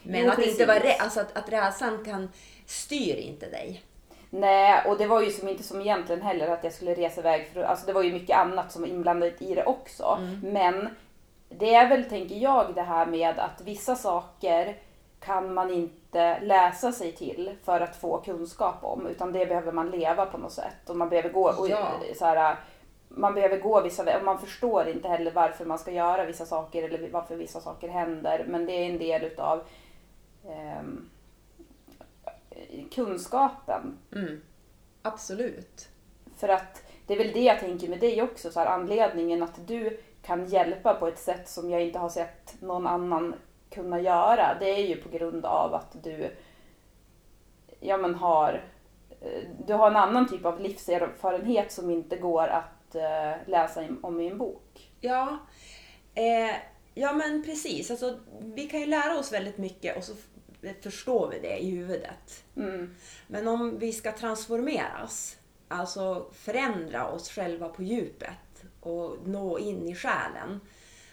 Men 0.02 0.24
Jo, 0.24 0.30
att 0.30 0.38
inte 0.38 0.50
precis. 0.50 0.66
vara 0.66 0.78
rädd, 0.78 0.96
alltså 1.00 1.20
att, 1.20 1.36
att 1.36 1.48
rädslan 1.48 2.04
kan, 2.04 2.28
styr 2.66 3.16
inte 3.16 3.46
dig. 3.50 3.82
Nej, 4.30 4.82
och 4.86 4.98
det 4.98 5.06
var 5.06 5.22
ju 5.22 5.30
som 5.30 5.48
inte 5.48 5.62
som 5.62 5.80
egentligen 5.80 6.22
heller 6.22 6.48
att 6.48 6.64
jag 6.64 6.72
skulle 6.72 6.94
resa 6.94 7.20
iväg. 7.20 7.48
För, 7.52 7.62
alltså 7.62 7.86
det 7.86 7.92
var 7.92 8.02
ju 8.02 8.12
mycket 8.12 8.36
annat 8.36 8.72
som 8.72 8.82
var 8.82 8.88
inblandat 8.88 9.42
i 9.42 9.54
det 9.54 9.64
också. 9.64 10.18
Men 10.42 10.88
det 11.48 11.74
är 11.74 11.88
väl, 11.88 12.04
tänker 12.04 12.34
jag, 12.36 12.74
det 12.74 12.82
här 12.82 13.06
med 13.06 13.38
att 13.38 13.60
vissa 13.64 13.94
saker 13.94 14.76
kan 15.20 15.54
man 15.54 15.70
inte 15.70 16.40
läsa 16.40 16.92
sig 16.92 17.12
till 17.12 17.54
för 17.64 17.80
att 17.80 17.96
få 17.96 18.18
kunskap 18.18 18.84
om. 18.84 19.06
Utan 19.06 19.32
det 19.32 19.46
behöver 19.46 19.72
man 19.72 19.90
leva 19.90 20.26
på 20.26 20.38
något 20.38 20.52
sätt. 20.52 20.88
Och 20.90 20.96
man 20.96 21.08
behöver 21.08 21.28
gå, 21.30 21.50
och, 21.50 21.68
Ja. 21.68 21.88
så 22.18 22.24
här, 22.24 22.56
man 23.08 23.34
behöver 23.34 23.58
gå 23.58 23.80
vissa 23.80 24.02
vägar. 24.04 24.22
Man 24.22 24.38
förstår 24.38 24.88
inte 24.88 25.08
heller 25.08 25.30
varför 25.32 25.64
man 25.64 25.78
ska 25.78 25.90
göra 25.90 26.24
vissa 26.24 26.46
saker 26.46 26.82
eller 26.82 27.08
varför 27.10 27.36
vissa 27.36 27.60
saker 27.60 27.88
händer. 27.88 28.44
Men 28.48 28.66
det 28.66 28.72
är 28.72 28.90
en 28.90 28.98
del 28.98 29.24
utav 29.24 29.62
ehm, 30.48 31.10
kunskapen 32.94 33.98
Mm. 34.12 34.40
Absolut. 35.02 35.88
För 36.36 36.48
att 36.48 36.82
det 37.06 37.14
är 37.14 37.18
väl 37.18 37.32
det 37.32 37.42
jag 37.42 37.60
tänker 37.60 37.88
med 37.88 38.00
dig 38.00 38.22
också, 38.22 38.50
så 38.50 38.60
här, 38.60 38.66
anledningen 38.66 39.42
att 39.42 39.66
du 39.66 40.00
kan 40.22 40.46
hjälpa 40.46 40.94
på 40.94 41.06
ett 41.06 41.18
sätt 41.18 41.48
som 41.48 41.70
jag 41.70 41.82
inte 41.82 41.98
har 41.98 42.08
sett 42.08 42.60
någon 42.60 42.86
annan 42.86 43.34
kunna 43.70 44.00
göra. 44.00 44.56
Det 44.60 44.70
är 44.70 44.86
ju 44.86 44.96
på 44.96 45.08
grund 45.08 45.44
av 45.44 45.74
att 45.74 45.96
du 46.02 46.30
ja, 47.80 47.96
men 47.96 48.14
har, 48.14 48.64
eh, 49.20 49.42
du 49.66 49.74
har 49.74 49.90
en 49.90 49.96
annan 49.96 50.28
typ 50.28 50.44
av 50.44 50.60
livserfarenhet 50.60 51.72
som 51.72 51.90
inte 51.90 52.16
går 52.16 52.46
att 52.46 52.94
eh, 52.94 53.48
läsa 53.48 53.84
om 54.02 54.20
i 54.20 54.28
en 54.28 54.38
bok. 54.38 54.90
Ja, 55.00 55.38
eh, 56.14 56.56
ja 56.94 57.12
men 57.12 57.42
precis. 57.42 57.90
Alltså, 57.90 58.18
vi 58.40 58.66
kan 58.66 58.80
ju 58.80 58.86
lära 58.86 59.18
oss 59.18 59.32
väldigt 59.32 59.58
mycket 59.58 59.96
och 59.96 60.04
så 60.04 60.14
förstår 60.82 61.28
vi 61.30 61.38
det 61.38 61.58
i 61.58 61.70
huvudet. 61.70 62.44
Mm, 62.56 62.94
Men 63.26 63.48
om 63.48 63.78
vi 63.78 63.92
ska 63.92 64.12
transformeras, 64.12 65.36
alltså 65.68 66.26
förändra 66.32 67.06
oss 67.08 67.30
själva 67.30 67.68
på 67.68 67.82
djupet 67.82 68.64
och 68.80 69.16
nå 69.24 69.58
in 69.58 69.88
i 69.88 69.94
själen, 69.94 70.60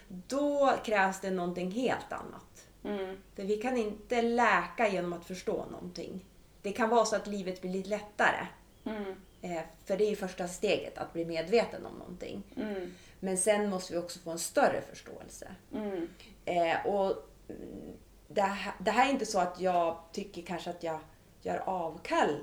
då 0.08 0.74
krävs 0.84 1.20
det 1.20 1.30
någonting 1.30 1.70
helt 1.70 2.12
annat. 2.12 2.66
mm, 2.84 3.16
För 3.36 3.42
vi 3.42 3.56
kan 3.56 3.76
inte 3.76 4.22
läka 4.22 4.88
genom 4.88 5.12
att 5.12 5.24
förstå 5.26 5.64
någonting. 5.70 6.24
Det 6.62 6.72
kan 6.72 6.88
vara 6.90 7.04
så 7.04 7.16
att 7.16 7.26
livet 7.26 7.60
blir 7.60 7.70
lite 7.70 7.88
lättare. 7.88 8.46
mm, 8.84 9.14
Eh, 9.42 9.62
för 9.84 9.96
det 9.96 10.04
är 10.04 10.10
ju 10.10 10.16
första 10.16 10.48
steget, 10.48 10.98
att 10.98 11.12
bli 11.12 11.24
medveten 11.24 11.86
om 11.86 11.98
någonting. 11.98 12.42
mm, 12.56 12.94
Men 13.20 13.38
sen 13.38 13.70
måste 13.70 13.92
vi 13.92 13.98
också 13.98 14.18
få 14.18 14.30
en 14.30 14.38
större 14.38 14.80
förståelse. 14.90 15.54
mm, 15.74 16.08
Eh, 16.44 16.86
och 16.86 17.28
det, 18.34 18.42
här, 18.42 18.74
det 18.78 18.90
här 18.90 19.06
är 19.08 19.10
inte 19.12 19.26
så 19.26 19.38
att 19.38 19.60
jag 19.60 19.98
tycker 20.12 20.42
kanske 20.42 20.70
att 20.70 20.82
jag 20.82 21.00
gör 21.42 21.58
avkall 21.66 22.38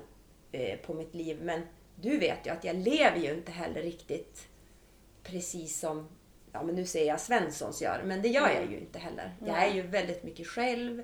eh, 0.52 0.78
på 0.78 0.94
mitt 0.94 1.14
liv. 1.14 1.38
Men 1.42 1.62
du 1.94 2.18
vet 2.18 2.46
ju 2.46 2.50
att 2.50 2.64
jag 2.64 2.76
lever 2.76 3.16
ju 3.18 3.34
inte 3.34 3.52
heller 3.52 3.82
riktigt 3.82 4.48
precis 5.22 5.80
som, 5.80 6.08
ja 6.52 6.62
men 6.62 6.74
nu 6.74 6.86
säger 6.86 7.06
jag 7.06 7.20
Svenssons 7.20 7.82
gör, 7.82 8.02
men 8.04 8.22
det 8.22 8.28
gör 8.28 8.48
jag 8.50 8.70
ju 8.70 8.78
inte 8.78 8.98
heller. 8.98 9.34
Jag 9.46 9.62
är 9.62 9.74
ju 9.74 9.82
väldigt 9.82 10.22
mycket 10.24 10.46
själv 10.46 11.02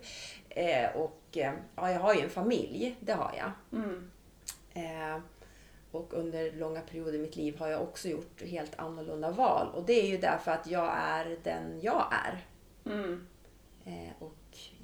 eh, 0.48 0.96
och 0.96 1.22
eh, 1.36 1.52
ja, 1.76 1.90
jag 1.90 2.00
har 2.00 2.14
ju 2.14 2.20
en 2.20 2.30
familj, 2.30 2.96
det 3.00 3.12
har 3.12 3.32
jag. 3.38 3.80
mm, 3.80 4.10
Eh, 4.74 5.20
och 5.90 6.12
under 6.14 6.52
långa 6.52 6.80
perioder 6.80 7.14
i 7.14 7.18
mitt 7.18 7.36
liv 7.36 7.58
har 7.58 7.68
jag 7.68 7.82
också 7.82 8.08
gjort 8.08 8.42
helt 8.42 8.78
annorlunda 8.78 9.30
val. 9.30 9.68
Och 9.74 9.84
det 9.86 9.92
är 9.92 10.06
ju 10.06 10.18
därför 10.18 10.50
att 10.50 10.66
jag 10.66 10.92
är 10.96 11.38
den 11.44 11.80
jag 11.80 12.12
är. 12.26 12.44
mm, 12.92 13.26
Eh, 13.84 14.12
och 14.18 14.34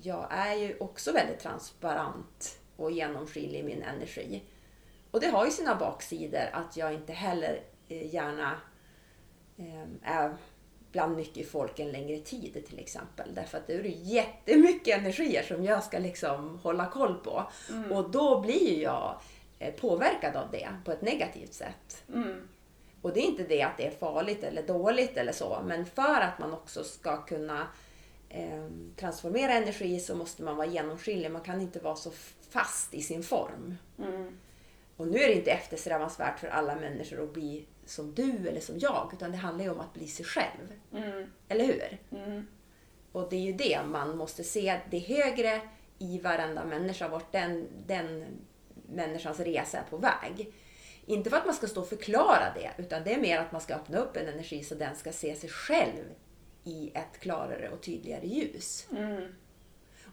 jag 0.03 0.27
är 0.31 0.55
ju 0.55 0.77
också 0.81 1.13
väldigt 1.13 1.39
transparent 1.41 2.59
och 2.77 2.91
genomskinlig 2.91 3.61
i 3.61 3.63
min 3.63 3.83
energi. 3.83 4.43
Och 5.11 5.21
det 5.21 5.27
har 5.27 5.45
ju 5.45 5.51
sina 5.51 5.75
baksidor 5.75 6.49
att 6.53 6.77
jag 6.77 6.95
inte 6.95 7.13
heller 7.13 7.61
eh, 7.89 8.15
gärna 8.15 8.61
eh, 9.57 9.85
är 10.03 10.37
bland 10.93 11.17
mycket 11.17 11.51
folk 11.51 11.79
en 11.79 11.93
längre 11.93 12.19
tid 12.19 12.65
till 12.69 12.79
exempel. 12.79 13.35
Därför 13.35 13.59
att 13.59 13.67
det 13.67 13.75
är 13.75 13.83
jättemycket 13.85 14.99
energier 14.99 15.43
som 15.43 15.65
jag 15.65 15.85
ska 15.85 15.99
liksom 15.99 16.59
hålla 16.59 16.87
koll 16.87 17.15
på. 17.15 17.45
Och 17.91 18.11
då 18.11 18.41
blir 18.41 18.75
ju 18.75 18.83
jag 18.83 19.21
eh, 19.59 19.75
påverkad 19.75 20.37
av 20.37 20.51
det 20.51 20.69
på 20.85 20.93
ett 20.93 21.03
negativt 21.03 21.55
sätt. 21.55 22.03
mm, 22.15 22.49
Och 23.03 23.13
det 23.13 23.21
är 23.21 23.25
inte 23.25 23.43
det 23.43 23.63
att 23.63 23.77
det 23.77 23.87
är 23.87 23.91
farligt 23.91 24.45
eller 24.45 24.63
dåligt 24.63 25.17
eller 25.17 25.33
så, 25.33 25.63
men 25.65 25.87
för 25.87 26.21
att 26.21 26.39
man 26.39 26.53
också 26.53 26.85
ska 26.85 27.25
kunna 27.25 27.67
transformera 28.97 29.53
energi 29.53 30.01
så 30.01 30.15
måste 30.15 30.43
man 30.43 30.57
vara 30.57 30.67
genomskinlig. 30.67 31.31
Man 31.31 31.43
kan 31.43 31.61
inte 31.61 31.79
vara 31.81 31.97
så 31.97 32.11
fast 32.51 32.95
i 32.95 33.03
sin 33.03 33.23
form. 33.23 33.77
mm, 33.99 34.39
Och 34.97 35.09
nu 35.09 35.19
är 35.19 35.29
det 35.29 35.35
inte 35.35 35.51
eftersträvansvärt 35.51 36.39
för 36.41 36.49
alla 36.49 36.75
människor 36.77 37.23
att 37.25 37.33
bli 37.33 37.67
som 37.87 38.15
du 38.15 38.49
eller 38.49 38.61
som 38.61 38.79
jag, 38.79 39.11
utan 39.13 39.31
det 39.31 39.37
handlar 39.37 39.65
ju 39.65 39.71
om 39.71 39.81
att 39.81 39.95
bli 39.95 40.09
sig 40.09 40.25
själv. 40.27 40.73
mm, 40.93 41.31
Eller 41.49 41.65
hur? 41.65 41.99
mm, 42.11 42.47
Och 43.13 43.31
det 43.31 43.37
är 43.37 43.41
ju 43.41 43.53
det 43.53 43.81
man 43.87 44.17
måste 44.17 44.45
se, 44.45 44.81
det 44.91 44.99
högre 44.99 45.61
i 45.99 46.19
varenda 46.19 46.65
människa, 46.65 47.09
vart 47.09 47.33
den, 47.33 47.69
den 47.87 48.25
människans 48.89 49.41
resa 49.41 49.79
är 49.79 49.85
på 49.91 49.97
väg. 49.97 50.53
Inte 51.07 51.31
för 51.31 51.37
att 51.37 51.47
man 51.47 51.55
ska 51.55 51.67
stå 51.67 51.81
och 51.81 51.89
förklara 51.89 52.53
det, 52.55 52.71
utan 52.83 53.05
det 53.05 53.15
är 53.15 53.21
mer 53.21 53.39
att 53.39 53.53
man 53.53 53.61
ska 53.61 53.75
öppna 53.75 53.99
upp 53.99 54.17
en 54.17 54.29
energi 54.29 54.65
så 54.65 54.75
den 54.75 54.97
ska 54.97 55.13
se 55.13 55.35
sig 55.35 55.49
själv 55.51 56.05
i 56.65 56.91
ett 56.95 57.21
klarare 57.21 57.71
och 57.71 57.83
tydligare 57.83 58.27
ljus. 58.27 58.87
mm, 58.91 59.23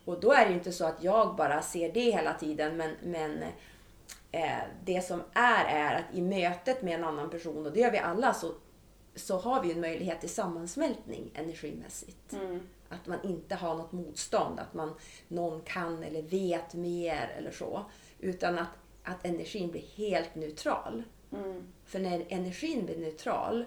Och 0.06 0.20
då 0.20 0.32
är 0.34 0.47
det 0.47 0.54
inte 0.54 0.72
så 0.72 0.86
att 0.86 1.04
jag 1.04 1.36
bara 1.36 1.62
ser 1.62 1.91
det 1.93 2.12
hela 2.12 2.34
tiden, 2.34 2.78
men, 2.78 2.91
men 3.04 3.43
eh, 4.32 4.60
det 4.86 5.02
som 5.02 5.22
är, 5.34 5.66
är 5.66 5.95
att 5.95 6.16
i 6.16 6.22
mötet 6.22 6.82
med 6.82 6.95
en 6.95 7.04
annan 7.04 7.30
person, 7.30 7.66
och 7.66 7.72
det 7.72 7.80
gör 7.80 7.91
vi 7.91 7.97
alla, 7.97 8.34
så, 8.34 8.52
så 9.16 9.38
har 9.38 9.64
vi 9.64 9.72
en 9.72 9.82
möjlighet 9.82 10.20
till 10.20 10.30
sammansmältning 10.30 11.32
energimässigt. 11.36 12.34
mm, 12.34 12.68
Att 12.89 13.08
man 13.08 13.24
inte 13.24 13.56
har 13.56 13.76
något 13.76 13.91
motstånd, 13.91 14.60
att 14.60 14.74
man, 14.74 14.93
någon 15.28 15.62
kan 15.62 16.04
eller 16.04 16.22
vet 16.22 16.74
mer 16.74 17.34
eller 17.38 17.52
så. 17.52 17.86
Utan 18.20 18.60
att, 18.60 18.70
att 19.04 19.26
energin 19.26 19.72
blir 19.72 19.82
helt 19.95 20.36
neutral. 20.36 21.04
mm, 21.32 21.68
För 21.86 21.99
när 21.99 22.26
energin 22.30 22.86
blir 22.86 22.97
neutral, 22.97 23.66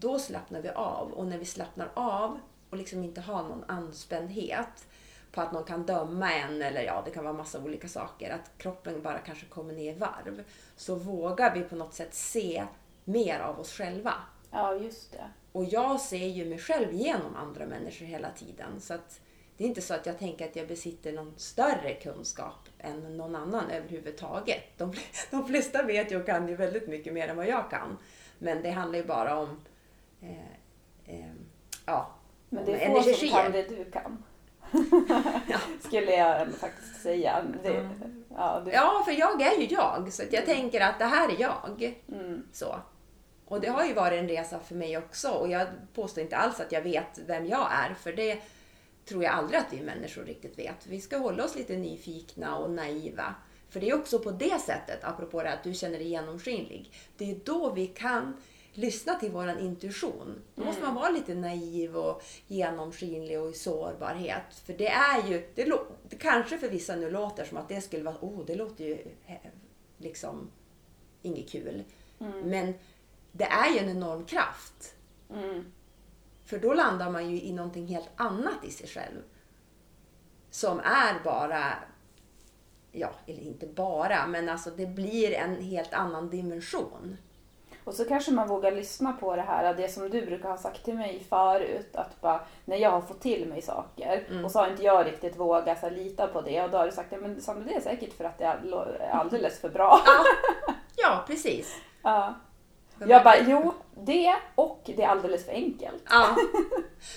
då 0.00 0.18
slappnar 0.18 0.60
vi 0.60 0.68
av. 0.68 1.12
Och 1.12 1.26
när 1.26 1.38
vi 1.38 1.44
slappnar 1.44 1.90
av 1.94 2.38
och 2.70 2.76
liksom 2.76 3.04
inte 3.04 3.20
har 3.20 3.42
någon 3.42 3.64
anspändhet 3.68 4.86
på 5.32 5.40
att 5.40 5.52
någon 5.52 5.64
kan 5.64 5.86
döma 5.86 6.32
en 6.32 6.62
eller 6.62 6.82
ja, 6.82 7.02
det 7.04 7.10
kan 7.10 7.24
vara 7.24 7.34
massa 7.34 7.62
olika 7.62 7.88
saker. 7.88 8.30
Att 8.30 8.50
kroppen 8.58 9.02
bara 9.02 9.18
kanske 9.18 9.46
kommer 9.46 9.74
ner 9.74 9.92
i 9.92 9.98
varv. 9.98 10.44
Så 10.76 10.94
vågar 10.94 11.54
vi 11.54 11.62
på 11.62 11.76
något 11.76 11.94
sätt 11.94 12.14
se 12.14 12.64
mer 13.04 13.40
av 13.40 13.60
oss 13.60 13.72
själva. 13.72 14.14
Ja, 14.50 14.74
just 14.74 15.12
det. 15.12 15.30
Och 15.52 15.64
jag 15.64 16.00
ser 16.00 16.26
ju 16.26 16.44
mig 16.44 16.58
själv 16.58 16.92
genom 16.92 17.36
andra 17.36 17.66
människor 17.66 18.06
hela 18.06 18.30
tiden. 18.30 18.80
Så 18.80 18.94
att 18.94 19.20
det 19.56 19.64
är 19.64 19.68
inte 19.68 19.80
så 19.80 19.94
att 19.94 20.06
jag 20.06 20.18
tänker 20.18 20.48
att 20.48 20.56
jag 20.56 20.68
besitter 20.68 21.12
någon 21.12 21.34
större 21.36 21.94
kunskap 21.94 22.68
än 22.78 23.16
någon 23.16 23.36
annan 23.36 23.70
överhuvudtaget. 23.70 24.62
De, 24.76 24.92
de 25.30 25.46
flesta 25.46 25.82
vet 25.82 26.12
ju 26.12 26.20
och 26.20 26.26
kan 26.26 26.48
ju 26.48 26.56
väldigt 26.56 26.88
mycket 26.88 27.12
mer 27.12 27.28
än 27.28 27.36
vad 27.36 27.48
jag 27.48 27.70
kan. 27.70 27.98
Men 28.38 28.62
det 28.62 28.70
handlar 28.70 28.98
ju 28.98 29.04
bara 29.04 29.38
om 29.38 29.60
ja, 31.86 32.14
Men 32.48 32.64
det 32.64 32.72
är 32.72 32.94
få 32.94 33.02
som 33.02 33.10
energier. 33.10 33.42
kan 33.42 33.52
det 33.52 33.62
du 33.62 33.90
kan. 33.90 34.24
Skulle 35.80 36.16
jag 36.16 36.48
faktiskt 36.54 37.02
säga. 37.02 37.44
Det, 37.62 37.88
ja, 38.28 38.62
du, 38.64 38.70
Ja, 38.70 39.02
för 39.04 39.12
jag 39.12 39.42
är 39.42 39.60
ju 39.60 39.66
jag. 39.66 40.12
Så 40.12 40.22
jag 40.30 40.46
tänker 40.46 40.80
att 40.80 40.98
det 40.98 41.04
här 41.04 41.28
är 41.28 41.40
jag. 41.40 41.94
Mm. 42.12 42.46
Så. 42.52 42.76
Och 43.44 43.60
det 43.60 43.68
har 43.68 43.84
ju 43.84 43.94
varit 43.94 44.20
en 44.20 44.28
resa 44.28 44.58
för 44.60 44.74
mig 44.74 44.98
också. 44.98 45.28
Och 45.30 45.48
jag 45.48 45.66
påstår 45.94 46.22
inte 46.22 46.36
alls 46.36 46.60
att 46.60 46.72
jag 46.72 46.82
vet 46.82 47.18
vem 47.26 47.46
jag 47.46 47.68
är. 47.72 47.94
För 47.94 48.12
det 48.12 48.42
tror 49.04 49.24
jag 49.24 49.34
aldrig 49.34 49.60
att 49.60 49.72
vi 49.72 49.82
människor 49.82 50.24
riktigt 50.24 50.58
vet. 50.58 50.86
Vi 50.86 51.00
ska 51.00 51.16
hålla 51.16 51.44
oss 51.44 51.56
lite 51.56 51.76
nyfikna 51.76 52.56
och 52.56 52.70
naiva. 52.70 53.34
För 53.68 53.80
det 53.80 53.90
är 53.90 53.94
också 53.94 54.18
på 54.18 54.30
det 54.30 54.60
sättet, 54.60 55.04
apropå 55.04 55.42
det 55.42 55.52
att 55.52 55.64
du 55.64 55.74
känner 55.74 55.98
dig 55.98 56.08
genomskinlig. 56.08 56.92
Det 57.16 57.30
är 57.30 57.36
då 57.44 57.72
vi 57.72 57.86
kan 57.86 58.36
lyssna 58.76 59.14
till 59.14 59.30
våran 59.30 59.58
intuition. 59.58 60.42
Då 60.54 60.64
måste 60.64 60.82
man 60.82 60.94
vara 60.94 61.10
lite 61.10 61.34
naiv 61.34 61.96
och 61.96 62.22
genomskinlig 62.46 63.40
och 63.40 63.50
i 63.50 63.52
sårbarhet. 63.52 64.54
För 64.64 64.72
det 64.72 64.88
är 64.88 65.28
ju, 65.28 65.48
det, 65.54 65.72
det 66.08 66.16
kanske 66.16 66.58
för 66.58 66.68
vissa 66.68 66.96
nu 66.96 67.10
låter 67.10 67.44
som 67.44 67.56
att 67.58 67.68
det 67.68 67.80
skulle 67.80 68.04
vara, 68.04 68.16
oh 68.20 68.44
det 68.46 68.54
låter 68.54 68.84
ju 68.84 68.98
eh, 69.26 69.36
liksom 69.98 70.50
inget 71.22 71.50
kul. 71.50 71.84
Men 72.44 72.74
det 73.32 73.44
är 73.44 73.72
ju 73.72 73.78
en 73.78 73.88
enorm 73.88 74.24
kraft. 74.24 74.94
Mm. 75.30 75.64
För 76.44 76.58
då 76.58 76.74
landar 76.74 77.10
man 77.10 77.30
ju 77.30 77.42
i 77.42 77.52
någonting 77.52 77.86
helt 77.86 78.10
annat 78.16 78.64
i 78.64 78.70
sig 78.70 78.88
själv. 78.88 79.22
Som 80.50 80.80
är 80.80 81.24
bara, 81.24 81.74
ja, 82.92 83.10
eller 83.26 83.42
inte 83.42 83.66
bara, 83.66 84.26
men 84.26 84.48
alltså 84.48 84.70
det 84.70 84.86
blir 84.86 85.32
en 85.32 85.62
helt 85.62 85.92
annan 85.92 86.30
dimension. 86.30 87.16
Och 87.86 87.94
så 87.94 88.04
kanske 88.04 88.32
man 88.32 88.48
vågar 88.48 88.72
lyssna 88.72 89.12
på 89.12 89.36
det 89.36 89.42
här, 89.42 89.74
det 89.74 89.88
som 89.88 90.10
du 90.10 90.26
brukar 90.26 90.48
ha 90.48 90.56
sagt 90.58 90.84
till 90.84 90.94
mig 90.94 91.26
förut. 91.28 91.96
Att 91.96 92.20
bara, 92.20 92.40
när 92.64 92.76
jag 92.76 92.90
har 92.90 93.00
fått 93.00 93.20
till 93.20 93.48
mig 93.48 93.62
saker 93.62 94.24
Mm. 94.30 94.44
och 94.44 94.50
så 94.50 94.58
har 94.58 94.70
inte 94.70 94.82
jag 94.82 95.06
riktigt 95.06 95.36
vågat 95.36 95.80
så 95.80 95.86
här, 95.88 95.96
lita 95.96 96.26
på 96.26 96.40
det. 96.40 96.62
Och 96.62 96.70
då 96.70 96.78
har 96.78 96.86
du 96.86 96.92
sagt, 96.92 97.12
ja, 97.12 97.18
men 97.18 97.40
Sandra, 97.40 97.64
det 97.64 97.74
är 97.74 97.80
säkert 97.80 98.12
för 98.12 98.24
att 98.24 98.38
det 98.38 98.44
är 98.44 98.50
all- 98.50 98.96
är 99.00 99.08
alldeles 99.10 99.60
för 99.60 99.68
bra. 99.68 99.98
Ja, 100.96 101.24
precis. 101.26 101.76
Ja. 102.02 102.34
Jag 102.98 103.24
bara, 103.24 103.36
jo, 103.46 103.72
det 103.94 104.34
och 104.54 104.82
det 104.84 105.02
är 105.02 105.08
alldeles 105.08 105.44
för 105.44 105.52
enkelt. 105.52 106.02
Ja. 106.10 106.36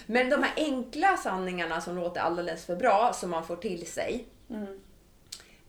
Men 0.06 0.30
de 0.30 0.44
här 0.44 0.54
enkla 0.56 1.18
sanningarna 1.18 1.82
som 1.82 1.96
låter 1.98 2.22
alldeles 2.22 2.66
för 2.66 2.76
bra, 2.76 3.12
som 3.14 3.30
man 3.30 3.44
får 3.44 3.56
till 3.56 3.92
sig. 3.92 4.26
Mm. 4.50 4.80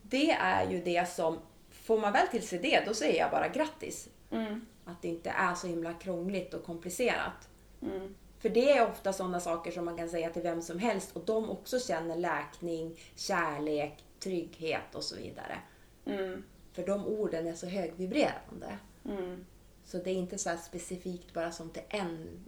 Det 0.01 0.31
är 0.31 0.69
ju 0.69 0.81
det 0.81 1.09
som, 1.09 1.39
får 1.85 1.97
man 1.99 2.13
väl 2.13 2.27
till 2.27 2.47
sig 2.47 2.59
det, 2.59 2.83
då 2.87 2.93
säger 2.93 3.19
jag 3.19 3.31
bara 3.31 3.47
grattis. 3.47 4.07
Mm. 4.31 4.65
Att 4.85 5.01
det 5.01 5.07
inte 5.07 5.29
är 5.29 5.55
så 5.55 5.67
himla 5.67 5.93
krångligt 5.93 6.53
och 6.53 6.63
komplicerat. 6.63 7.49
Mm. 7.81 8.15
För 8.39 8.49
det 8.49 8.71
är 8.71 8.89
ofta 8.89 9.13
sådana 9.13 9.39
saker 9.39 9.71
som 9.71 9.85
man 9.85 9.97
kan 9.97 10.09
säga 10.09 10.29
till 10.29 10.41
vem 10.41 10.61
som 10.61 10.79
helst 10.79 11.15
och 11.15 11.25
de 11.25 11.49
också 11.49 11.79
känner 11.79 12.15
läkning, 12.15 12.99
kärlek, 13.15 14.03
trygghet 14.19 14.95
och 14.95 15.03
så 15.03 15.15
vidare. 15.15 15.59
Mm. 16.05 16.43
För 16.73 16.85
de 16.85 17.05
orden 17.05 17.47
är 17.47 17.53
så 17.53 17.67
högvibrerande. 17.67 18.77
Mm. 19.05 19.45
Så 19.85 19.97
det 19.97 20.09
är 20.09 20.15
inte 20.15 20.37
så 20.37 20.57
specifikt 20.57 21.33
bara 21.33 21.51
som 21.51 21.69
till 21.69 21.83
en 21.89 22.45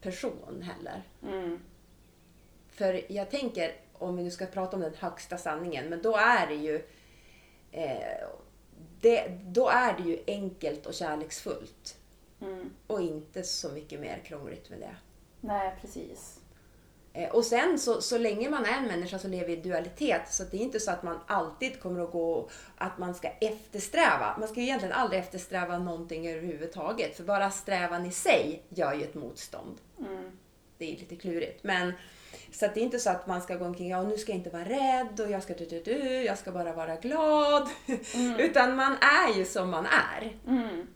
person 0.00 0.62
heller. 0.62 1.02
Mm. 1.22 1.58
För 2.68 3.12
jag 3.12 3.30
tänker, 3.30 3.76
om 3.92 4.16
vi 4.16 4.22
nu 4.22 4.30
ska 4.30 4.46
prata 4.46 4.76
om 4.76 4.82
den 4.82 4.94
högsta 4.94 5.38
sanningen, 5.38 5.88
men 5.88 6.02
då 6.02 6.16
är 6.16 6.46
det 6.46 6.54
ju 6.54 6.82
eh, 7.72 8.28
det, 9.00 9.38
då 9.44 9.68
är 9.68 9.92
det 9.98 10.02
ju 10.02 10.18
enkelt 10.26 10.86
och 10.86 10.94
kärleksfullt. 10.94 11.96
Mm. 12.40 12.70
Och 12.86 13.00
inte 13.00 13.42
så 13.42 13.68
mycket 13.68 14.00
mer 14.00 14.22
krångligt 14.24 14.70
med 14.70 14.80
det. 14.80 14.96
Nej, 15.40 15.74
precis. 15.80 16.40
Eh, 17.12 17.30
Och 17.30 17.44
sen 17.44 17.78
så, 17.78 18.00
så 18.00 18.18
länge 18.18 18.50
man 18.50 18.64
är 18.64 18.78
en 18.78 18.86
människa 18.86 19.18
så 19.18 19.28
lever 19.28 19.48
i 19.50 19.56
dualitet. 19.56 20.32
Så 20.32 20.44
det 20.44 20.56
är 20.56 20.60
inte 20.60 20.80
så 20.80 20.90
att 20.90 21.02
man 21.02 21.18
alltid 21.26 21.80
kommer 21.80 22.00
att 22.00 22.10
gå, 22.12 22.48
att 22.76 22.98
man 22.98 23.14
ska 23.14 23.28
eftersträva. 23.28 24.36
Man 24.38 24.48
ska 24.48 24.60
ju 24.60 24.66
egentligen 24.66 24.94
aldrig 24.94 25.20
eftersträva 25.20 25.78
någonting 25.78 26.28
överhuvudtaget. 26.28 27.16
För 27.16 27.24
bara 27.24 27.50
strävan 27.50 28.06
i 28.06 28.10
sig 28.12 28.62
gör 28.68 28.94
ju 28.94 29.02
ett 29.04 29.14
motstånd. 29.14 29.78
Mm. 29.98 30.30
Det 30.78 30.84
är 30.92 30.96
lite 30.96 31.16
klurigt. 31.16 31.64
Men, 31.64 31.92
så 32.52 32.66
att 32.66 32.74
det 32.74 32.80
är 32.80 32.84
inte 32.84 32.98
så 32.98 33.10
att 33.10 33.26
man 33.26 33.42
ska 33.42 33.56
gå 33.56 33.64
omkring, 33.64 33.88
ja 33.88 34.02
nu 34.02 34.16
ska 34.16 34.32
jag 34.32 34.38
inte 34.38 34.50
vara 34.50 34.64
rädd 34.64 35.20
och 35.20 35.30
jag 35.30 35.42
ska, 35.42 35.54
du, 35.54 35.64
du, 35.66 35.80
du, 35.80 36.22
jag 36.22 36.38
ska 36.38 36.52
bara 36.52 36.72
vara 36.72 36.96
glad. 36.96 37.68
Utan 38.38 38.76
man 38.76 38.96
är 39.00 39.38
ju 39.38 39.44
som 39.44 39.70
man 39.70 39.86
är. 39.86 40.36
Mm. 40.46 40.86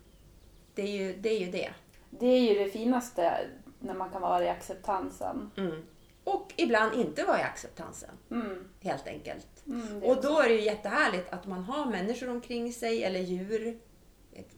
Det 0.74 0.82
är 0.82 0.86
ju 0.86 1.12
det. 1.16 1.28
Är 1.28 1.41
ju 1.41 1.51
det. 1.51 1.70
Det 2.11 2.26
är 2.26 2.41
ju 2.41 2.64
det 2.64 2.70
finaste 2.70 3.41
när 3.78 3.95
man 3.95 4.11
kan 4.11 4.22
vara 4.22 4.45
i 4.45 4.49
acceptansen. 4.49 5.51
Mm. 5.57 5.82
Och 6.24 6.53
ibland 6.57 6.95
inte 6.95 7.24
vara 7.24 7.41
i 7.41 7.43
acceptansen. 7.43 8.11
Mm. 8.30 8.68
Helt 8.80 9.07
enkelt. 9.07 9.47
Mm, 9.66 10.03
Och 10.03 10.22
då 10.22 10.41
är 10.41 10.49
det 10.49 10.55
ju 10.55 10.61
jättehärligt 10.61 11.32
att 11.32 11.47
man 11.47 11.64
har 11.64 11.86
människor 11.86 12.30
omkring 12.30 12.72
sig, 12.72 13.05
eller 13.05 13.20
djur. 13.20 13.78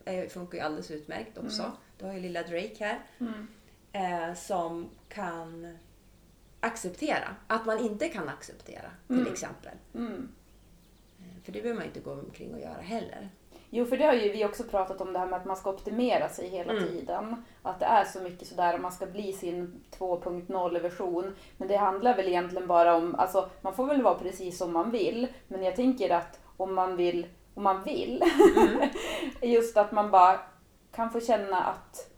Det 0.03 0.33
funkar 0.33 0.57
ju 0.57 0.63
alldeles 0.63 0.91
utmärkt 0.91 1.37
också. 1.37 1.71
Du 1.97 2.05
har 2.05 2.13
ju 2.13 2.19
lilla 2.19 2.43
Drake 2.43 2.75
här. 2.79 2.99
Mm. 3.19 3.47
Eh, 3.91 4.35
som 4.35 4.89
kan 5.09 5.77
acceptera. 6.63 7.35
Att 7.47 7.65
man 7.65 7.79
inte 7.79 8.09
kan 8.09 8.29
acceptera, 8.29 8.91
till 9.07 9.19
Mm. 9.19 9.33
exempel. 9.33 9.71
Mm. 9.95 10.29
För 11.45 11.51
det 11.51 11.61
behöver 11.61 11.79
man 11.79 11.87
inte 11.87 11.99
gå 11.99 12.11
omkring 12.11 12.53
och 12.53 12.59
göra 12.59 12.81
heller. 12.81 13.29
Jo, 13.69 13.85
för 13.85 13.97
det 13.97 14.05
har 14.05 14.13
ju 14.13 14.31
vi 14.31 14.45
också 14.45 14.63
pratat 14.63 15.01
om 15.01 15.13
det 15.13 15.19
här 15.19 15.25
med 15.27 15.39
att 15.39 15.45
man 15.45 15.55
ska 15.55 15.69
optimera 15.69 16.29
sig 16.29 16.49
hela 16.49 16.71
Mm. 16.73 16.83
tiden. 16.87 17.45
Att 17.61 17.79
det 17.79 17.85
är 17.85 18.03
så 18.05 18.21
mycket 18.21 18.47
sådär, 18.47 18.77
man 18.77 18.91
ska 18.91 19.05
bli 19.05 19.33
sin 19.33 19.83
2.0-version. 19.97 21.35
Men 21.57 21.67
det 21.67 21.77
handlar 21.77 22.15
väl 22.15 22.27
egentligen 22.27 22.67
bara 22.67 22.95
om, 22.95 23.15
alltså 23.15 23.49
man 23.61 23.73
får 23.75 23.85
väl 23.85 24.01
vara 24.01 24.19
precis 24.19 24.57
som 24.57 24.73
man 24.73 24.91
vill. 24.91 25.27
Men 25.47 25.63
jag 25.63 25.75
tänker 25.75 26.09
att 26.09 26.39
om 26.57 26.73
man 26.73 26.95
vill, 26.95 27.27
om 27.53 27.63
man 27.63 27.83
vill, 27.83 28.23
just 29.41 29.77
att 29.77 29.91
man 29.91 30.11
bara 30.11 30.39
kan 30.95 31.09
få 31.11 31.19
känna 31.19 31.63
att 31.63 32.09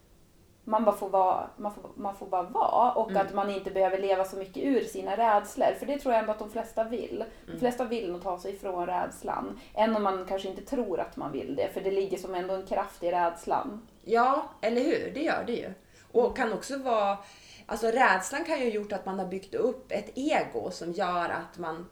man 0.68 0.86
bara 0.86 0.96
får 0.96 1.10
vara, 1.10 1.50
man 1.58 1.74
får, 1.74 1.84
man 1.96 2.16
får 2.16 2.26
bara 2.28 2.44
vara 2.44 2.92
och 2.92 3.10
Mm. 3.12 3.26
att 3.28 3.34
man 3.34 3.50
inte 3.50 3.72
behöver 3.72 3.98
leva 4.00 4.26
så 4.26 4.38
mycket 4.38 4.64
ur 4.64 4.82
sina 4.84 5.18
rädslor. 5.18 5.74
För 5.80 5.86
det 5.86 6.00
tror 6.00 6.14
jag 6.14 6.20
ändå 6.22 6.32
att 6.32 6.40
de 6.40 6.50
flesta 6.52 6.84
vill. 6.84 7.24
De 7.46 7.50
Mm. 7.52 7.60
flesta 7.60 7.84
vill 7.86 8.12
nog 8.12 8.24
ta 8.24 8.40
sig 8.40 8.54
ifrån 8.54 8.86
rädslan. 8.86 9.60
Än 9.74 9.96
om 9.96 10.04
man 10.04 10.26
kanske 10.26 10.48
inte 10.50 10.62
tror 10.62 11.00
att 11.00 11.18
man 11.18 11.32
vill 11.32 11.56
det. 11.56 11.70
För 11.74 11.82
det 11.82 11.92
ligger 11.92 12.18
som 12.18 12.36
ändå 12.36 12.54
en 12.54 12.66
kraft 12.66 13.04
i 13.04 13.12
rädslan. 13.12 13.88
Ja, 14.04 14.50
eller 14.62 14.82
hur? 14.82 15.12
Det 15.14 15.22
gör 15.24 15.44
det 15.48 15.54
ju. 15.56 15.74
Och 16.12 16.38
kan 16.38 16.54
också 16.54 16.78
vara... 16.78 17.18
Alltså 17.66 17.88
rädslan 17.88 18.44
kan 18.46 18.60
ju 18.60 18.66
ha 18.66 18.72
gjort 18.72 18.92
att 18.92 19.06
man 19.06 19.20
har 19.20 19.26
byggt 19.26 19.56
upp 19.56 19.92
ett 19.92 20.12
ego 20.16 20.72
som 20.72 20.92
gör 20.92 21.30
att 21.30 21.58
man 21.58 21.86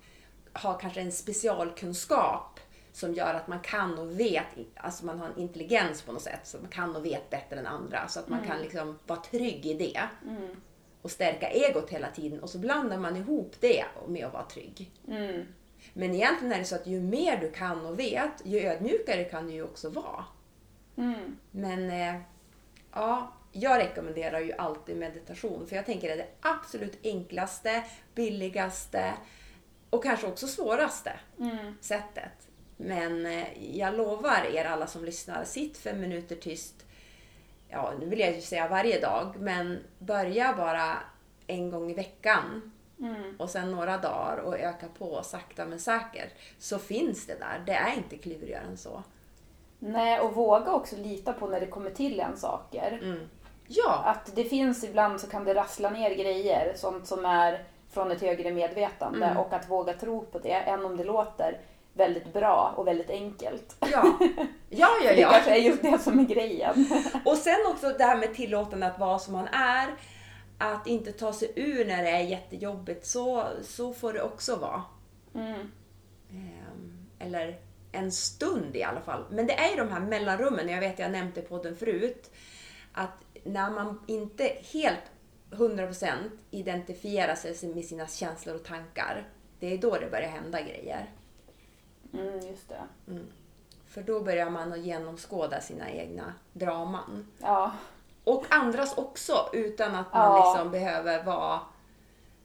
har 0.54 0.74
kanske 0.80 1.02
en 1.02 1.12
specialkunskap 1.12 2.53
som 2.94 3.14
gör 3.14 3.34
att 3.34 3.48
man 3.48 3.60
kan 3.60 4.00
och 4.00 4.20
vet, 4.20 4.46
alltså 4.76 5.06
man 5.06 5.20
har 5.20 5.28
en 5.28 5.38
intelligens 5.38 6.02
på 6.02 6.12
något 6.12 6.22
sätt, 6.22 6.40
så 6.44 6.58
man 6.58 6.70
kan 6.70 6.96
och 6.96 7.06
vet 7.06 7.30
bättre 7.30 7.60
än 7.60 7.68
andra. 7.68 8.08
Så 8.08 8.20
att 8.20 8.30
man 8.30 8.46
kan 8.46 8.62
liksom 8.62 9.00
vara 9.08 9.20
trygg 9.20 9.66
i 9.66 9.74
det. 9.74 10.02
Mm. 10.28 10.56
Och 11.02 11.12
stärka 11.12 11.50
egot 11.50 11.90
hela 11.90 12.12
tiden. 12.12 12.40
Och 12.40 12.50
så 12.50 12.58
blandar 12.58 12.98
man 12.98 13.16
ihop 13.16 13.56
det 13.60 13.86
med 14.08 14.26
att 14.26 14.34
vara 14.34 14.46
trygg. 14.46 14.92
Mm. 15.08 15.46
Men 15.94 16.16
egentligen 16.16 16.54
är 16.54 16.60
det 16.60 16.66
så 16.66 16.76
att 16.76 16.88
ju 16.88 17.02
mer 17.02 17.38
du 17.38 17.52
kan 17.52 17.86
och 17.86 18.00
vet, 18.00 18.32
ju 18.44 18.60
ödmjukare 18.60 19.24
kan 19.24 19.48
du 19.48 19.54
ju 19.54 19.64
också 19.64 19.90
vara. 19.90 20.26
Mm. 20.96 21.38
Men 21.52 21.90
eh, 21.90 22.22
ja, 22.94 23.34
jag 23.52 23.80
rekommenderar 23.80 24.40
ju 24.40 24.54
alltid 24.54 24.98
meditation. 24.98 25.68
För 25.68 25.76
jag 25.76 25.86
tänker 25.86 26.08
det 26.08 26.14
är 26.14 26.18
det 26.18 26.30
absolut 26.42 27.00
enklaste, 27.04 27.84
billigaste 28.16 29.14
och 29.90 30.04
kanske 30.04 30.28
också 30.28 30.48
svåraste 30.48 31.20
Mm. 31.40 31.76
sättet. 31.82 32.48
Men 32.84 33.26
eh, 33.26 33.78
jag 33.78 33.96
lovar 33.98 34.46
er 34.54 34.66
alla 34.66 34.88
som 34.88 35.06
lyssnar, 35.06 35.44
sitt 35.44 35.78
fem 35.78 36.02
minuter 36.02 36.36
tyst. 36.36 36.86
Ja, 37.70 37.94
nu 38.00 38.06
vill 38.06 38.20
jag 38.20 38.36
ju 38.36 38.42
säga 38.42 38.68
varje 38.68 39.00
dag, 39.00 39.34
men 39.40 39.80
börja 40.00 40.54
bara 40.58 40.98
en 41.48 41.72
gång 41.72 41.92
i 41.92 41.94
veckan 41.94 42.72
Mm. 43.00 43.36
och 43.40 43.50
sen 43.50 43.72
några 43.72 43.98
dagar 43.98 44.38
och 44.38 44.60
öka 44.60 44.86
på 44.98 45.24
sakta 45.24 45.66
men 45.66 45.80
säkert. 45.80 46.30
Så 46.60 46.80
finns 46.80 47.28
det 47.28 47.40
där. 47.40 47.64
Det 47.66 47.72
är 47.74 47.98
inte 47.98 48.18
klurigare 48.18 48.64
än 48.64 48.78
så. 48.78 49.04
Nej, 49.80 50.20
och 50.20 50.34
våga 50.36 50.72
också 50.72 50.96
lita 50.96 51.34
på 51.34 51.48
när 51.48 51.60
det 51.60 51.66
kommer 51.68 51.92
till 51.92 52.20
en 52.20 52.38
saker. 52.38 53.00
Mm. 53.04 53.30
Ja, 53.68 54.04
Att 54.06 54.36
det 54.36 54.44
finns 54.44 54.84
ibland 54.84 55.22
så 55.22 55.28
kan 55.28 55.44
det 55.46 55.54
rassla 55.54 55.90
ner 55.90 56.16
grejer, 56.16 56.74
sånt 56.76 57.08
som 57.08 57.26
är 57.26 57.64
från 57.90 58.12
ett 58.12 58.22
högre 58.22 58.52
medvetande. 58.52 59.26
Mm. 59.26 59.38
Och 59.38 59.54
att 59.54 59.70
våga 59.70 59.94
tro 59.94 60.22
på 60.26 60.40
det, 60.40 60.54
än 60.54 60.86
om 60.86 60.98
det 60.98 61.04
låter 61.04 61.58
väldigt 61.94 62.34
bra 62.34 62.74
och 62.78 62.88
väldigt 62.88 63.10
enkelt. 63.10 63.76
Ja, 63.80 64.20
ja, 64.70 64.88
ja. 65.04 65.14
Det 65.16 65.22
ja. 65.22 65.30
kanske 65.32 65.52
är 65.52 65.62
just 65.62 65.82
det 65.82 66.00
som 66.00 66.20
är 66.20 66.24
grejen. 66.24 66.88
Och 67.26 67.38
sen 67.38 67.60
också 67.68 67.90
det 67.98 68.04
här 68.04 68.18
med 68.18 68.36
tillåtande 68.36 68.88
att 68.88 69.00
vara 69.00 69.20
som 69.20 69.34
man 69.34 69.48
är. 69.48 69.94
Att 70.58 70.88
inte 70.88 71.12
ta 71.12 71.34
sig 71.34 71.52
ur 71.56 71.86
när 71.86 72.04
det 72.04 72.10
är 72.10 72.24
jättejobbigt. 72.24 73.06
Så, 73.06 73.48
så 73.64 73.94
får 73.94 74.14
det 74.14 74.22
också 74.22 74.56
vara. 74.56 74.82
Mm. 75.36 75.72
Ehm, 76.32 77.08
eller 77.20 77.60
en 77.92 78.12
stund 78.12 78.76
i 78.76 78.84
alla 78.84 79.02
fall. 79.02 79.26
Men 79.30 79.48
det 79.48 79.54
är 79.54 79.70
ju 79.70 79.76
de 79.76 79.90
här 79.90 80.00
mellanrummen, 80.00 80.70
jag 80.70 80.80
vet 80.80 81.00
jag 81.00 81.12
nämnde 81.12 81.42
på 81.42 81.48
podden 81.48 81.76
förut, 81.76 82.32
att 82.92 83.26
när 83.44 83.70
man 83.70 84.04
inte 84.08 84.44
helt 84.74 85.12
100% 85.52 86.10
identifierar 86.52 87.36
sig 87.36 87.74
med 87.76 87.86
sina 87.86 88.08
känslor 88.08 88.56
och 88.56 88.64
tankar, 88.64 89.28
det 89.60 89.74
är 89.74 89.78
då 89.78 89.98
det 89.98 90.10
börjar 90.12 90.30
hända 90.30 90.62
grejer. 90.62 91.10
Mm, 92.14 92.40
just 92.48 92.70
det. 92.70 92.82
För 93.88 94.02
då 94.02 94.20
börjar 94.22 94.50
man 94.50 94.74
att 94.74 94.80
genomskåda 94.80 95.62
sina 95.62 95.90
egna 95.92 96.34
draman. 96.54 97.28
Ja. 97.42 97.72
Och 98.24 98.46
andras 98.50 98.98
också, 98.98 99.50
utan 99.54 99.96
att 99.96 100.14
man 100.14 100.22
Ja. 100.40 100.54
liksom 100.54 100.72
behöver 100.72 101.24
vara, 101.24 101.60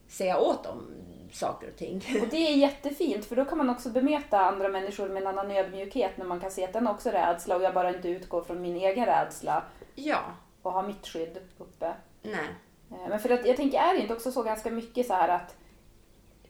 säga 0.08 0.38
åt 0.38 0.64
dem 0.64 0.86
saker 1.32 1.68
och 1.70 1.76
ting. 1.76 1.96
Och 2.22 2.28
det 2.28 2.36
är 2.36 2.56
jättefint 2.56 3.24
för 3.24 3.36
då 3.36 3.44
kan 3.44 3.58
man 3.58 3.70
också 3.70 3.90
bemöta 3.90 4.40
andra 4.40 4.68
människor 4.68 5.08
med 5.08 5.22
en 5.22 5.26
annan 5.26 5.50
ödmjukhet 5.50 6.16
när 6.16 6.24
man 6.24 6.40
kan 6.40 6.50
se 6.50 6.64
att 6.64 6.72
den 6.72 6.86
också 6.86 7.08
är 7.08 7.12
rädsla 7.12 7.56
och 7.56 7.62
jag 7.62 7.74
bara 7.74 7.94
inte 7.96 8.08
utgår 8.08 8.42
från 8.42 8.62
min 8.62 8.76
egen 8.76 9.06
rädsla 9.06 9.62
Ja, 9.94 10.20
och 10.62 10.72
har 10.72 10.82
mitt 10.82 11.06
skydd 11.06 11.38
uppe. 11.58 11.92
nej. 12.22 12.48
Eh, 12.90 13.08
Men 13.08 13.18
för 13.20 13.30
att 13.30 13.46
jag 13.46 13.56
tänker, 13.56 13.78
är 13.78 13.94
det 13.94 14.00
inte 14.00 14.14
också 14.14 14.32
så 14.32 14.42
ganska 14.42 14.70
mycket 14.70 15.06
så 15.06 15.12
här 15.14 15.28
att 15.28 15.56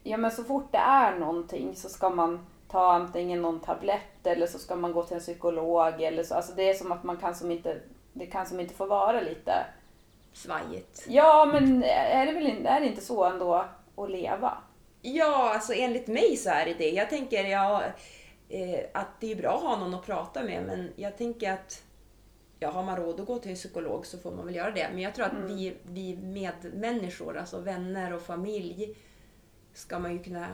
ja 0.03 0.17
men 0.17 0.31
så 0.31 0.45
fort 0.45 0.73
det 0.73 0.79
är 0.79 1.19
någonting 1.19 1.77
så 1.77 1.89
ska 1.89 2.11
man 2.11 2.47
ta 2.69 2.93
antingen 2.93 3.43
någon 3.43 3.61
tablett 3.61 4.27
eller 4.27 4.47
så 4.47 4.59
ska 4.59 4.77
man 4.77 4.93
gå 4.93 5.03
till 5.03 5.15
en 5.15 5.21
psykolog 5.21 6.03
eller 6.03 6.23
så. 6.23 6.35
Alltså 6.35 6.53
det 6.53 6.71
är 6.71 6.75
som 6.75 6.93
att 6.93 7.05
man 7.05 7.17
kan 7.17 7.35
som 7.35 7.51
inte, 7.51 7.81
det 8.13 8.27
kan 8.27 8.47
som 8.47 8.61
inte 8.61 8.75
få 8.75 8.87
vara 8.87 9.21
lite. 9.21 9.53
Svajigt. 10.33 11.05
Ja 11.09 11.51
men 11.53 11.85
är 11.85 12.27
det 12.27 12.33
väl 12.33 12.67
är 12.67 12.81
det 12.81 12.87
inte 12.87 13.01
så 13.01 13.25
ändå 13.25 13.65
att 13.97 14.11
leva? 14.11 14.59
Ja, 15.03 15.55
alltså 15.55 15.73
enligt 15.73 16.07
mig 16.07 16.37
så 16.37 16.51
är 16.51 16.65
det 16.65 16.75
det. 16.75 16.91
Jag 16.91 17.11
tänker 17.11 17.45
ja, 17.45 17.83
eh, 18.49 18.81
att 18.95 19.21
det 19.21 19.33
är 19.33 19.37
bra 19.37 19.55
att 19.55 19.63
ha 19.63 19.77
någon 19.77 19.95
att 19.95 20.07
prata 20.07 20.43
med, 20.43 20.63
men 20.67 20.93
jag 20.97 21.19
tänker 21.19 21.53
att 21.53 21.83
ja, 22.59 22.71
har 22.71 22.83
man 22.83 22.97
råd 22.97 23.21
att 23.21 23.27
gå 23.27 23.39
till 23.39 23.51
en 23.51 23.57
psykolog 23.57 24.07
så 24.07 24.19
får 24.19 24.31
man 24.31 24.47
väl 24.47 24.55
göra 24.55 24.71
det. 24.71 24.89
Men 24.93 24.99
jag 24.99 25.15
tror 25.15 25.27
att 25.27 25.35
vi, 25.47 25.77
vi 25.83 26.17
medmänniskor, 26.17 27.39
alltså 27.39 27.61
vänner 27.61 28.13
och 28.13 28.23
familj, 28.23 28.95
ska 29.73 29.99
man 29.99 30.13
ju 30.13 30.19
kunna 30.19 30.47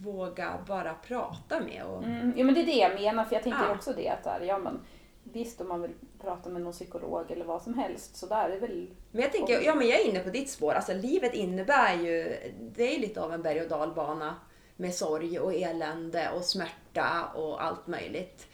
våga 0.00 0.58
bara 0.68 0.94
prata 0.94 1.60
med. 1.60 1.84
Och, 1.84 2.04
Mm, 2.04 2.32
ja 2.36 2.44
men 2.44 2.54
det 2.54 2.60
är 2.60 2.66
det 2.66 2.72
jag 2.76 2.94
menar 2.94 3.24
för 3.24 3.34
jag 3.34 3.42
tänker 3.42 3.64
Ja. 3.68 3.74
också 3.74 3.92
det 3.92 4.08
att 4.08 4.24
där, 4.24 4.40
ja 4.40 4.58
men 4.58 4.80
visst 5.24 5.60
om 5.60 5.68
man 5.68 5.82
vill 5.82 5.90
prata 6.20 6.50
med 6.50 6.62
någon 6.62 6.72
psykolog 6.72 7.30
eller 7.30 7.44
vad 7.44 7.62
som 7.62 7.74
helst 7.74 8.16
så 8.16 8.26
där 8.26 8.48
är 8.50 8.60
väl 8.60 8.90
Men 9.10 9.22
jag 9.22 9.32
tänker, 9.32 9.60
ja 9.60 9.74
men 9.74 9.88
jag 9.88 10.00
är 10.00 10.08
inne 10.08 10.20
på 10.20 10.30
ditt 10.30 10.50
spår. 10.50 10.72
Alltså 10.72 10.92
livet 10.94 11.34
innebär 11.34 11.94
ju, 11.94 12.36
det 12.60 12.94
är 12.96 12.98
lite 13.00 13.22
av 13.22 13.32
en 13.32 13.42
berg 13.42 13.60
och 13.62 13.68
dalbana 13.68 14.34
med 14.76 14.94
sorg 14.94 15.38
och 15.38 15.54
elände 15.54 16.30
och 16.36 16.42
smärta 16.44 17.24
och 17.34 17.62
allt 17.64 17.86
möjligt. 17.86 18.46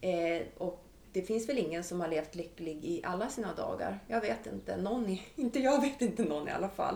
Eh, 0.00 0.46
och 0.58 0.84
det 1.12 1.22
finns 1.22 1.48
väl 1.48 1.58
ingen 1.58 1.84
som 1.84 2.00
har 2.00 2.08
levt 2.08 2.34
lycklig 2.34 2.84
i 2.84 3.00
alla 3.04 3.28
sina 3.28 3.54
dagar. 3.54 3.98
Jag 4.08 4.20
vet 4.20 4.46
inte, 4.46 4.76
någon, 4.76 5.16
inte 5.36 5.58
jag 5.58 5.80
vet 5.80 6.02
inte 6.02 6.24
någon 6.24 6.48
i 6.48 6.50
alla 6.50 6.68
fall. 6.68 6.94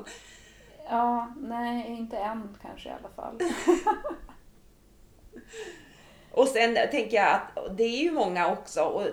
Ja, 0.89 1.33
nej 1.37 1.87
inte 1.87 2.17
än 2.17 2.57
kanske 2.63 2.89
i 2.89 2.93
alla 2.93 3.09
fall. 3.09 3.39
Och 6.31 6.49
sen 6.49 6.75
tänker 6.91 7.17
jag 7.17 7.35
att 7.35 7.77
det 7.77 7.85
är 7.85 8.03
ju 8.03 8.11
många 8.11 8.53
också, 8.53 8.83
och 8.83 9.07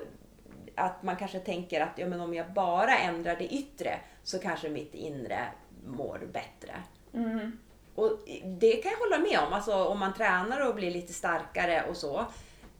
att 0.75 1.03
man 1.03 1.15
kanske 1.15 1.39
tänker 1.39 1.81
att 1.81 1.97
ja, 1.97 2.07
men 2.07 2.19
om 2.19 2.33
jag 2.33 2.53
bara 2.53 2.97
ändrar 2.97 3.35
det 3.35 3.53
yttre 3.53 3.99
så 4.23 4.39
kanske 4.39 4.69
mitt 4.69 4.93
inre 4.93 5.47
mår 5.85 6.19
bättre. 6.33 6.73
Mm. 7.13 7.59
Och 7.95 8.11
det 8.45 8.75
kan 8.75 8.91
jag 8.91 8.99
hålla 8.99 9.17
med 9.17 9.39
om. 9.47 9.53
Alltså, 9.53 9.85
om 9.85 9.99
man 9.99 10.13
tränar 10.13 10.69
och 10.69 10.75
blir 10.75 10.91
lite 10.91 11.13
starkare 11.13 11.83
och 11.89 11.97
så 11.97 12.25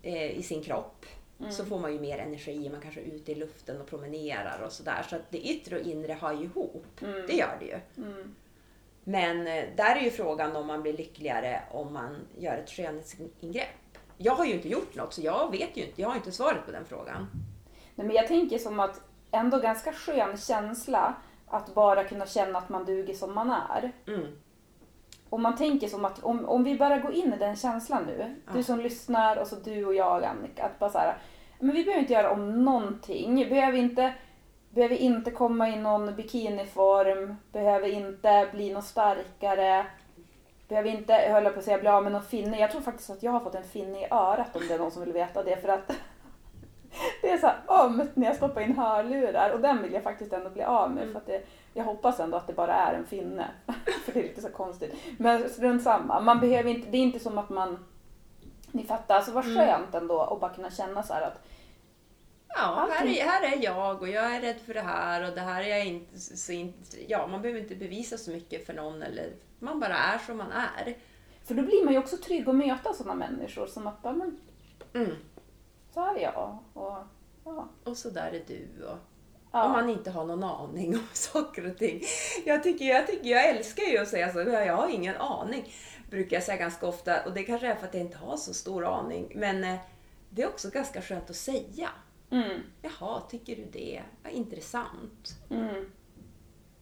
eh, 0.02 0.32
i 0.32 0.44
sin 0.44 0.64
kropp 0.64 1.06
så 1.50 1.66
får 1.66 1.80
man 1.80 1.94
ju 1.94 2.00
mer 2.00 2.18
energi. 2.18 2.70
Man 2.70 2.82
kanske 2.82 3.02
är 3.02 3.06
ute 3.06 3.32
i 3.32 3.36
luften 3.36 3.82
och 3.82 3.88
promenerar 3.88 4.62
och 4.66 4.72
sådär. 4.72 5.06
Så 5.10 5.16
att 5.16 5.32
det 5.32 5.38
yttre 5.38 5.80
och 5.80 5.86
inre 5.86 6.14
har 6.14 6.34
ju 6.34 6.44
ihop. 6.44 6.86
Det 7.00 7.34
gör 7.34 7.58
det 7.60 7.66
ju. 7.66 8.04
Mm. 8.04 8.36
Men 9.08 9.48
eh, 9.48 9.64
där 9.76 9.96
är 9.96 10.02
ju 10.02 10.12
frågan 10.12 10.56
om 10.56 10.68
man 10.68 10.82
blir 10.82 10.94
lyckligare 10.94 11.62
om 11.72 11.94
man 11.94 12.28
gör 12.38 12.58
ett 12.58 12.70
skönhetsingrepp. 12.70 13.98
Jag 14.18 14.36
har 14.36 14.46
ju 14.46 14.54
inte 14.54 14.70
gjort 14.70 14.96
något 14.96 15.14
så 15.14 15.22
jag 15.22 15.52
vet 15.52 15.78
ju 15.78 15.86
inte. 15.86 16.02
Jag 16.02 16.10
har 16.10 16.16
inte 16.16 16.32
svaret 16.32 16.66
på 16.66 16.72
den 16.72 16.86
frågan. 16.86 17.28
Nej, 17.96 18.08
men 18.08 18.16
jag 18.16 18.28
tänker 18.28 18.58
som 18.58 18.80
att 18.80 19.02
ändå 19.32 19.60
ganska 19.60 19.92
skön 19.92 20.38
känsla 20.38 21.16
att 21.48 21.74
bara 21.74 22.04
kunna 22.04 22.26
känna 22.26 22.60
att 22.60 22.70
man 22.70 22.86
duger 22.86 23.14
som 23.14 23.36
man 23.36 23.52
är. 23.52 23.92
Mm. 24.08 24.26
Och 25.30 25.40
man 25.40 25.56
tänker 25.56 25.88
som 25.88 26.06
att 26.06 26.24
om, 26.24 26.46
om 26.46 26.64
vi 26.64 26.78
bara 26.78 26.98
går 26.98 27.14
in 27.14 27.34
i 27.34 27.38
den 27.38 27.56
känslan 27.56 28.04
nu, 28.06 28.36
du 28.54 28.64
som 28.64 28.80
lyssnar 28.80 29.38
och 29.38 29.48
så 29.48 29.56
du 29.56 29.86
och 29.86 29.96
jag 29.96 30.24
Annika, 30.24 30.64
att 30.64 30.80
bara 30.80 30.90
så 30.90 30.98
här, 30.98 31.18
men 31.60 31.76
vi 31.76 31.84
behöver 31.84 32.02
inte 32.02 32.14
göra 32.14 32.32
om 32.32 32.64
någonting. 32.64 33.36
Vi 33.36 33.46
behöver 33.46 33.78
inte, 33.78 34.14
behöver 34.76 34.96
inte 34.96 35.32
komma 35.32 35.70
i 35.70 35.76
någon 35.76 36.16
bikiniform, 36.16 37.36
behöver 37.52 37.88
inte 37.88 38.48
bli 38.52 38.74
något 38.74 38.86
starkare, 38.86 39.86
behöver 40.68 40.90
inte, 40.90 41.14
jag 41.14 41.32
höll 41.32 41.54
på 41.54 41.60
att 41.60 41.66
säga, 41.66 41.80
bli 41.80 41.90
av 41.90 42.04
med 42.04 42.12
någon 42.12 42.24
finne. 42.24 42.60
Jag 42.60 42.72
tror 42.72 42.82
faktiskt 42.82 43.10
att 43.10 43.24
jag 43.24 43.32
har 43.32 43.40
fått 43.40 43.56
en 43.56 43.64
finne 43.64 44.02
i 44.02 44.08
örat 44.12 44.56
om 44.56 44.62
det 44.68 44.74
är 44.74 44.80
någon 44.80 44.92
som 44.92 45.04
vill 45.04 45.14
veta 45.14 45.44
det. 45.44 45.58
För 45.58 45.70
att 45.70 45.88
det 47.22 47.32
är 47.32 47.38
så 47.38 47.52
ömt 47.74 48.16
när 48.16 48.28
jag 48.28 48.36
stoppar 48.36 48.62
in 48.62 48.78
hörlurar 48.78 49.50
och 49.50 49.60
den 49.60 49.82
vill 49.82 49.94
jag 49.94 50.04
faktiskt 50.04 50.34
ändå 50.34 50.50
bli 50.50 50.64
av 50.64 50.92
med. 50.92 51.12
För 51.12 51.18
att 51.18 51.26
det, 51.26 51.42
jag 51.74 51.84
hoppas 51.84 52.20
ändå 52.20 52.38
att 52.38 52.48
det 52.48 52.54
bara 52.54 52.74
är 52.74 52.94
en 52.94 53.06
finne. 53.06 53.48
för 54.06 54.14
det 54.14 54.20
är 54.20 54.24
lite 54.24 54.42
så 54.42 54.50
konstigt. 54.50 54.96
Men 55.18 55.50
strunt 55.50 55.84
samma. 55.84 56.20
Man 56.20 56.40
behöver 56.40 56.70
inte, 56.70 56.90
det 56.90 56.98
är 56.98 57.02
inte 57.02 57.20
som 57.20 57.38
att 57.38 57.50
man... 57.50 57.86
Ni 58.72 58.84
fattar, 58.84 59.16
alltså 59.16 59.32
vad 59.32 59.46
skönt 59.46 59.96
ändå 59.96 60.22
att 60.22 60.40
bara 60.40 60.54
kunna 60.54 60.72
känna 60.72 61.04
så 61.04 61.14
här 61.14 61.22
att 61.22 61.42
Ja, 62.56 62.90
här 62.92 63.06
är, 63.06 63.24
här 63.26 63.44
är 63.44 63.64
jag 63.64 64.02
och 64.02 64.10
jag 64.10 64.36
är 64.36 64.42
rädd 64.42 64.60
för 64.66 64.74
det 64.74 64.82
här 64.82 65.30
och 65.30 65.36
det 65.36 65.42
här 65.42 65.64
är 65.64 65.68
jag 65.68 65.86
inte 65.86 66.20
så 66.20 66.52
inte... 66.52 67.12
Ja, 67.12 67.28
man 67.28 67.42
behöver 67.42 67.62
inte 67.62 67.76
bevisa 67.76 68.18
så 68.18 68.32
mycket 68.32 68.66
för 68.66 68.74
någon 68.74 69.02
eller 69.04 69.34
man 69.60 69.80
bara 69.80 69.98
är 69.98 70.18
som 70.18 70.38
man 70.38 70.52
är. 70.52 70.98
För 71.46 71.56
då 71.56 71.64
blir 71.64 71.86
man 71.86 71.94
ju 71.94 72.00
också 72.00 72.18
trygg 72.18 72.50
att 72.50 72.56
möta 72.56 72.94
sådana 72.94 73.16
människor 73.16 73.68
som 73.68 73.88
att 73.88 74.04
men 74.04 74.40
Mm. 74.94 75.12
så 75.94 76.00
här 76.00 76.16
är 76.16 76.22
jag. 76.22 76.58
Och, 76.74 76.98
ja. 77.46 77.70
Och 77.84 77.98
så 77.98 78.10
där 78.10 78.32
är 78.32 78.44
du 78.48 78.86
och... 78.86 78.98
Ja. 79.52 79.66
Om 79.66 79.72
man 79.72 79.90
inte 79.90 80.12
har 80.12 80.26
någon 80.26 80.44
aning 80.44 80.96
om 80.96 81.08
saker 81.14 81.72
och 81.72 81.78
ting. 81.78 82.02
Jag, 82.46 82.64
tycker, 82.64 82.86
jag, 82.86 83.08
tycker, 83.08 83.30
jag 83.30 83.50
älskar 83.50 83.84
ju 83.84 83.98
att 83.98 84.08
säga 84.08 84.34
så. 84.34 84.40
Jag 84.40 84.76
har 84.76 84.90
ingen 84.90 85.16
aning. 85.16 85.74
Brukar 86.10 86.36
jag 86.38 86.44
säga 86.44 86.58
ganska 86.58 86.88
ofta. 86.88 87.24
Och 87.26 87.34
det 87.34 87.44
kanske 87.44 87.68
är 87.68 87.76
för 87.76 87.88
att 87.88 87.94
jag 87.94 88.04
inte 88.04 88.18
har 88.18 88.38
så 88.38 88.54
stor 88.54 88.86
aning. 88.86 89.32
Men 89.36 89.64
eh, 89.64 89.76
det 90.30 90.42
är 90.42 90.48
också 90.48 90.70
ganska 90.70 91.02
skönt 91.02 91.30
att 91.30 91.36
säga. 91.36 91.90
Mm, 92.36 92.62
Jaha, 92.82 93.22
tycker 93.30 93.56
du 93.56 93.66
det? 93.72 94.04
Vad 94.24 94.34
intressant. 94.34 95.36
mm, 95.50 95.92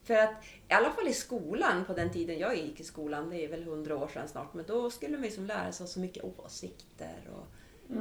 För 0.02 0.14
att 0.14 0.44
i 0.68 0.72
alla 0.72 0.90
fall 0.90 1.08
i 1.08 1.12
skolan, 1.12 1.84
på 1.84 1.92
den 1.92 2.10
tiden 2.12 2.38
jag 2.38 2.56
gick 2.56 2.80
i 2.80 2.84
skolan, 2.84 3.30
det 3.30 3.44
är 3.44 3.48
väl 3.48 3.64
hundra 3.64 3.96
år 3.96 4.08
sedan 4.08 4.28
snart, 4.28 4.54
men 4.54 4.64
då 4.66 4.90
skulle 4.90 5.16
man 5.16 5.24
ju 5.24 5.30
som 5.30 5.46
lära 5.46 5.72
sig 5.72 5.86
så 5.88 6.00
mycket 6.00 6.24
åsikter 6.24 7.30
och 7.32 7.46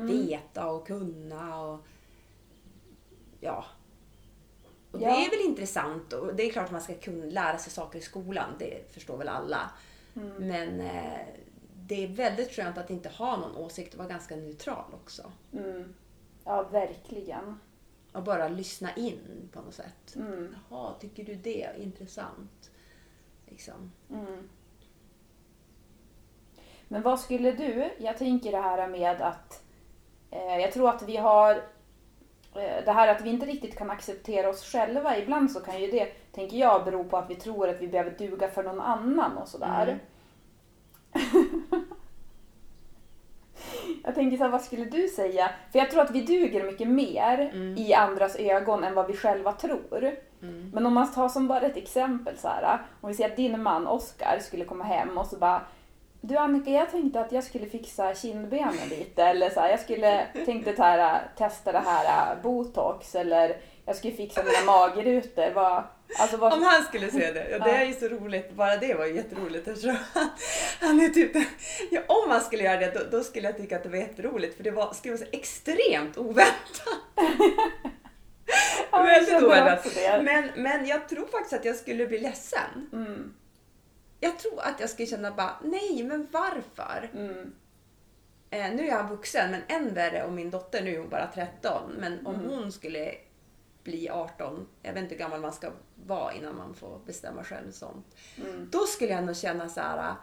veta 0.10 0.68
och 0.72 0.88
kunna 0.88 1.62
och 1.62 1.80
ja. 3.40 3.66
Och 4.92 5.02
Ja. 5.02 5.10
det 5.10 5.26
är 5.26 5.30
väl 5.30 5.50
intressant 5.50 6.14
och 6.14 6.36
det 6.36 6.44
är 6.44 6.52
klart 6.52 6.66
att 6.66 6.72
man 6.72 6.82
ska 6.82 6.94
kunna 6.96 7.26
lära 7.26 7.58
sig 7.58 7.72
saker 7.72 8.00
i 8.00 8.02
skolan, 8.02 8.50
det 8.60 8.94
förstår 8.94 9.18
väl 9.18 9.28
alla. 9.28 9.72
Men 10.40 10.82
eh, 10.82 11.20
det 11.76 12.04
är 12.04 12.08
väldigt 12.08 12.52
skönt 12.52 12.78
att 12.78 12.90
inte 12.90 13.10
ha 13.10 13.38
någon 13.38 13.56
åsikt 13.56 13.94
och 13.94 13.98
vara 13.98 14.08
ganska 14.10 14.36
neutral 14.36 14.94
också. 14.94 15.32
mm. 15.54 15.94
Ja, 16.46 16.64
verkligen. 16.64 17.60
Och 18.14 18.24
bara 18.24 18.48
lyssna 18.48 18.96
in 18.96 19.50
på 19.54 19.62
något 19.62 19.74
sätt. 19.74 20.16
Mm, 20.16 20.56
Jaha, 20.70 20.94
tycker 21.00 21.24
du 21.24 21.36
det? 21.36 21.70
Intressant. 21.78 22.72
Liksom. 23.46 23.92
mm. 24.10 24.50
Men 26.88 27.02
vad 27.02 27.20
skulle 27.20 27.52
du, 27.52 27.90
jag 27.98 28.18
tänker 28.18 28.52
det 28.52 28.62
här 28.62 28.88
med 28.88 29.22
att 29.22 29.64
eh, 30.32 30.58
jag 30.58 30.72
tror 30.72 30.90
att 30.90 31.02
vi 31.02 31.18
har 31.18 31.56
eh, 32.56 32.86
det 32.86 32.92
här 32.92 33.08
att 33.08 33.22
vi 33.22 33.30
inte 33.30 33.46
riktigt 33.46 33.78
kan 33.78 33.90
acceptera 33.90 34.50
oss 34.50 34.64
själva. 34.64 35.18
Ibland 35.18 35.52
så 35.52 35.60
kan 35.60 35.82
ju 35.82 35.92
det, 35.92 36.06
tänker 36.32 36.58
jag, 36.58 36.86
bero 36.86 37.04
på 37.04 37.18
att 37.18 37.30
vi 37.30 37.36
tror 37.36 37.70
att 37.70 37.82
vi 37.82 37.88
behöver 37.88 38.18
duga 38.18 38.48
för 38.48 38.64
någon 38.64 38.82
annan 38.82 39.38
och 39.38 39.48
sådär. 39.48 39.88
Mm. 39.88 40.00
Jag 44.14 44.22
tänker 44.24 44.38
så 44.38 44.44
här, 44.44 44.52
vad 44.52 44.62
skulle 44.62 44.86
du 44.86 45.08
säga? 45.08 45.52
För 45.72 45.80
jag 45.80 45.92
tror 45.92 46.02
att 46.02 46.12
vi 46.12 46.22
duger 46.22 46.64
mycket 46.64 46.88
mer 46.88 47.52
i 47.78 47.94
andras 47.94 48.36
ögon 48.36 48.84
än 48.84 48.94
vad 48.94 49.08
vi 49.08 49.14
själva 49.14 49.52
tror. 49.52 50.16
Men 50.74 50.86
om 50.86 50.94
man 50.94 51.12
tar 51.12 51.30
som 51.30 51.48
bara 51.48 51.62
ett 51.62 51.78
exempel 51.78 52.38
så 52.38 52.48
här. 52.48 52.78
Om 53.02 53.10
vi 53.10 53.16
säger 53.16 53.30
att 53.30 53.36
din 53.36 53.64
man 53.64 53.88
Oscar 53.88 54.40
skulle 54.42 54.66
komma 54.66 54.84
hem 54.84 55.18
och 55.18 55.26
så 55.26 55.36
bara 55.38 55.62
Du 56.22 56.38
Annika, 56.38 56.72
jag 56.72 56.92
tänkte 56.92 57.22
att 57.22 57.32
jag 57.32 57.44
skulle 57.44 57.66
fixa 57.66 58.16
kindbenen 58.16 58.90
lite. 58.90 59.24
Eller 59.24 59.50
så 59.50 59.60
här, 59.60 59.70
jag 59.70 59.80
skulle, 59.80 60.28
tänkte 60.46 60.74
ta 60.74 60.84
här, 60.84 61.22
testa 61.38 61.72
det 61.72 61.84
här 61.86 62.36
äh, 62.36 62.42
botox 62.44 63.16
eller 63.16 63.58
jag 63.86 63.96
skulle 63.96 64.14
fixa 64.14 64.44
mina 64.44 64.72
magrutor. 64.74 65.54
Vad, 65.54 65.84
alltså 66.20 66.38
vad... 66.38 66.54
Om 66.54 66.64
han 66.64 66.84
skulle 66.84 67.12
se 67.12 67.32
det. 67.32 67.50
Ja, 67.50 67.60
det 67.60 67.72
är 67.72 67.86
ju 67.86 67.94
så 67.94 68.08
roligt. 68.08 68.52
Bara 68.54 68.78
det 68.78 68.94
var 68.94 69.06
ju 69.06 69.16
jätteroligt. 69.16 69.68
eftersom 69.68 69.98
han, 70.14 70.30
han 70.80 71.00
är 71.02 71.10
typ, 71.10 71.32
ja, 71.92 72.02
om 72.08 72.30
han 72.32 72.42
skulle 72.42 72.64
göra 72.64 72.78
det 72.80 72.92
då, 72.94 73.18
då 73.18 73.24
skulle 73.24 73.48
jag 73.48 73.58
tycka 73.58 73.76
att 73.78 73.84
det 73.84 73.90
var 73.90 73.98
jätteroligt. 73.98 74.58
För 74.58 74.64
det 74.64 74.72
var, 74.72 74.94
skulle 74.94 75.14
vara 75.16 75.26
så 75.26 75.38
extremt 75.38 76.18
oväntat. 76.18 76.88
Ja, 78.92 79.12
jag 79.12 79.22
Väldigt 79.26 79.44
oväntat. 79.44 80.24
Men, 80.24 80.50
men 80.56 80.86
jag 80.88 81.10
tror 81.10 81.28
faktiskt 81.28 81.54
att 81.54 81.66
jag 81.66 81.76
skulle 81.76 82.08
bli 82.08 82.20
ledsen. 82.20 82.90
Mm, 82.94 83.34
Jag 84.20 84.40
tror 84.40 84.60
att 84.62 84.80
jag 84.80 84.90
skulle 84.90 85.06
känna 85.08 85.32
bara, 85.32 85.56
nej 85.64 86.04
men 86.04 86.28
varför? 86.32 87.10
mm, 87.14 87.54
Eh, 88.50 88.72
nu 88.74 88.84
är 88.84 88.88
jag 88.88 89.08
vuxen, 89.10 89.52
men 89.52 89.62
än 89.68 89.94
värre 89.94 90.24
om 90.24 90.36
min 90.36 90.50
dotter, 90.50 90.82
nu 90.84 90.94
är 90.96 91.00
hon 91.00 91.10
bara 91.10 91.28
13, 91.28 91.92
men 92.00 92.28
om 92.28 92.36
Mm. 92.36 92.48
hon 92.50 92.72
skulle 92.72 93.12
bli 93.84 94.10
18, 94.10 94.68
jag 94.82 94.94
vet 94.94 95.04
inte 95.04 95.16
hur 95.16 95.20
gammal 95.20 95.40
man 95.42 95.54
ska 95.54 95.72
vara 96.08 96.34
innan 96.34 96.56
man 96.58 96.74
får 96.74 97.00
bestämma 97.06 97.44
själv 97.44 97.72
sånt. 97.72 98.16
mm, 98.38 98.70
Då 98.72 98.80
skulle 98.80 99.12
jag 99.12 99.24
nog 99.24 99.36
känna 99.38 99.70
så 99.70 99.80
här: 99.82 100.16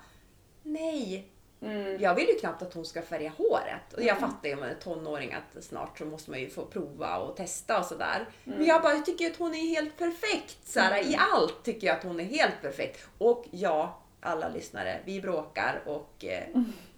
nej, 0.62 1.28
mm. 1.62 2.00
jag 2.02 2.14
vill 2.14 2.28
ju 2.28 2.34
knappt 2.38 2.62
att 2.62 2.74
hon 2.74 2.84
ska 2.84 3.02
färga 3.02 3.32
håret. 3.36 3.92
Och 3.96 4.02
jag 4.02 4.16
Mm. 4.16 4.30
fattar 4.30 4.48
ju 4.48 4.54
om 4.54 4.60
man 4.60 4.68
är 4.68 4.74
tonåring 4.74 5.32
att 5.32 5.64
snart 5.64 5.98
så 5.98 6.04
måste 6.04 6.30
man 6.30 6.40
ju 6.40 6.50
få 6.50 6.64
prova 6.66 7.16
och 7.18 7.36
testa 7.36 7.78
och 7.78 7.84
sådär. 7.86 8.26
Mm. 8.44 8.58
Men 8.58 8.66
jag 8.66 8.82
bara 8.82 8.94
jag 8.94 9.06
tycker 9.06 9.30
att 9.30 9.36
hon 9.36 9.54
är 9.54 9.58
helt 9.68 9.98
perfekt. 9.98 10.58
Så 10.68 10.80
här, 10.80 11.02
I 11.10 11.16
allt 11.32 11.64
tycker 11.64 11.86
jag 11.86 11.96
att 11.96 12.04
hon 12.04 12.20
är 12.20 12.24
helt 12.24 12.62
perfekt. 12.62 13.08
Och 13.18 13.44
ja, 13.50 14.02
alla 14.20 14.48
lyssnare, 14.48 15.00
vi 15.04 15.20
bråkar 15.20 15.82
och 15.86 16.24
eh, 16.24 16.42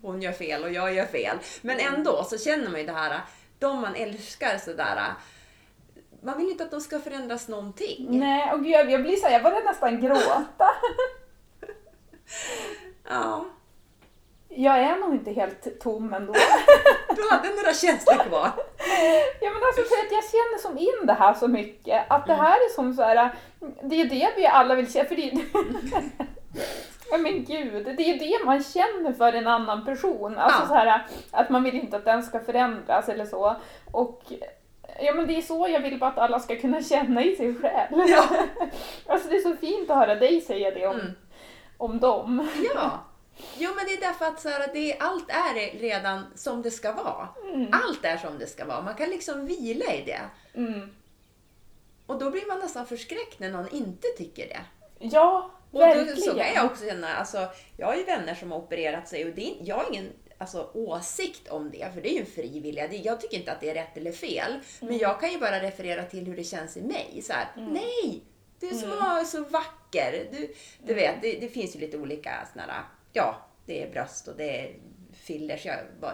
hon 0.02 0.22
gör 0.22 0.32
fel 0.32 0.64
och 0.64 0.72
jag 0.72 0.94
gör 0.94 1.06
fel. 1.06 1.38
Men 1.62 1.80
Mm. 1.80 1.94
ändå 1.94 2.24
så 2.24 2.38
känner 2.38 2.70
man 2.70 2.80
ju 2.80 2.86
det 2.86 2.92
här, 2.92 3.20
de 3.58 3.80
man 3.80 3.94
älskar 3.94 4.58
sådär. 4.58 5.12
Man 6.24 6.38
vill 6.38 6.50
inte 6.50 6.64
att 6.64 6.70
de 6.70 6.80
ska 6.80 6.98
förändras 6.98 7.48
någonting. 7.48 8.06
Nej, 8.10 8.52
och 8.52 8.64
gud, 8.64 8.90
jag, 8.90 9.02
blir 9.02 9.16
så 9.16 9.26
här, 9.26 9.32
jag 9.32 9.42
börjar 9.42 9.64
nästan 9.64 10.00
gråta. 10.00 10.68
Ja, 13.08 13.44
Jag 14.48 14.78
är 14.78 14.96
nog 14.96 15.14
inte 15.14 15.32
helt 15.32 15.80
tom 15.80 16.14
ändå. 16.14 16.32
du 17.16 17.28
hade 17.30 17.48
några 17.48 17.74
känslor 17.74 18.14
kvar. 18.28 18.50
Ja 19.40 19.50
men 19.50 19.62
alltså 19.66 19.82
för 19.82 20.06
att 20.06 20.12
jag 20.12 20.24
känner 20.24 20.58
som 20.58 20.78
in 20.78 21.06
det 21.06 21.12
här 21.12 21.34
så 21.34 21.48
mycket. 21.48 22.04
Att 22.08 22.26
det 22.26 22.34
här 22.34 22.56
är 22.56 22.74
som 22.74 22.94
så 22.94 23.02
här, 23.02 23.34
det 23.82 24.00
är 24.00 24.04
det 24.04 24.32
vi 24.36 24.46
alla 24.46 24.74
vill 24.74 24.92
känna. 24.92 25.08
För 25.08 25.16
det 25.16 25.32
men 27.18 27.44
gud, 27.44 27.84
det 27.96 28.02
är 28.02 28.12
ju 28.12 28.18
det 28.18 28.44
man 28.44 28.62
känner 28.62 29.12
för 29.12 29.32
en 29.32 29.46
annan 29.46 29.84
person. 29.84 30.38
Alltså 30.38 30.62
Ja. 30.62 30.68
så 30.68 30.74
här, 30.74 31.06
att 31.30 31.50
man 31.50 31.62
vill 31.62 31.74
inte 31.74 31.96
att 31.96 32.04
den 32.04 32.22
ska 32.22 32.40
förändras 32.40 33.08
eller 33.08 33.26
så. 33.26 33.56
Och 33.92 34.22
ja 35.00 35.12
men 35.14 35.26
det 35.26 35.36
är 35.36 35.42
så 35.42 35.68
jag 35.68 35.80
vill 35.80 35.98
bara 35.98 36.10
att 36.10 36.18
alla 36.18 36.40
ska 36.40 36.56
kunna 36.56 36.82
känna 36.92 37.24
i 37.24 37.36
sig 37.36 37.54
själv. 37.54 38.08
Ja. 38.08 38.28
Alltså 39.06 39.28
det 39.28 39.36
är 39.36 39.40
så 39.40 39.56
fint 39.56 39.90
att 39.90 39.96
höra 39.96 40.14
dig 40.14 40.40
säga 40.40 40.70
det 40.70 40.86
om, 40.86 40.94
Mm. 41.00 41.12
om 41.76 42.00
dem. 42.00 42.48
Ja. 42.74 43.04
Jo 43.58 43.70
men 43.76 43.84
det 43.86 43.92
är 43.92 44.00
därför 44.00 44.24
att 44.24 44.40
så 44.40 44.48
här, 44.48 44.70
det, 44.72 44.96
allt 45.00 45.30
är 45.30 45.78
redan 45.78 46.26
som 46.34 46.62
det 46.62 46.70
ska 46.70 46.92
vara. 46.92 47.28
Mm. 47.54 47.68
Allt 47.72 48.04
är 48.04 48.16
som 48.16 48.38
det 48.38 48.46
ska 48.46 48.64
vara. 48.64 48.82
Man 48.82 48.94
kan 48.94 49.10
liksom 49.10 49.46
vila 49.46 49.92
i 49.94 50.02
det. 50.06 50.20
Mm. 50.54 50.90
Och 52.06 52.18
då 52.18 52.30
blir 52.30 52.46
man 52.48 52.58
nästan 52.58 52.86
förskräckt 52.86 53.38
när 53.38 53.50
någon 53.50 53.68
inte 53.68 54.08
tycker 54.18 54.48
det. 54.48 54.60
Ja, 54.98 55.50
Och 55.70 55.78
då, 55.80 55.86
verkligen. 55.86 56.16
så 56.16 56.34
kan 56.34 56.54
jag 56.54 56.64
också 56.64 56.84
känna, 56.84 57.14
alltså, 57.14 57.38
jag 57.76 57.86
har 57.86 57.94
ju 57.94 58.04
vänner 58.04 58.34
som 58.34 58.50
har 58.52 58.58
opererat 58.58 59.08
sig 59.08 59.24
och 59.24 59.30
det 59.34 59.50
är, 59.50 59.54
jag 59.60 59.76
har 59.76 59.86
ingen 59.90 60.12
alltså, 60.42 60.70
åsikt 60.74 61.48
om 61.48 61.70
det, 61.70 61.94
för 61.94 62.00
det 62.00 62.08
är 62.08 62.14
ju 62.14 62.20
en 62.20 62.26
fri 62.26 62.60
vilja. 62.60 62.92
Jag 62.92 63.20
tycker 63.20 63.36
inte 63.36 63.52
att 63.52 63.60
det 63.60 63.70
är 63.70 63.74
rätt 63.74 63.96
eller 63.96 64.12
fel. 64.12 64.52
Men 64.80 64.98
jag 64.98 65.20
kan 65.20 65.32
ju 65.32 65.38
bara 65.38 65.62
referera 65.62 66.04
till 66.04 66.26
hur 66.26 66.36
det 66.36 66.44
känns 66.44 66.76
i 66.76 66.82
mig. 66.82 67.22
Så 67.22 67.32
här, 67.32 67.48
Nej! 67.56 68.24
Du 68.60 68.68
är 68.68 68.74
som 68.74 68.90
är 68.90 69.24
så 69.24 69.44
vacker. 69.44 70.28
Du, 70.32 70.54
du 70.86 70.94
vet, 70.94 71.22
det, 71.22 71.32
det 71.40 71.48
finns 71.48 71.76
ju 71.76 71.80
lite 71.80 71.98
olika 71.98 72.48
såna 72.52 72.62
här, 72.62 72.84
ja, 73.12 73.46
det 73.66 73.82
är 73.82 73.90
bröst 73.90 74.28
och 74.28 74.36
det 74.36 74.60
är 74.60 74.76
fillers, 75.12 75.66
ja, 75.66 75.74
vad 76.00 76.12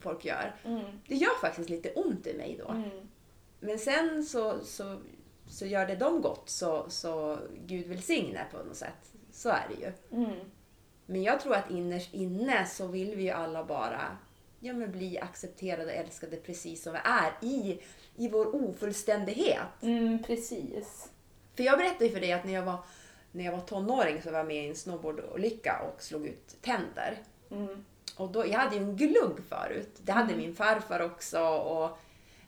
folk 0.00 0.24
gör. 0.24 0.56
Mm. 0.64 0.84
Det 1.06 1.14
gör 1.14 1.40
faktiskt 1.40 1.70
lite 1.70 1.92
ont 1.92 2.26
i 2.26 2.34
mig 2.34 2.56
då. 2.58 2.68
Mm. 2.68 3.08
Men 3.60 3.78
sen 3.78 4.24
så, 4.24 4.58
så, 4.64 5.00
så 5.46 5.66
gör 5.66 5.86
det 5.86 5.96
dem 5.96 6.20
gott, 6.20 6.48
så, 6.48 6.90
så 6.90 7.38
Gud 7.66 7.86
välsigne 7.86 8.46
på 8.50 8.58
något 8.58 8.76
sätt. 8.76 9.12
Så 9.32 9.48
är 9.48 9.66
det 9.68 9.86
ju. 9.86 10.22
Mm. 10.22 10.38
Men 11.10 11.22
jag 11.22 11.40
tror 11.40 11.54
att 11.54 11.70
innerst 11.70 12.14
inne 12.14 12.66
så 12.66 12.86
vill 12.86 13.14
vi 13.14 13.22
ju 13.22 13.30
alla 13.30 13.64
bara 13.64 14.16
ja, 14.60 14.72
men 14.72 14.92
bli 14.92 15.18
accepterade 15.18 15.84
och 15.84 15.92
älskade 15.92 16.36
precis 16.36 16.82
som 16.82 16.92
vi 16.92 16.98
är 17.04 17.32
i, 17.40 17.80
i 18.16 18.28
vår 18.28 18.54
ofullständighet. 18.54 19.82
Mm, 19.82 20.22
precis. 20.22 21.10
För 21.56 21.62
jag 21.62 21.78
berättade 21.78 22.04
ju 22.04 22.10
för 22.10 22.20
dig 22.20 22.32
att 22.32 22.44
när 22.44 22.52
jag 22.52 22.62
var, 22.62 22.78
när 23.32 23.44
jag 23.44 23.52
var 23.52 23.60
tonåring 23.60 24.22
så 24.22 24.30
var 24.30 24.38
jag 24.38 24.46
med 24.46 24.64
i 24.64 24.68
en 24.68 24.76
snowboardolycka 24.76 25.80
och 25.80 26.02
slog 26.02 26.26
ut 26.26 26.56
tänder. 26.62 27.18
Mm. 27.50 27.84
Och 28.16 28.30
då, 28.30 28.46
jag 28.46 28.58
hade 28.58 28.76
ju 28.76 28.82
en 28.82 28.96
glugg 28.96 29.40
förut. 29.48 30.00
Det 30.02 30.12
hade 30.12 30.36
min 30.36 30.54
farfar 30.54 31.00
också. 31.00 31.40
Och, 31.48 31.98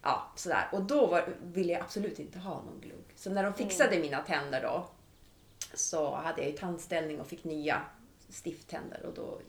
ja, 0.03 0.33
sådär. 0.37 0.69
och 0.73 0.83
då 0.83 1.07
var, 1.07 1.29
ville 1.43 1.73
jag 1.73 1.83
absolut 1.83 2.19
inte 2.19 2.39
ha 2.39 2.55
någon 2.55 2.81
glugg. 2.81 3.05
Så 3.17 3.31
när 3.31 3.43
de 3.43 3.55
fixade 3.55 3.99
mina 3.99 4.23
tänder 4.23 4.63
då 4.63 4.87
så 5.75 6.15
hade 6.15 6.41
jag 6.41 6.51
ju 6.51 6.57
tandställning 6.57 7.21
och 7.21 7.27
fick 7.27 7.45
nya 7.45 7.83
stifttänder. 8.33 9.07
Och 9.07 9.15
då 9.15 9.41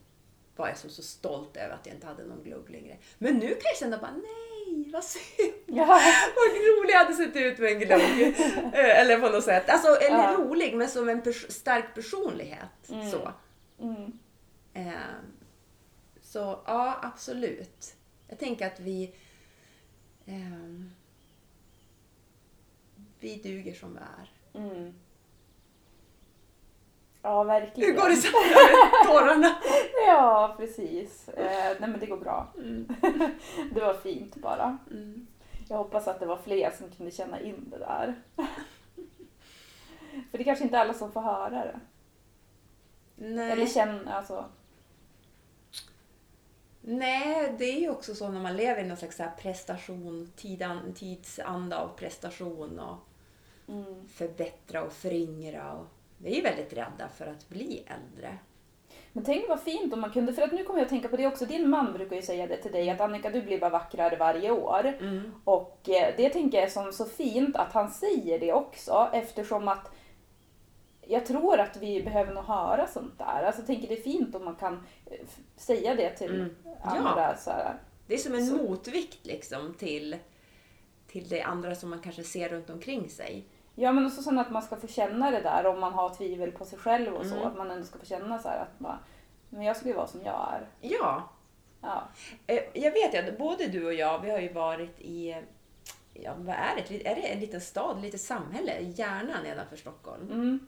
var 0.56 0.68
jag 0.68 0.78
så, 0.78 0.90
så 0.90 1.02
stolt 1.04 1.58
över 1.58 1.74
att 1.76 1.86
jag 1.86 1.96
inte 1.96 2.08
hade 2.08 2.26
någon 2.26 2.44
glugg 2.44 2.70
längre. 2.70 2.98
Men 3.18 3.34
nu 3.38 3.48
kan 3.48 3.62
jag 3.64 3.78
känna 3.78 3.98
bara 3.98 4.12
nej, 4.12 4.92
vad 4.94 5.04
synd. 5.04 5.54
Ja. 5.66 5.86
Vad 6.36 6.56
rolig 6.56 6.94
jag 6.94 7.04
hade 7.04 7.14
sett 7.16 7.36
ut 7.36 7.60
med 7.60 7.72
en 7.72 7.80
glugg. 7.80 8.36
Eh, 8.74 9.00
eller 9.02 9.20
på 9.20 9.30
något 9.30 9.44
sätt. 9.44 9.70
Alltså, 9.70 9.88
eller 9.96 10.18
Ja. 10.32 10.36
rolig, 10.38 10.76
men 10.76 10.90
som 10.90 11.10
en 11.10 11.22
pers- 11.24 11.50
stark 11.52 11.96
personlighet. 11.96 12.90
Mm. 12.90 13.12
Så. 13.12 13.32
Mm. 13.80 14.12
Eh, 14.74 14.94
så 16.22 16.40
ja, 16.66 17.00
absolut. 17.02 17.94
Jag 18.28 18.40
tänker 18.40 18.68
att 18.68 18.80
vi 18.80 19.16
ehm, 20.26 20.92
vi 23.20 23.36
duger 23.36 23.74
som 23.74 23.94
vi 23.94 24.00
är. 24.00 24.32
Mm. 24.64 24.94
Ja, 27.22 27.43
verkligen. 27.43 27.91
Hur 27.91 28.01
går 28.01 28.09
det 28.09 28.15
med 28.15 29.05
tårarna? 29.07 29.55
Ja, 30.07 30.55
precis. 30.57 31.30
Eh, 31.30 31.76
nej 31.80 31.89
men 31.89 31.99
det 31.99 32.05
går 32.05 32.17
bra. 32.17 32.53
Mm. 32.57 32.88
Det 33.74 33.82
var 33.82 33.93
fint 33.93 34.36
bara. 34.36 34.78
Mm. 34.91 35.28
Jag 35.69 35.78
hoppas 35.78 36.07
att 36.07 36.19
det 36.19 36.26
var 36.26 36.38
fler 36.38 36.72
som 36.72 36.89
kunde 36.91 37.11
känna 37.11 37.39
in 37.41 37.69
det 37.69 37.78
där. 37.78 38.22
För 40.32 40.38
det 40.38 40.39
är 40.39 40.43
kanske 40.43 40.63
inte 40.63 40.80
alla 40.80 40.93
som 40.93 41.11
får 41.11 41.22
höra 41.22 41.49
det. 41.65 41.80
Eller 43.26 43.55
Nej. 43.55 43.67
känna, 43.67 44.13
alltså. 44.15 44.45
Nej, 46.82 47.55
det 47.57 47.65
är 47.65 47.80
ju 47.80 47.89
också 47.89 48.15
så 48.15 48.30
när 48.30 48.41
man 48.41 48.55
lever 48.57 48.84
i 48.84 48.88
någon 48.88 48.97
slags 48.97 49.22
prestation, 49.41 50.32
tidan, 50.36 50.93
tidsanda 50.93 51.78
av 51.78 51.88
prestation 51.88 52.80
och 52.80 52.97
Mm. 53.67 54.07
förbättra 54.07 54.84
och 54.84 54.93
föryngra. 54.93 55.74
Och 55.74 55.86
vi 56.24 56.39
är 56.39 56.43
väldigt 56.43 56.74
rädda 56.74 57.09
för 57.17 57.28
att 57.28 57.49
bli 57.49 57.84
äldre. 57.88 58.38
Men 59.13 59.24
tänk 59.24 59.49
vad 59.49 59.59
fint 59.61 59.93
om 59.93 60.01
man 60.01 60.11
kunde, 60.11 60.34
för 60.34 60.41
att 60.41 60.51
nu 60.51 60.63
kommer 60.63 60.80
jag 60.80 60.86
att 60.86 60.89
tänka 60.89 61.07
på 61.07 61.17
det 61.17 61.28
också, 61.28 61.45
din 61.45 61.69
man 61.69 61.93
brukar 61.93 62.15
ju 62.15 62.22
säga 62.22 62.47
det 62.47 62.57
till 62.57 62.72
dig 62.72 62.89
att 62.89 63.01
Annika 63.01 63.30
du 63.30 63.41
blir 63.41 63.59
bara 63.59 63.69
vackrare 63.69 64.15
varje 64.15 64.51
år. 64.51 64.93
Och 65.43 65.89
eh, 65.89 66.13
det 66.17 66.30
tänker 66.30 66.57
jag 66.57 66.67
är 66.67 66.72
som 66.72 66.93
så 66.93 67.05
fint 67.05 67.55
att 67.55 67.74
han 67.74 67.89
säger 67.91 68.39
det 68.39 68.53
också 68.53 69.09
eftersom 69.13 69.67
att 69.67 69.91
jag 71.07 71.26
tror 71.26 71.59
att 71.59 71.78
vi 71.78 72.03
behöver 72.03 72.34
nog 72.34 72.43
höra 72.43 72.88
sånt 72.88 73.17
där. 73.17 73.43
Alltså 73.43 73.61
jag 73.61 73.67
tänker 73.67 73.88
det 73.88 73.97
är 73.97 74.03
fint 74.03 74.36
om 74.36 74.45
man 74.45 74.55
kan 74.55 74.74
eh, 75.05 75.17
säga 75.57 75.95
det 75.95 76.09
till 76.09 76.36
Mm. 76.36 76.55
Ja. 76.65 76.89
andra. 76.89 77.38
Så 77.38 77.49
här. 77.51 77.76
Det 78.07 78.13
är 78.13 78.17
som 78.17 78.34
en 78.36 78.45
Så- 78.47 78.55
motvikt 78.57 79.26
liksom 79.26 79.74
till, 79.80 80.15
till 81.07 81.30
det 81.30 81.41
andra 81.41 81.76
som 81.76 81.89
man 81.89 81.99
kanske 81.99 82.24
ser 82.24 82.49
runt 82.49 82.69
omkring 82.69 83.09
sig. 83.09 83.45
Ja 83.76 83.91
men 83.91 84.05
också 84.05 84.22
sen 84.22 84.39
att 84.39 84.51
man 84.51 84.61
ska 84.61 84.76
få 84.76 84.88
känna 84.88 85.32
det 85.32 85.41
där 85.41 85.65
om 85.65 85.80
man 85.80 85.93
har 85.93 86.09
tvivel 86.09 86.51
på 86.51 86.65
sig 86.65 86.80
själv 86.80 87.13
och 87.13 87.26
så. 87.26 87.36
Mm. 87.36 87.47
Att 87.47 87.57
man 87.57 87.72
ändå 87.72 87.86
ska 87.86 87.99
få 87.99 88.05
känna 88.05 88.39
så 88.39 88.49
här 88.49 88.59
att 88.59 88.80
bara, 88.80 88.99
men 89.49 89.61
jag 89.61 89.78
ska 89.78 89.88
ju 89.88 89.93
vara 89.93 90.07
som 90.07 90.22
jag 90.24 90.49
är. 90.53 90.67
Ja, 90.82 91.30
Ja. 91.82 92.07
eh, 92.47 92.63
jag 92.74 92.91
vet 92.91 93.13
ju 93.13 93.17
att 93.17 93.38
både 93.38 93.67
du 93.67 93.86
och 93.86 93.93
jag, 93.93 94.19
vi 94.19 94.32
har 94.32 94.39
ju 94.39 94.53
varit 94.53 94.99
i, 94.99 95.36
ja 96.13 96.34
vad 96.38 96.55
är 96.55 96.86
det, 96.88 97.07
är 97.07 97.15
det 97.15 97.22
en 97.22 97.39
liten 97.39 97.61
stad, 97.61 97.97
ett 97.97 98.03
litet 98.03 98.22
samhälle, 98.22 98.80
Järna 98.82 99.41
nedanför 99.43 99.76
Stockholm. 99.76 100.32
Mm. 100.32 100.67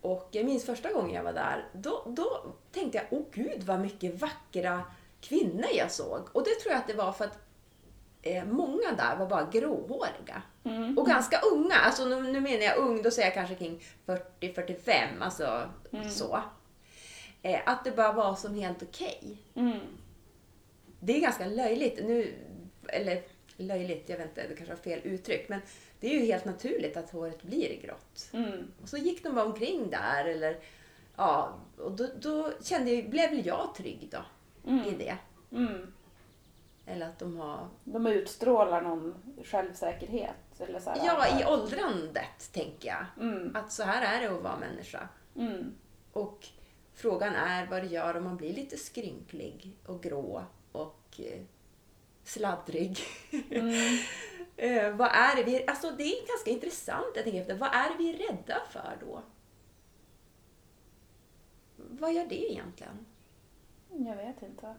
Och 0.00 0.28
jag 0.30 0.44
minns 0.44 0.66
första 0.66 0.92
gången 0.92 1.14
jag 1.14 1.22
var 1.22 1.32
där, 1.32 1.68
då, 1.72 2.02
då 2.06 2.54
tänkte 2.72 2.98
jag, 2.98 3.06
åh 3.10 3.24
gud 3.32 3.62
vad 3.62 3.80
mycket 3.80 4.20
vackra 4.20 4.82
kvinnor 5.20 5.66
jag 5.76 5.90
såg. 5.90 6.28
Och 6.32 6.44
det 6.44 6.60
tror 6.62 6.72
jag 6.72 6.78
att 6.80 6.86
det 6.86 6.94
var 6.94 7.12
för 7.12 7.24
att 7.24 7.38
eh, 8.22 8.44
många 8.44 8.92
där 8.96 9.16
var 9.16 9.26
bara 9.26 9.50
gråhåriga. 9.52 10.42
Mm. 10.64 10.98
Och 10.98 11.06
ganska 11.06 11.40
unga, 11.52 11.74
alltså 11.74 12.04
nu, 12.04 12.22
nu 12.22 12.40
menar 12.40 12.62
jag 12.62 12.76
ung, 12.76 13.02
då 13.02 13.10
säger 13.10 13.28
jag 13.28 13.34
kanske 13.34 13.54
kring 13.54 13.82
40-45, 14.06 14.92
alltså 15.20 15.68
Mm. 15.92 16.10
så. 16.10 16.42
Eh, 17.42 17.60
att 17.66 17.84
det 17.84 17.90
bara 17.90 18.12
var 18.12 18.34
som 18.34 18.54
helt 18.54 18.82
okej. 18.82 19.38
Mm. 19.54 19.78
Det 21.00 21.16
är 21.16 21.20
ganska 21.20 21.46
löjligt. 21.46 22.00
Nu, 22.04 22.34
eller 22.88 23.22
löjligt, 23.56 24.08
jag 24.08 24.16
vet 24.16 24.26
inte, 24.28 24.48
det 24.48 24.54
kanske 24.56 24.74
var 24.74 24.82
fel 24.82 25.00
uttryck. 25.04 25.48
Men 25.48 25.60
det 26.00 26.06
är 26.06 26.20
ju 26.20 26.26
helt 26.26 26.44
naturligt 26.44 26.96
att 26.96 27.10
håret 27.10 27.42
blir 27.42 27.80
grått. 27.82 28.28
Mm. 28.32 28.72
Och 28.82 28.88
så 28.88 28.96
gick 28.96 29.22
de 29.22 29.34
bara 29.34 29.44
omkring 29.44 29.90
där. 29.90 30.24
Eller, 30.24 30.58
ja, 31.16 31.54
och 31.78 31.92
då, 31.92 32.08
då 32.20 32.52
kände 32.62 32.90
jag, 32.90 33.10
blev 33.10 33.30
väl 33.30 33.46
jag 33.46 33.74
trygg 33.76 34.08
då 34.12 34.22
i 34.90 34.94
det. 34.98 35.16
Mm. 35.56 35.92
Eller 36.90 37.08
att 37.08 37.18
de 37.18 37.36
har... 37.36 37.68
De 37.84 38.06
utstrålar 38.06 38.82
någon 38.82 39.14
självsäkerhet. 39.44 40.60
Eller 40.60 40.80
så 40.80 40.90
här, 40.90 41.06
Ja, 41.06 41.40
i 41.40 41.44
åldrandet 41.44 42.52
tänker 42.52 42.88
jag. 42.88 43.26
Mm. 43.26 43.56
Att 43.56 43.72
så 43.72 43.82
här 43.82 44.16
är 44.16 44.28
det 44.28 44.36
att 44.36 44.42
vara 44.42 44.58
människa. 44.58 45.08
Mm. 45.36 45.74
Och 46.12 46.46
frågan 46.94 47.34
är 47.34 47.66
vad 47.66 47.82
det 47.82 47.86
gör 47.86 48.16
om 48.16 48.24
man 48.24 48.36
blir 48.36 48.52
lite 48.52 48.76
skrynklig 48.76 49.76
och 49.86 50.02
grå 50.02 50.44
och 50.72 51.20
eh, 51.20 51.42
sladdrig. 52.24 52.98
eh, 54.56 54.96
vad 54.96 55.08
är 55.08 55.36
det 55.36 55.42
vi... 55.42 55.66
Alltså 55.66 55.90
det 55.90 56.04
är 56.04 56.26
ganska 56.28 56.50
intressant. 56.50 57.12
Jag 57.14 57.24
tänker 57.24 57.40
efter, 57.40 57.54
vad 57.54 57.74
är 57.74 57.90
det 57.90 57.96
vi 57.98 58.14
är 58.14 58.28
rädda 58.28 58.56
för 58.70 58.96
då? 59.00 59.22
Vad 61.76 62.12
gör 62.12 62.26
det 62.26 62.50
egentligen? 62.52 63.06
Jag 63.88 64.16
vet 64.16 64.42
inte. 64.42 64.74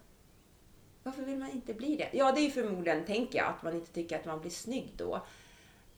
Varför 1.03 1.21
vill 1.21 1.37
man 1.37 1.51
inte 1.51 1.73
bli 1.73 1.95
det? 1.95 2.17
Ja, 2.17 2.31
det 2.31 2.41
är 2.41 2.43
ju 2.43 2.51
förmodligen, 2.51 3.05
tänker 3.05 3.39
jag, 3.39 3.47
att 3.47 3.63
man 3.63 3.73
inte 3.73 3.91
tycker 3.91 4.19
att 4.19 4.25
man 4.25 4.41
blir 4.41 4.51
snygg 4.51 4.93
då. 4.97 5.21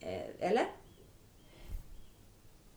Eh, 0.00 0.22
eller? 0.40 0.66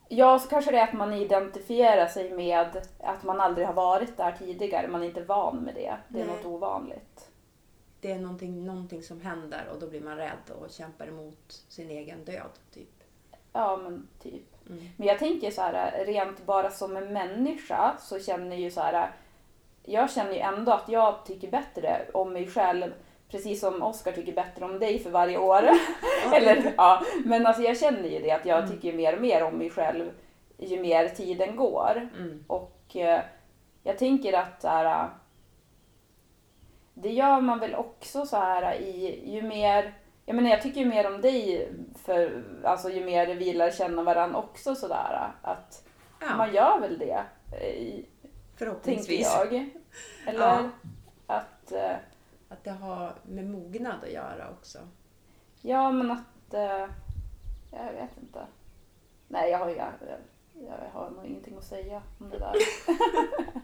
Ja, 0.09 0.39
så 0.39 0.49
kanske 0.49 0.71
det 0.71 0.77
är 0.77 0.83
att 0.83 0.93
man 0.93 1.13
identifierar 1.13 2.07
sig 2.07 2.31
med 2.33 2.81
att 2.99 3.23
man 3.23 3.41
aldrig 3.41 3.67
har 3.67 3.73
varit 3.73 4.17
där 4.17 4.31
tidigare. 4.31 4.87
Man 4.87 5.03
är 5.03 5.07
inte 5.07 5.23
van 5.23 5.57
med 5.57 5.75
det. 5.75 5.97
Det 6.07 6.21
är 6.21 6.25
Nej. 6.25 6.35
något 6.35 6.45
ovanligt. 6.45 7.29
Det 8.01 8.11
är 8.11 8.19
någonting, 8.19 8.65
någonting 8.65 9.03
som 9.03 9.21
händer 9.21 9.67
och 9.73 9.79
då 9.79 9.87
blir 9.87 10.01
man 10.01 10.17
rädd 10.17 10.51
och 10.59 10.71
kämpar 10.71 11.07
emot 11.07 11.63
sin 11.67 11.89
egen 11.89 12.25
död, 12.25 12.51
typ. 12.73 13.03
Ja, 13.53 13.77
men 13.77 14.07
typ. 14.19 14.69
Mm. 14.69 14.89
Men 14.97 15.07
jag 15.07 15.19
tänker 15.19 15.51
så 15.51 15.61
här, 15.61 16.05
rent 16.05 16.45
bara 16.45 16.71
som 16.71 16.97
en 16.97 17.13
människa 17.13 17.97
så 17.99 18.19
känner 18.19 18.55
ju 18.55 18.71
så 18.71 18.81
här. 18.81 19.11
Jag 19.89 20.11
känner 20.11 20.33
ju 20.33 20.39
ändå 20.39 20.71
att 20.71 20.89
jag 20.89 21.25
tycker 21.25 21.51
bättre 21.51 22.05
om 22.13 22.33
mig 22.33 22.47
själv. 22.47 22.93
Precis 23.31 23.59
som 23.59 23.83
Oskar 23.83 24.11
tycker 24.11 24.33
bättre 24.33 24.65
om 24.65 24.79
dig 24.79 24.99
för 24.99 25.09
varje 25.09 25.37
år. 25.37 25.69
Eller, 26.33 26.73
ja. 26.77 27.03
Men 27.25 27.45
alltså 27.45 27.61
jag 27.61 27.77
känner 27.77 28.09
ju 28.09 28.19
det 28.19 28.31
att 28.31 28.45
jag 28.45 28.71
tycker 28.71 28.93
mer 28.93 29.15
och 29.15 29.21
mer 29.21 29.43
om 29.43 29.53
mig 29.53 29.69
själv 29.69 30.11
ju 30.57 30.81
mer 30.81 31.07
tiden 31.07 31.55
går. 31.55 32.09
Mm. 32.17 32.43
Och 32.47 32.95
eh, 32.95 33.21
jag 33.83 33.97
tänker 33.97 34.33
att 34.33 34.61
så 34.61 34.67
här, 34.67 35.09
det 36.93 37.09
gör 37.09 37.41
man 37.41 37.59
väl 37.59 37.75
också 37.75 38.25
så 38.25 38.37
här 38.37 38.75
i 38.81 39.21
ju 39.33 39.41
mer 39.41 39.93
jag 40.25 40.35
menar 40.35 40.49
jag 40.49 40.61
tycker 40.61 40.81
ju 40.81 40.85
mer 40.85 41.13
om 41.13 41.21
dig 41.21 41.69
för 42.05 42.43
alltså 42.63 42.89
ju 42.89 43.05
mer 43.05 43.35
vi 43.35 43.53
lär 43.53 43.71
känna 43.71 44.03
varandra 44.03 44.39
också 44.39 44.75
sådär 44.75 45.31
att 45.41 45.87
Ja, 46.19 46.37
man 46.37 46.53
gör 46.53 46.79
väl 46.79 46.97
det 46.97 47.11
eh, 47.13 47.61
tänker 47.61 48.05
förhoppningsvis. 48.55 49.37
jag. 49.51 49.69
Eller 50.27 50.39
Ja. 50.39 50.69
att 51.27 51.71
eh, 51.71 51.95
Att 52.49 52.63
det 52.63 52.71
har 52.71 53.13
med 53.25 53.45
mognad 53.49 54.03
att 54.03 54.11
göra 54.11 54.49
också. 54.51 54.77
ja 55.61 55.91
men 55.91 56.11
att 56.11 56.53
eh, 56.53 56.87
jag 57.71 57.93
vet 57.93 58.17
inte. 58.21 58.39
Nej 59.27 59.51
jag 59.51 59.57
har, 59.57 59.69
jag, 59.69 59.91
jag 60.53 60.89
har 60.93 61.09
nog 61.09 61.25
ingenting 61.25 61.57
att 61.57 61.63
säga 61.63 62.01
om 62.19 62.29
det 62.29 62.37
där. 62.39 62.53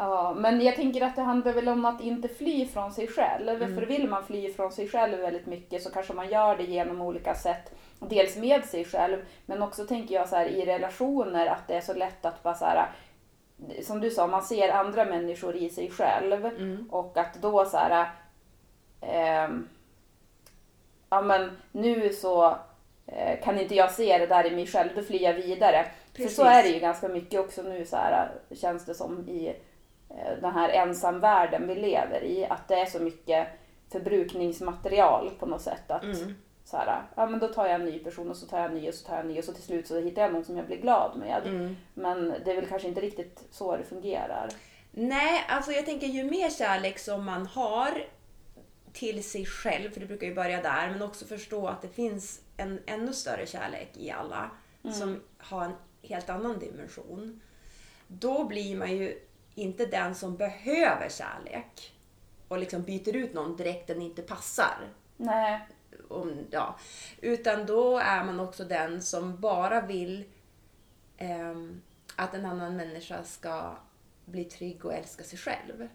Ja, 0.00 0.34
men 0.38 0.60
jag 0.60 0.76
tänker 0.76 1.02
att 1.02 1.16
det 1.16 1.22
handlar 1.22 1.52
väl 1.52 1.68
om 1.68 1.84
att 1.84 2.00
inte 2.00 2.28
fly 2.28 2.66
från 2.66 2.92
sig 2.92 3.06
själv. 3.08 3.58
För 3.74 3.86
vill 3.86 4.08
man 4.08 4.24
fly 4.26 4.52
från 4.52 4.72
sig 4.72 4.88
själv 4.88 5.18
väldigt 5.18 5.46
mycket 5.46 5.82
så 5.82 5.90
kanske 5.90 6.12
man 6.12 6.28
gör 6.28 6.56
det 6.56 6.62
genom 6.64 7.00
olika 7.00 7.34
sätt. 7.34 7.74
Dels 8.00 8.36
med 8.36 8.64
sig 8.64 8.84
själv, 8.84 9.24
men 9.46 9.62
också 9.62 9.86
tänker 9.86 10.14
jag 10.14 10.28
så 10.28 10.36
här 10.36 10.46
i 10.46 10.66
relationer 10.66 11.46
att 11.46 11.68
det 11.68 11.74
är 11.74 11.80
så 11.80 11.94
lätt 11.94 12.24
att 12.24 12.42
bara 12.42 12.54
så 12.54 12.64
här, 12.64 12.88
som 13.82 14.00
du 14.00 14.10
sa, 14.10 14.26
man 14.26 14.42
ser 14.42 14.68
andra 14.68 15.04
människor 15.04 15.56
i 15.56 15.70
sig 15.70 15.90
själv. 15.90 16.50
Och 16.90 17.16
att 17.16 17.34
då 17.34 17.64
så 17.64 17.76
här, 17.76 18.10
ehm, 19.00 19.68
ja 21.10 21.22
men 21.22 21.50
nu 21.72 22.12
så 22.12 22.56
eh, 23.06 23.40
kan 23.44 23.58
inte 23.58 23.74
jag 23.74 23.90
se 23.92 24.18
det 24.18 24.26
där 24.26 24.46
i 24.46 24.54
mig 24.54 24.66
själv, 24.66 24.88
då 24.94 25.02
flyr 25.02 25.22
jag 25.22 25.34
vidare. 25.34 25.86
Precis. 26.12 26.36
För 26.36 26.44
så 26.44 26.48
är 26.48 26.62
det 26.62 26.68
ju 26.68 26.80
ganska 26.80 27.08
mycket 27.08 27.40
också 27.40 27.62
nu 27.62 27.84
så 27.86 27.96
här, 27.96 28.30
känns 28.50 28.84
det 28.84 28.94
som 28.94 29.28
i 29.28 29.48
eh, 30.10 30.40
den 30.40 30.52
här 30.52 30.68
ensamvärlden 30.68 31.68
vi 31.68 31.74
lever 31.74 32.24
i. 32.24 32.46
Att 32.46 32.68
det 32.68 32.74
är 32.80 32.86
så 32.86 32.98
mycket 32.98 33.48
förbrukningsmaterial 33.92 35.30
på 35.38 35.46
något 35.46 35.62
sätt. 35.62 35.90
Att 35.90 36.02
Mm. 36.02 36.34
Så 36.70 36.76
här, 36.76 37.02
ja 37.14 37.26
men 37.26 37.40
då 37.40 37.48
tar 37.48 37.66
jag 37.66 37.74
en 37.74 37.84
ny 37.84 37.98
person 37.98 38.30
och 38.30 38.36
så 38.36 38.46
tar 38.46 38.58
jag 38.58 38.66
en 38.66 38.74
ny 38.74 38.88
och 38.88 38.94
så 38.94 39.06
tar 39.06 39.14
jag 39.14 39.24
en 39.24 39.28
ny 39.28 39.38
och 39.38 39.44
så 39.44 39.52
till 39.52 39.62
slut 39.62 39.86
så 39.86 40.00
hittar 40.00 40.22
jag 40.22 40.32
någon 40.32 40.44
som 40.44 40.56
jag 40.56 40.66
blir 40.66 40.76
glad 40.76 41.18
med. 41.18 41.46
Mm. 41.46 41.76
Men 41.94 42.28
det 42.44 42.52
är 42.52 42.56
väl 42.56 42.66
kanske 42.66 42.88
inte 42.88 43.00
riktigt 43.00 43.44
så 43.50 43.76
det 43.76 43.84
fungerar. 43.84 44.48
Nej, 44.90 45.44
alltså 45.48 45.72
jag 45.72 45.86
tänker 45.86 46.06
ju 46.06 46.24
mer 46.24 46.50
kärlek 46.50 46.98
som 46.98 47.24
man 47.24 47.46
har 47.46 48.04
till 48.92 49.24
sig 49.24 49.46
själv, 49.46 49.90
för 49.90 50.00
det 50.00 50.06
brukar 50.06 50.26
ju 50.26 50.34
börja 50.34 50.62
där, 50.62 50.90
men 50.90 51.02
också 51.02 51.24
förstå 51.24 51.68
att 51.68 51.82
det 51.82 51.88
finns 51.88 52.40
en 52.56 52.80
ännu 52.86 53.12
större 53.12 53.46
kärlek 53.46 53.90
i 53.96 54.10
alla 54.10 54.50
som 54.92 55.22
har 55.38 55.64
en 55.64 55.76
helt 56.02 56.30
annan 56.30 56.58
dimension. 56.58 57.40
Då 58.06 58.44
blir 58.44 58.76
man 58.76 58.96
ju 58.96 59.18
inte 59.54 59.86
den 59.86 60.14
som 60.14 60.36
behöver 60.36 61.08
kärlek 61.08 61.94
och 62.48 62.58
liksom 62.58 62.82
byter 62.82 63.16
ut 63.16 63.34
någon 63.34 63.56
direkt 63.56 63.86
den 63.86 64.02
inte 64.02 64.22
passar. 64.22 64.78
Nej, 65.16 65.60
om, 66.08 66.46
ja, 66.50 66.76
utan 67.20 67.66
då 67.66 67.98
är 67.98 68.24
man 68.24 68.40
också 68.40 68.64
den 68.64 69.02
som 69.02 69.40
bara 69.40 69.80
vill 69.80 70.24
ehm, 71.16 71.80
att 72.16 72.34
en 72.34 72.46
annan 72.46 72.76
människa 72.76 73.24
ska 73.24 73.76
bli 74.24 74.44
trygg 74.44 74.84
och 74.84 74.94
älska 74.94 75.24
sig 75.24 75.38
själv. 75.38 75.88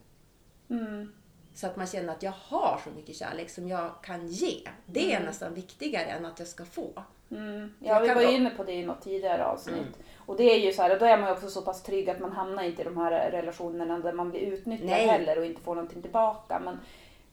mm, 0.70 1.14
Så 1.54 1.68
att 1.68 1.76
man 1.76 1.88
känner 1.88 2.14
att 2.14 2.24
jag 2.24 2.32
har 2.32 2.82
så 2.84 2.90
mycket 2.96 3.16
kärlek 3.16 3.50
som 3.50 3.68
jag 3.68 3.92
kan 4.04 4.28
ge. 4.28 4.62
Det 4.86 5.14
är 5.14 5.20
nästan 5.24 5.54
viktigare 5.54 6.04
än 6.06 6.26
att 6.26 6.40
jag 6.40 6.48
ska 6.48 6.66
få. 6.66 7.04
mm. 7.32 7.74
Jag 7.80 7.96
Ja, 7.96 8.00
vi 8.00 8.08
var 8.14 8.24
då- 8.24 8.32
inne 8.32 8.50
på 8.50 8.64
det 8.64 8.72
i 8.74 8.86
något 8.86 9.02
tidigare 9.02 9.46
avsnitt. 9.46 10.00
Och 10.18 10.38
det 10.38 10.44
är 10.44 10.60
ju 10.60 10.74
så 10.74 10.82
här, 10.82 11.00
då 11.00 11.06
är 11.06 11.18
man 11.18 11.28
ju 11.30 11.34
också 11.36 11.50
så 11.50 11.62
pass 11.62 11.84
trygg 11.84 12.10
att 12.10 12.20
man 12.20 12.32
hamnar 12.32 12.64
inte 12.64 12.82
i 12.82 12.86
de 12.86 12.98
här 12.98 13.32
relationerna 13.32 14.00
där 14.00 14.14
man 14.14 14.30
blir 14.30 14.42
utnyttjad 14.42 14.90
Nej. 14.90 15.08
heller 15.08 15.38
och 15.38 15.46
inte 15.46 15.62
får 15.62 15.76
någonting 15.76 16.02
tillbaka. 16.02 16.60
Men 16.66 16.80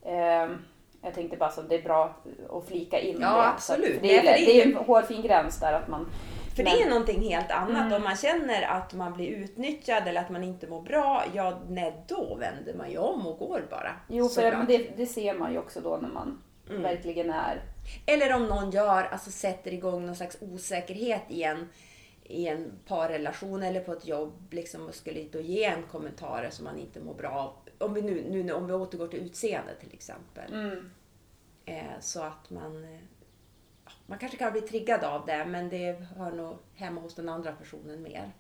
ehm, 0.02 0.58
jag 1.02 1.14
tänkte 1.14 1.36
bara 1.36 1.50
så 1.50 1.62
det 1.62 1.74
är 1.74 1.82
bra 1.82 2.16
att 2.50 2.68
flika 2.68 3.00
in 3.00 3.18
Ja, 3.20 3.36
det. 3.36 3.48
Absolut. 3.48 3.98
Det 4.02 4.16
är, 4.18 4.24
Nej, 4.24 4.46
det 4.46 4.60
är 4.62 4.66
en 4.66 4.74
hårfin 4.74 5.22
gräns 5.22 5.60
där 5.60 5.72
att 5.72 5.88
man... 5.88 6.06
För 6.56 6.64
men- 6.64 6.72
det 6.76 6.82
är 6.82 6.88
någonting 6.90 7.22
helt 7.22 7.50
annat. 7.50 7.80
Mm. 7.82 7.92
Om 7.92 8.02
man 8.02 8.16
känner 8.16 8.62
att 8.62 8.94
man 8.94 9.12
blir 9.12 9.28
utnyttjad 9.28 10.08
eller 10.08 10.20
att 10.20 10.30
man 10.30 10.44
inte 10.44 10.66
mår 10.66 10.82
bra, 10.82 11.24
ja, 11.34 11.60
nej, 11.68 12.04
då 12.08 12.34
vänder 12.34 12.74
man 12.74 12.90
ju 12.90 12.98
om 12.98 13.26
och 13.26 13.38
går 13.38 13.62
bara. 13.70 13.92
Jo, 14.08 14.28
för 14.28 14.64
det, 14.68 14.96
det 14.96 15.06
ser 15.06 15.34
man 15.34 15.52
ju 15.52 15.58
också 15.58 15.80
då 15.80 15.96
när 16.02 16.08
man 16.08 16.42
Mm. 16.70 16.82
verkligen 16.82 17.30
är... 17.30 17.60
Eller 18.06 18.32
om 18.34 18.46
någon 18.46 18.70
gör, 18.70 19.02
alltså 19.12 19.30
sätter 19.30 19.72
igång 19.72 20.06
någon 20.06 20.16
slags 20.16 20.36
osäkerhet 20.40 21.22
i 21.28 21.42
en, 21.42 21.68
i 22.24 22.48
en 22.48 22.72
parrelation 22.88 23.62
eller 23.62 23.80
på 23.80 23.92
ett 23.92 24.06
jobb 24.06 24.32
liksom, 24.50 24.86
och 24.88 24.94
skulle 24.94 25.22
då 25.32 25.40
ge 25.40 25.64
en 25.64 25.82
kommentar 25.82 26.48
som 26.50 26.64
man 26.64 26.78
inte 26.78 27.00
mår 27.00 27.14
bra 27.14 27.30
av. 27.30 27.52
Om 27.80 27.94
vi, 27.94 28.02
nu, 28.02 28.42
nu, 28.42 28.52
om 28.52 28.66
vi 28.66 28.72
återgår 28.72 29.08
till 29.08 29.20
utseende 29.20 29.74
till 29.74 29.92
exempel. 29.94 30.52
Mm, 30.54 30.90
Eh, 31.64 32.00
så 32.00 32.22
att 32.22 32.50
man, 32.50 32.84
eh, 32.84 33.00
man 34.06 34.18
kanske 34.18 34.38
kan 34.38 34.52
bli 34.52 34.60
triggad 34.60 35.04
av 35.04 35.26
det 35.26 35.44
men 35.44 35.68
det 35.68 35.92
hör 36.16 36.32
nog 36.32 36.56
hemma 36.74 37.00
hos 37.00 37.14
den 37.14 37.28
andra 37.28 37.52
personen 37.52 38.02
mer. 38.02 38.32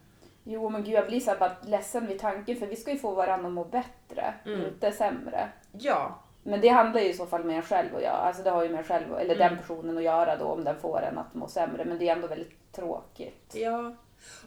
Jo 0.44 0.68
men 0.68 0.84
gud 0.84 0.94
jag 0.94 1.06
blir 1.06 1.20
så 1.20 1.34
bara 1.40 1.56
ledsen 1.62 2.06
vid 2.06 2.18
tanken 2.18 2.56
för 2.56 2.66
vi 2.66 2.76
ska 2.76 2.90
ju 2.92 2.98
få 2.98 3.14
varandra 3.14 3.46
att 3.48 3.52
må 3.54 3.64
bättre, 3.64 4.34
Mm. 4.46 4.66
inte 4.66 4.92
sämre. 4.92 5.48
Ja, 5.72 6.22
Men 6.42 6.60
det 6.60 6.68
handlar 6.68 7.00
ju 7.00 7.08
i 7.08 7.14
så 7.14 7.26
fall 7.26 7.44
med 7.44 7.56
en 7.56 7.62
själv 7.62 7.94
och 7.94 8.02
jag. 8.02 8.14
Alltså 8.14 8.42
det 8.42 8.50
har 8.50 8.62
ju 8.62 8.68
med 8.68 8.86
själv 8.86 9.14
eller 9.14 9.34
Mm. 9.34 9.48
den 9.48 9.58
personen 9.58 9.98
att 9.98 10.04
göra 10.04 10.36
då 10.36 10.44
om 10.44 10.64
den 10.64 10.76
får 10.80 11.02
en 11.02 11.18
att 11.18 11.34
må 11.34 11.48
sämre. 11.48 11.84
Men 11.84 11.98
det 11.98 12.08
är 12.08 12.12
ändå 12.16 12.26
väldigt 12.26 12.72
tråkigt. 12.72 13.52
ja. 13.54 13.94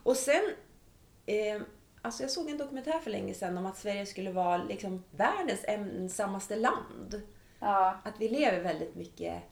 Och 0.03 0.17
sen, 0.17 0.41
eh, 1.25 1.61
alltså 2.03 2.23
jag 2.23 2.31
såg 2.31 2.49
en 2.49 2.57
dokumentär 2.57 2.99
för 2.99 3.11
länge 3.11 3.33
sedan 3.33 3.57
om 3.57 3.65
att 3.65 3.77
Sverige 3.77 4.05
skulle 4.05 4.31
vara 4.31 4.57
liksom 4.57 5.03
världens 5.11 5.63
ensammaste 5.63 6.55
land. 6.55 7.21
Ja, 7.59 7.99
att 8.03 8.13
vi 8.19 8.29
lever 8.29 8.59
väldigt 8.59 8.95
mycket 8.95 9.43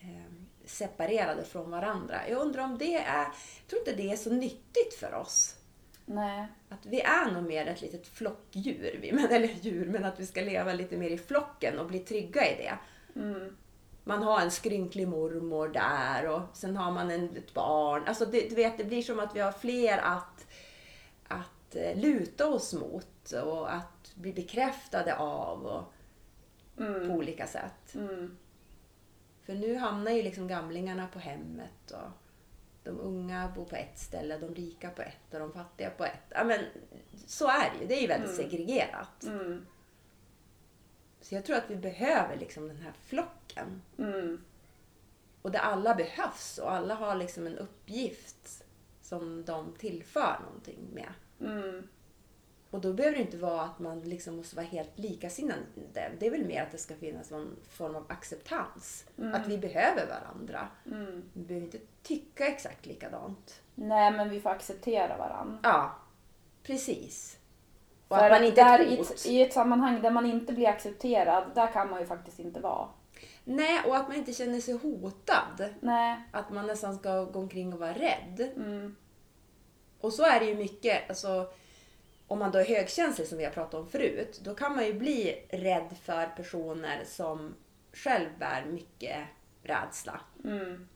eh, 0.00 0.32
separerade 0.64 1.44
från 1.44 1.70
varandra. 1.70 2.28
Jag 2.28 2.40
undrar 2.40 2.64
om 2.64 2.78
det 2.78 2.94
är, 2.94 3.22
jag 3.22 3.68
tror 3.68 3.80
inte 3.80 4.02
det 4.02 4.12
är 4.12 4.16
så 4.16 4.30
nyttigt 4.30 4.94
för 5.00 5.14
oss. 5.14 5.56
nej. 6.04 6.46
Att 6.68 6.86
vi 6.86 7.00
är 7.00 7.30
nog 7.30 7.42
mer 7.42 7.66
ett 7.66 7.80
litet 7.80 8.06
flockdjur, 8.06 8.98
vi, 9.02 9.12
men, 9.12 9.26
eller 9.26 9.48
djur, 9.48 9.86
men 9.86 10.04
att 10.04 10.20
vi 10.20 10.26
ska 10.26 10.40
leva 10.40 10.72
lite 10.72 10.96
mer 10.96 11.10
i 11.10 11.18
flocken 11.18 11.78
och 11.78 11.86
bli 11.86 11.98
trygga 11.98 12.46
i 12.52 12.56
det. 12.56 12.78
Mm. 13.20 13.56
Man 14.04 14.22
har 14.22 14.40
en 14.40 14.50
skrynklig 14.50 15.08
mormor 15.08 15.68
där 15.68 16.28
och 16.28 16.40
sen 16.52 16.76
har 16.76 16.92
man 16.92 17.10
en, 17.10 17.36
ett 17.36 17.54
barn. 17.54 18.02
Alltså 18.06 18.26
det, 18.26 18.48
du 18.48 18.54
vet, 18.54 18.78
det 18.78 18.84
blir 18.84 19.02
som 19.02 19.20
att 19.20 19.36
vi 19.36 19.40
har 19.40 19.52
fler 19.52 19.98
att, 19.98 20.46
att 21.68 21.76
eh, 21.76 21.96
luta 21.96 22.48
oss 22.48 22.74
mot 22.74 23.32
och 23.32 23.74
att 23.74 24.14
bli 24.14 24.32
bekräftade 24.32 25.16
av 25.16 25.66
och 25.66 25.92
på 26.76 27.12
olika 27.12 27.46
sätt. 27.46 27.94
Mm. 27.94 28.36
För 29.42 29.54
nu 29.54 29.76
hamnar 29.76 30.10
ju 30.10 30.22
liksom 30.22 30.48
gamlingarna 30.48 31.06
på 31.06 31.18
hemmet 31.18 31.90
och 31.90 32.10
de 32.84 33.00
unga 33.00 33.52
bor 33.56 33.64
på 33.64 33.76
ett 33.76 33.98
ställe, 33.98 34.38
de 34.38 34.54
rika 34.54 34.90
på 34.90 35.02
ett 35.02 35.34
och 35.34 35.40
de 35.40 35.52
fattiga 35.52 35.90
på 35.90 36.04
ett. 36.04 36.22
Ja, 36.28 36.44
men 36.44 36.60
så 37.26 37.48
är 37.48 37.72
det 37.72 37.80
ju. 37.80 37.86
Det 37.86 37.94
är 37.94 38.00
ju 38.00 38.06
väldigt 38.06 38.36
segregerat. 38.36 39.24
Mm. 39.24 39.66
Så 41.20 41.34
jag 41.34 41.44
tror 41.44 41.56
att 41.56 41.70
vi 41.70 41.76
behöver 41.76 42.36
liksom 42.36 42.68
den 42.68 42.80
här 42.80 42.92
flocken. 43.04 43.82
Mm. 43.98 44.44
Och 45.42 45.50
där 45.50 45.58
alla 45.58 45.94
behövs 45.94 46.58
och 46.58 46.72
alla 46.72 46.94
har 46.94 47.14
liksom 47.14 47.46
en 47.46 47.58
uppgift 47.58 48.64
som 49.02 49.44
de 49.44 49.74
tillför 49.78 50.38
någonting 50.46 50.78
med. 50.92 51.12
Mm. 51.40 51.88
Och 52.70 52.80
då 52.80 52.92
behöver 52.92 53.16
det 53.16 53.22
inte 53.22 53.36
vara 53.36 53.62
att 53.62 53.78
man 53.78 54.00
liksom 54.00 54.36
måste 54.36 54.56
vara 54.56 54.66
helt 54.66 54.98
likasinnade. 54.98 55.60
Det 56.18 56.26
är 56.26 56.30
väl 56.30 56.44
mer 56.44 56.62
att 56.62 56.72
det 56.72 56.78
ska 56.78 56.94
finnas 56.94 57.30
någon 57.30 57.56
form 57.68 57.96
av 57.96 58.04
acceptans. 58.08 59.04
Att 59.34 59.46
vi 59.46 59.58
behöver 59.58 60.06
varandra. 60.06 60.68
Mm. 60.86 61.22
Vi 61.32 61.42
behöver 61.44 61.66
inte 61.66 61.80
tycka 62.02 62.46
exakt 62.46 62.86
likadant. 62.86 63.60
Nej, 63.74 64.12
men 64.12 64.30
vi 64.30 64.40
får 64.40 64.50
acceptera 64.50 65.16
varandra. 65.16 65.58
Ja, 65.62 65.96
precis. 66.62 67.38
Och 68.08 68.16
För 68.16 68.24
att 68.24 68.32
man 68.32 68.44
inte 68.44 68.60
är 68.60 68.78
där 68.78 68.84
i, 68.84 69.00
ett, 69.00 69.26
I 69.26 69.42
ett 69.42 69.52
sammanhang 69.52 70.02
där 70.02 70.10
man 70.10 70.26
inte 70.26 70.52
blir 70.52 70.68
accepterad, 70.68 71.44
där 71.54 71.72
kan 71.72 71.90
man 71.90 72.00
ju 72.00 72.06
faktiskt 72.06 72.38
inte 72.38 72.60
vara. 72.60 72.88
Nej, 73.44 73.82
och 73.86 73.96
att 73.96 74.08
man 74.08 74.16
inte 74.16 74.32
känner 74.32 74.60
sig 74.60 74.74
hotad. 74.74 75.74
Nej. 75.80 76.22
Att 76.32 76.50
man 76.50 76.66
nästan 76.66 76.98
ska 76.98 77.24
gå 77.24 77.38
omkring 77.38 77.72
och 77.72 77.78
vara 77.78 77.92
rädd. 77.92 78.52
Mm. 78.56 78.96
Och 80.00 80.12
så 80.12 80.22
är 80.22 80.40
det 80.40 80.46
ju 80.46 80.54
mycket, 80.54 81.08
alltså, 81.08 81.50
om 82.26 82.38
man 82.38 82.52
då 82.52 82.58
är 82.58 82.64
högkänslig 82.64 83.28
som 83.28 83.38
vi 83.38 83.44
har 83.44 83.52
pratat 83.52 83.74
om 83.74 83.88
förut, 83.88 84.40
då 84.44 84.54
kan 84.54 84.74
man 84.74 84.86
ju 84.86 84.92
bli 84.92 85.46
rädd 85.48 85.96
för 86.02 86.26
personer 86.26 87.04
som 87.04 87.54
själv 87.92 88.28
bär 88.38 88.64
mycket 88.64 89.26
rädsla. 89.62 90.20
Mm. 90.44 90.88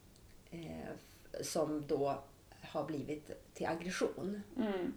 Eh, 0.51 1.43
som 1.43 1.87
då 1.87 2.23
har 2.61 2.85
blivit 2.85 3.55
till 3.55 3.67
aggression. 3.67 4.43
Mm. 4.57 4.93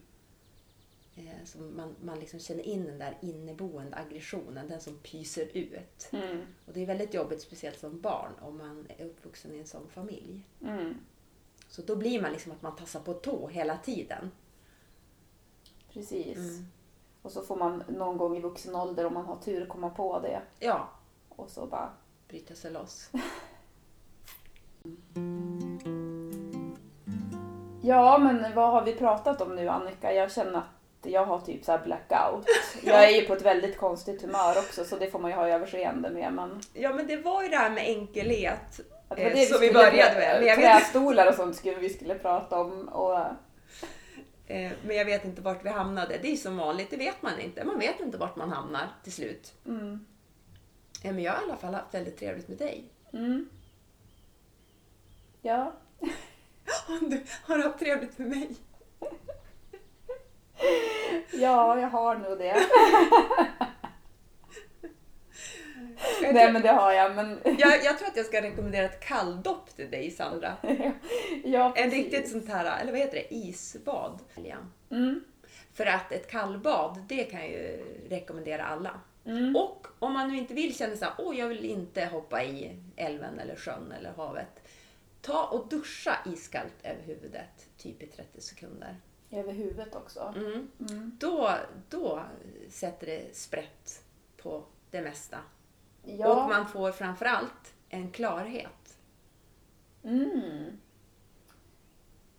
Eh, 1.15 1.45
så 1.45 1.57
man, 1.57 1.95
man 2.01 2.19
liksom 2.19 2.39
känner 2.39 2.63
in 2.63 2.85
den 2.85 2.99
där 2.99 3.17
inneboende 3.21 3.97
aggressionen, 3.97 4.67
den 4.67 4.81
som 4.81 4.97
pyser 4.97 5.57
ut. 5.57 6.09
Mm. 6.11 6.41
Och 6.65 6.73
det 6.73 6.81
är 6.81 6.85
väldigt 6.85 7.13
jobbigt, 7.13 7.41
speciellt 7.41 7.79
som 7.79 8.01
barn, 8.01 8.31
om 8.41 8.57
man 8.57 8.87
är 8.97 9.05
uppvuxen 9.05 9.55
i 9.55 9.59
en 9.59 9.67
sån 9.67 9.89
familj. 9.89 10.41
Så 11.67 11.81
då 11.81 11.95
blir 11.95 12.21
man 12.21 12.31
liksom 12.31 12.51
att 12.51 12.61
man 12.61 12.75
tassar 12.75 12.99
på 12.99 13.13
tå 13.13 13.47
hela 13.47 13.77
tiden. 13.77 14.31
Precis. 15.93 16.37
Mm. 16.37 16.67
Och 17.21 17.31
så 17.31 17.41
får 17.41 17.55
man 17.55 17.83
någon 17.87 18.17
gång 18.17 18.37
i 18.37 18.41
vuxen 18.41 18.75
ålder, 18.75 19.05
om 19.05 19.13
man 19.13 19.25
har 19.25 19.35
tur, 19.35 19.65
komma 19.65 19.89
på 19.89 20.19
det. 20.19 20.41
Ja, 20.59 20.89
Och 21.29 21.49
så 21.49 21.65
bara... 21.65 21.89
bryta 22.27 22.55
sig 22.55 22.71
loss. 22.71 23.09
Ja, 27.81 28.17
men 28.17 28.55
vad 28.55 28.71
har 28.71 28.81
vi 28.81 28.95
pratat 28.95 29.41
om 29.41 29.55
nu 29.55 29.67
Annika? 29.67 30.13
Jag 30.13 30.31
känner 30.31 30.57
att 30.57 30.65
jag 31.03 31.25
har 31.25 31.39
typ 31.39 31.65
så 31.65 31.71
här 31.71 31.83
blackout. 31.83 32.45
Jag 32.83 33.03
är 33.03 33.21
ju 33.21 33.27
på 33.27 33.33
ett 33.33 33.41
väldigt 33.41 33.77
konstigt 33.77 34.21
humör 34.21 34.57
också, 34.57 34.85
så 34.85 34.97
det 34.97 35.11
får 35.11 35.19
man 35.19 35.31
ju 35.31 35.37
ha 35.37 35.47
överseende 35.47 36.09
med. 36.09 36.33
Men 36.33 36.61
Ja, 36.73 36.93
men 36.93 37.07
det 37.07 37.17
var 37.17 37.43
ju 37.43 37.49
det 37.49 37.57
här 37.57 37.69
med 37.69 37.83
enkelhet 37.87 38.79
det 39.09 39.15
var 39.15 39.21
eh, 39.29 39.33
det 39.35 39.39
vi 39.39 39.45
skulle 39.45 39.73
började 39.73 40.15
med. 40.15 40.39
Men 40.39 40.47
jag, 40.47 40.57
vet, 40.57 40.79
Trästolar 40.79 41.27
och 41.29 41.35
sånt 41.35 41.55
skulle 41.55 41.75
vi 41.77 41.89
skulle 41.89 42.15
prata 42.15 42.59
om. 42.59 42.89
Och, 42.89 43.17
eh, 44.47 44.71
men 44.85 44.95
jag 44.95 45.05
vet 45.05 45.25
inte 45.25 45.41
vart 45.41 45.65
vi 45.65 45.69
hamnade. 45.69 46.17
Det 46.21 46.31
är 46.31 46.35
som 46.35 46.57
vanligt, 46.57 46.89
det 46.89 46.97
vet 46.97 47.21
man 47.21 47.39
inte. 47.39 47.63
Man 47.63 47.79
vet 47.79 47.99
inte 47.99 48.17
vart 48.17 48.35
man 48.35 48.51
hamnar 48.51 48.87
till 49.03 49.13
slut. 49.13 49.53
mm, 49.65 50.05
Eh, 51.03 51.13
Men 51.13 51.23
jag 51.23 51.33
har 51.33 51.41
i 51.41 51.43
alla 51.43 51.57
fall 51.57 51.73
haft 51.73 51.93
väldigt 51.93 52.17
trevligt 52.19 52.47
med 52.47 52.57
dig. 52.57 52.83
mm. 53.13 53.49
Ja, 55.41 55.73
Du 57.01 57.23
har 57.43 57.59
haft 57.63 57.79
trevligt 57.79 58.17
med 58.17 58.27
mig. 58.29 58.55
ja, 61.33 61.79
jag 61.79 61.87
har 61.89 62.15
nog 62.15 62.37
det. 62.37 62.55
Nej 66.33 66.51
men 66.53 66.61
det 66.61 66.71
har 66.71 66.91
jag. 66.91 67.15
Men... 67.15 67.39
jag, 67.43 67.83
jag 67.83 67.97
tror 67.99 68.07
att 68.07 68.17
jag 68.17 68.25
ska 68.25 68.41
rekommendera 68.41 68.85
ett 68.85 68.99
kalldopp 68.99 69.75
till 69.75 69.91
dig 69.91 70.11
Sandra. 70.11 70.57
ja, 71.43 71.73
En 71.75 71.91
riktigt 71.91 72.29
sånt 72.29 72.49
här, 72.49 72.81
eller 72.81 72.91
vad 72.91 73.01
heter 73.01 73.15
det, 73.17 73.35
isbad. 73.35 74.19
Mm, 74.91 75.23
För 75.73 75.85
att 75.85 76.11
ett 76.11 76.31
kallbad, 76.31 77.05
det 77.09 77.23
kan 77.23 77.39
jag 77.39 77.49
ju 77.49 77.83
rekommendera 78.09 78.65
alla. 78.65 78.99
mm, 79.25 79.55
Och 79.55 79.87
om 79.99 80.13
man 80.13 80.27
nu 80.29 80.37
inte 80.37 80.53
vill 80.53 80.75
känna 80.77 80.95
så 80.95 81.05
här, 81.05 81.13
åh 81.17 81.39
jag 81.39 81.47
vill 81.47 81.65
inte 81.65 82.05
hoppa 82.05 82.43
i 82.43 82.79
älven 82.95 83.39
eller 83.39 83.55
sjön 83.55 83.91
eller 83.99 84.11
havet. 84.11 84.61
Ta 85.21 85.43
och 85.45 85.67
duscha 85.67 86.17
iskallt 86.25 86.73
över 86.83 87.01
huvudet, 87.03 87.67
typ 87.77 88.03
i 88.03 88.07
30 88.07 88.41
sekunder. 88.41 88.95
över 89.31 89.53
huvudet 89.53 89.95
också. 89.95 90.33
Mm. 90.37 90.67
Mm. 90.79 91.17
Då, 91.19 91.51
då 91.89 92.23
sätter 92.69 93.07
det 93.07 93.35
sprätt 93.35 94.03
på 94.37 94.63
det 94.91 95.01
mesta. 95.01 95.37
Ja. 96.05 96.27
Och 96.27 96.49
man 96.49 96.67
får 96.67 96.91
framförallt 96.91 97.73
en 97.89 98.11
klarhet. 98.11 98.97
Mm. 100.03 100.79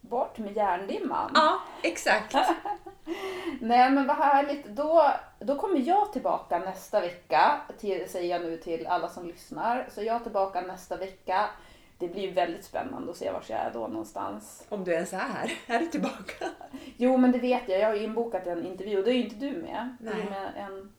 Bort 0.00 0.38
med 0.38 0.56
järndimman. 0.56 1.30
Ja, 1.34 1.60
exakt. 1.82 2.34
Nej 3.60 3.90
men 3.90 4.06
vad 4.06 4.16
härligt. 4.16 4.66
Då, 4.66 5.12
då 5.38 5.56
kommer 5.56 5.78
jag 5.78 6.12
tillbaka 6.12 6.58
nästa 6.58 7.00
vecka, 7.00 7.60
till, 7.78 8.10
säger 8.10 8.30
jag 8.30 8.42
nu 8.42 8.56
till 8.56 8.86
alla 8.86 9.08
som 9.08 9.26
lyssnar. 9.26 9.88
Så 9.90 10.02
jag 10.02 10.16
är 10.16 10.20
tillbaka 10.20 10.60
nästa 10.60 10.96
vecka. 10.96 11.50
Det 11.98 12.08
blir 12.08 12.32
väldigt 12.32 12.64
spännande 12.64 13.10
att 13.10 13.16
se 13.16 13.32
var 13.32 13.42
jag 13.48 13.58
är 13.58 13.70
då 13.72 13.86
någonstans. 13.86 14.66
Om 14.68 14.84
du 14.84 14.92
ens 14.92 15.12
är 15.12 15.18
här, 15.18 15.52
är 15.74 15.78
du 15.78 15.86
tillbaka? 15.86 16.50
Jo 16.96 17.16
men 17.16 17.32
det 17.32 17.38
vet 17.38 17.68
jag, 17.68 17.80
jag 17.80 17.88
har 17.88 17.94
ju 17.94 18.04
inbokat 18.04 18.46
en 18.46 18.66
intervju 18.66 18.98
och 18.98 19.04
då 19.04 19.10
är 19.10 19.14
ju 19.14 19.24
inte 19.24 19.36
du 19.36 19.52
med. 19.52 19.96
Du 20.00 20.08
är 20.08 20.14
Nej. 20.14 20.30
med 20.30 20.52
en, 20.56 20.92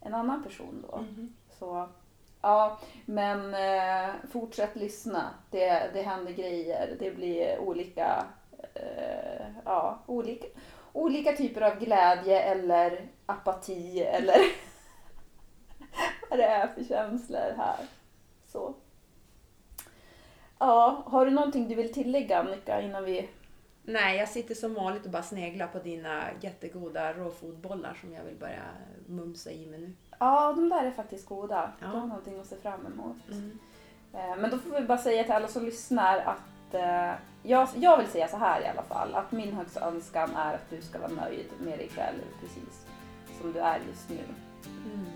en 0.00 0.14
annan 0.14 0.42
person 0.42 0.86
då. 0.90 0.96
Mhm. 0.96 1.34
Så 1.58 1.88
ja, 2.44 2.78
men 3.04 3.54
eh, 3.54 4.14
fortsätt 4.32 4.76
lyssna. 4.76 5.34
Det, 5.50 5.90
det 5.94 6.02
händer 6.02 6.32
grejer. 6.32 6.96
Det 6.98 7.10
blir 7.10 7.58
olika, 7.58 8.26
eh, 8.74 9.46
ja, 9.64 9.98
olika, 10.06 10.46
olika 10.92 11.32
typer 11.32 11.60
av 11.60 11.78
glädje 11.78 12.40
eller 12.40 13.06
apati 13.26 14.00
eller 14.00 14.38
vad 16.30 16.38
det 16.38 16.44
är 16.44 16.66
för 16.66 16.84
känslor 16.84 17.54
här. 17.56 17.86
Så. 18.46 18.74
Ja, 20.58 21.02
har 21.06 21.26
du 21.26 21.30
någonting 21.30 21.68
du 21.68 21.74
vill 21.74 21.92
tillägga 21.92 22.38
Annika 22.38 22.80
innan 22.80 23.04
vi... 23.04 23.28
Nej, 23.82 24.18
jag 24.18 24.28
sitter 24.28 24.54
som 24.54 24.74
vanligt 24.74 25.04
och 25.04 25.10
bara 25.10 25.22
sneglar 25.22 25.66
på 25.66 25.78
dina 25.78 26.24
jättegoda 26.40 27.12
råfodbollar 27.12 27.94
som 28.00 28.12
jag 28.12 28.24
vill 28.24 28.36
börja 28.36 28.64
mumsa 29.06 29.50
i 29.50 29.66
mig 29.66 29.78
nu. 29.80 29.92
Ja, 30.18 30.52
de 30.56 30.68
där 30.68 30.84
är 30.84 30.90
faktiskt 30.90 31.28
goda. 31.28 31.70
Ja. 31.80 31.86
Du 31.86 31.92
har 31.98 32.06
någonting 32.06 32.40
att 32.40 32.46
se 32.46 32.56
fram 32.56 32.86
emot. 32.86 33.16
Mm. 33.30 33.58
Eh, 34.12 34.36
Men 34.38 34.50
då 34.50 34.58
får 34.58 34.80
vi 34.80 34.86
bara 34.86 34.98
säga 34.98 35.24
till 35.24 35.32
alla 35.32 35.48
som 35.48 35.64
lyssnar 35.64 36.18
att 36.18 36.74
eh, 36.74 37.12
jag, 37.42 37.68
jag 37.74 37.96
vill 37.98 38.06
säga 38.08 38.28
så 38.28 38.36
här 38.36 38.60
i 38.60 38.66
alla 38.68 38.82
fall. 38.82 39.14
Att 39.14 39.32
min 39.32 39.52
högsta 39.52 39.80
önskan 39.88 40.36
är 40.36 40.54
att 40.54 40.70
du 40.70 40.82
ska 40.82 40.98
vara 40.98 41.10
nöjd 41.10 41.46
med 41.60 41.78
dig 41.78 41.88
själv 41.94 42.20
precis 42.40 42.86
som 43.40 43.52
du 43.52 43.58
är 43.58 43.80
just 43.88 44.10
nu. 44.10 44.18
Mm. 44.92 45.06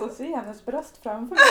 Jag 0.00 0.08
kan 0.08 0.16
så 0.16 0.24
se 0.24 0.36
hennes 0.36 0.64
bröst 0.64 0.96
framför 1.02 1.34
mig. 1.34 1.44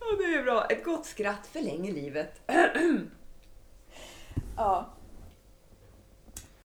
Ja, 0.00 0.06
det 0.18 0.34
är 0.34 0.42
bra. 0.42 0.64
Ett 0.64 0.84
gott 0.84 1.06
skratt 1.06 1.46
förlänger 1.46 1.92
livet. 1.92 2.40
Ja, 4.56 4.88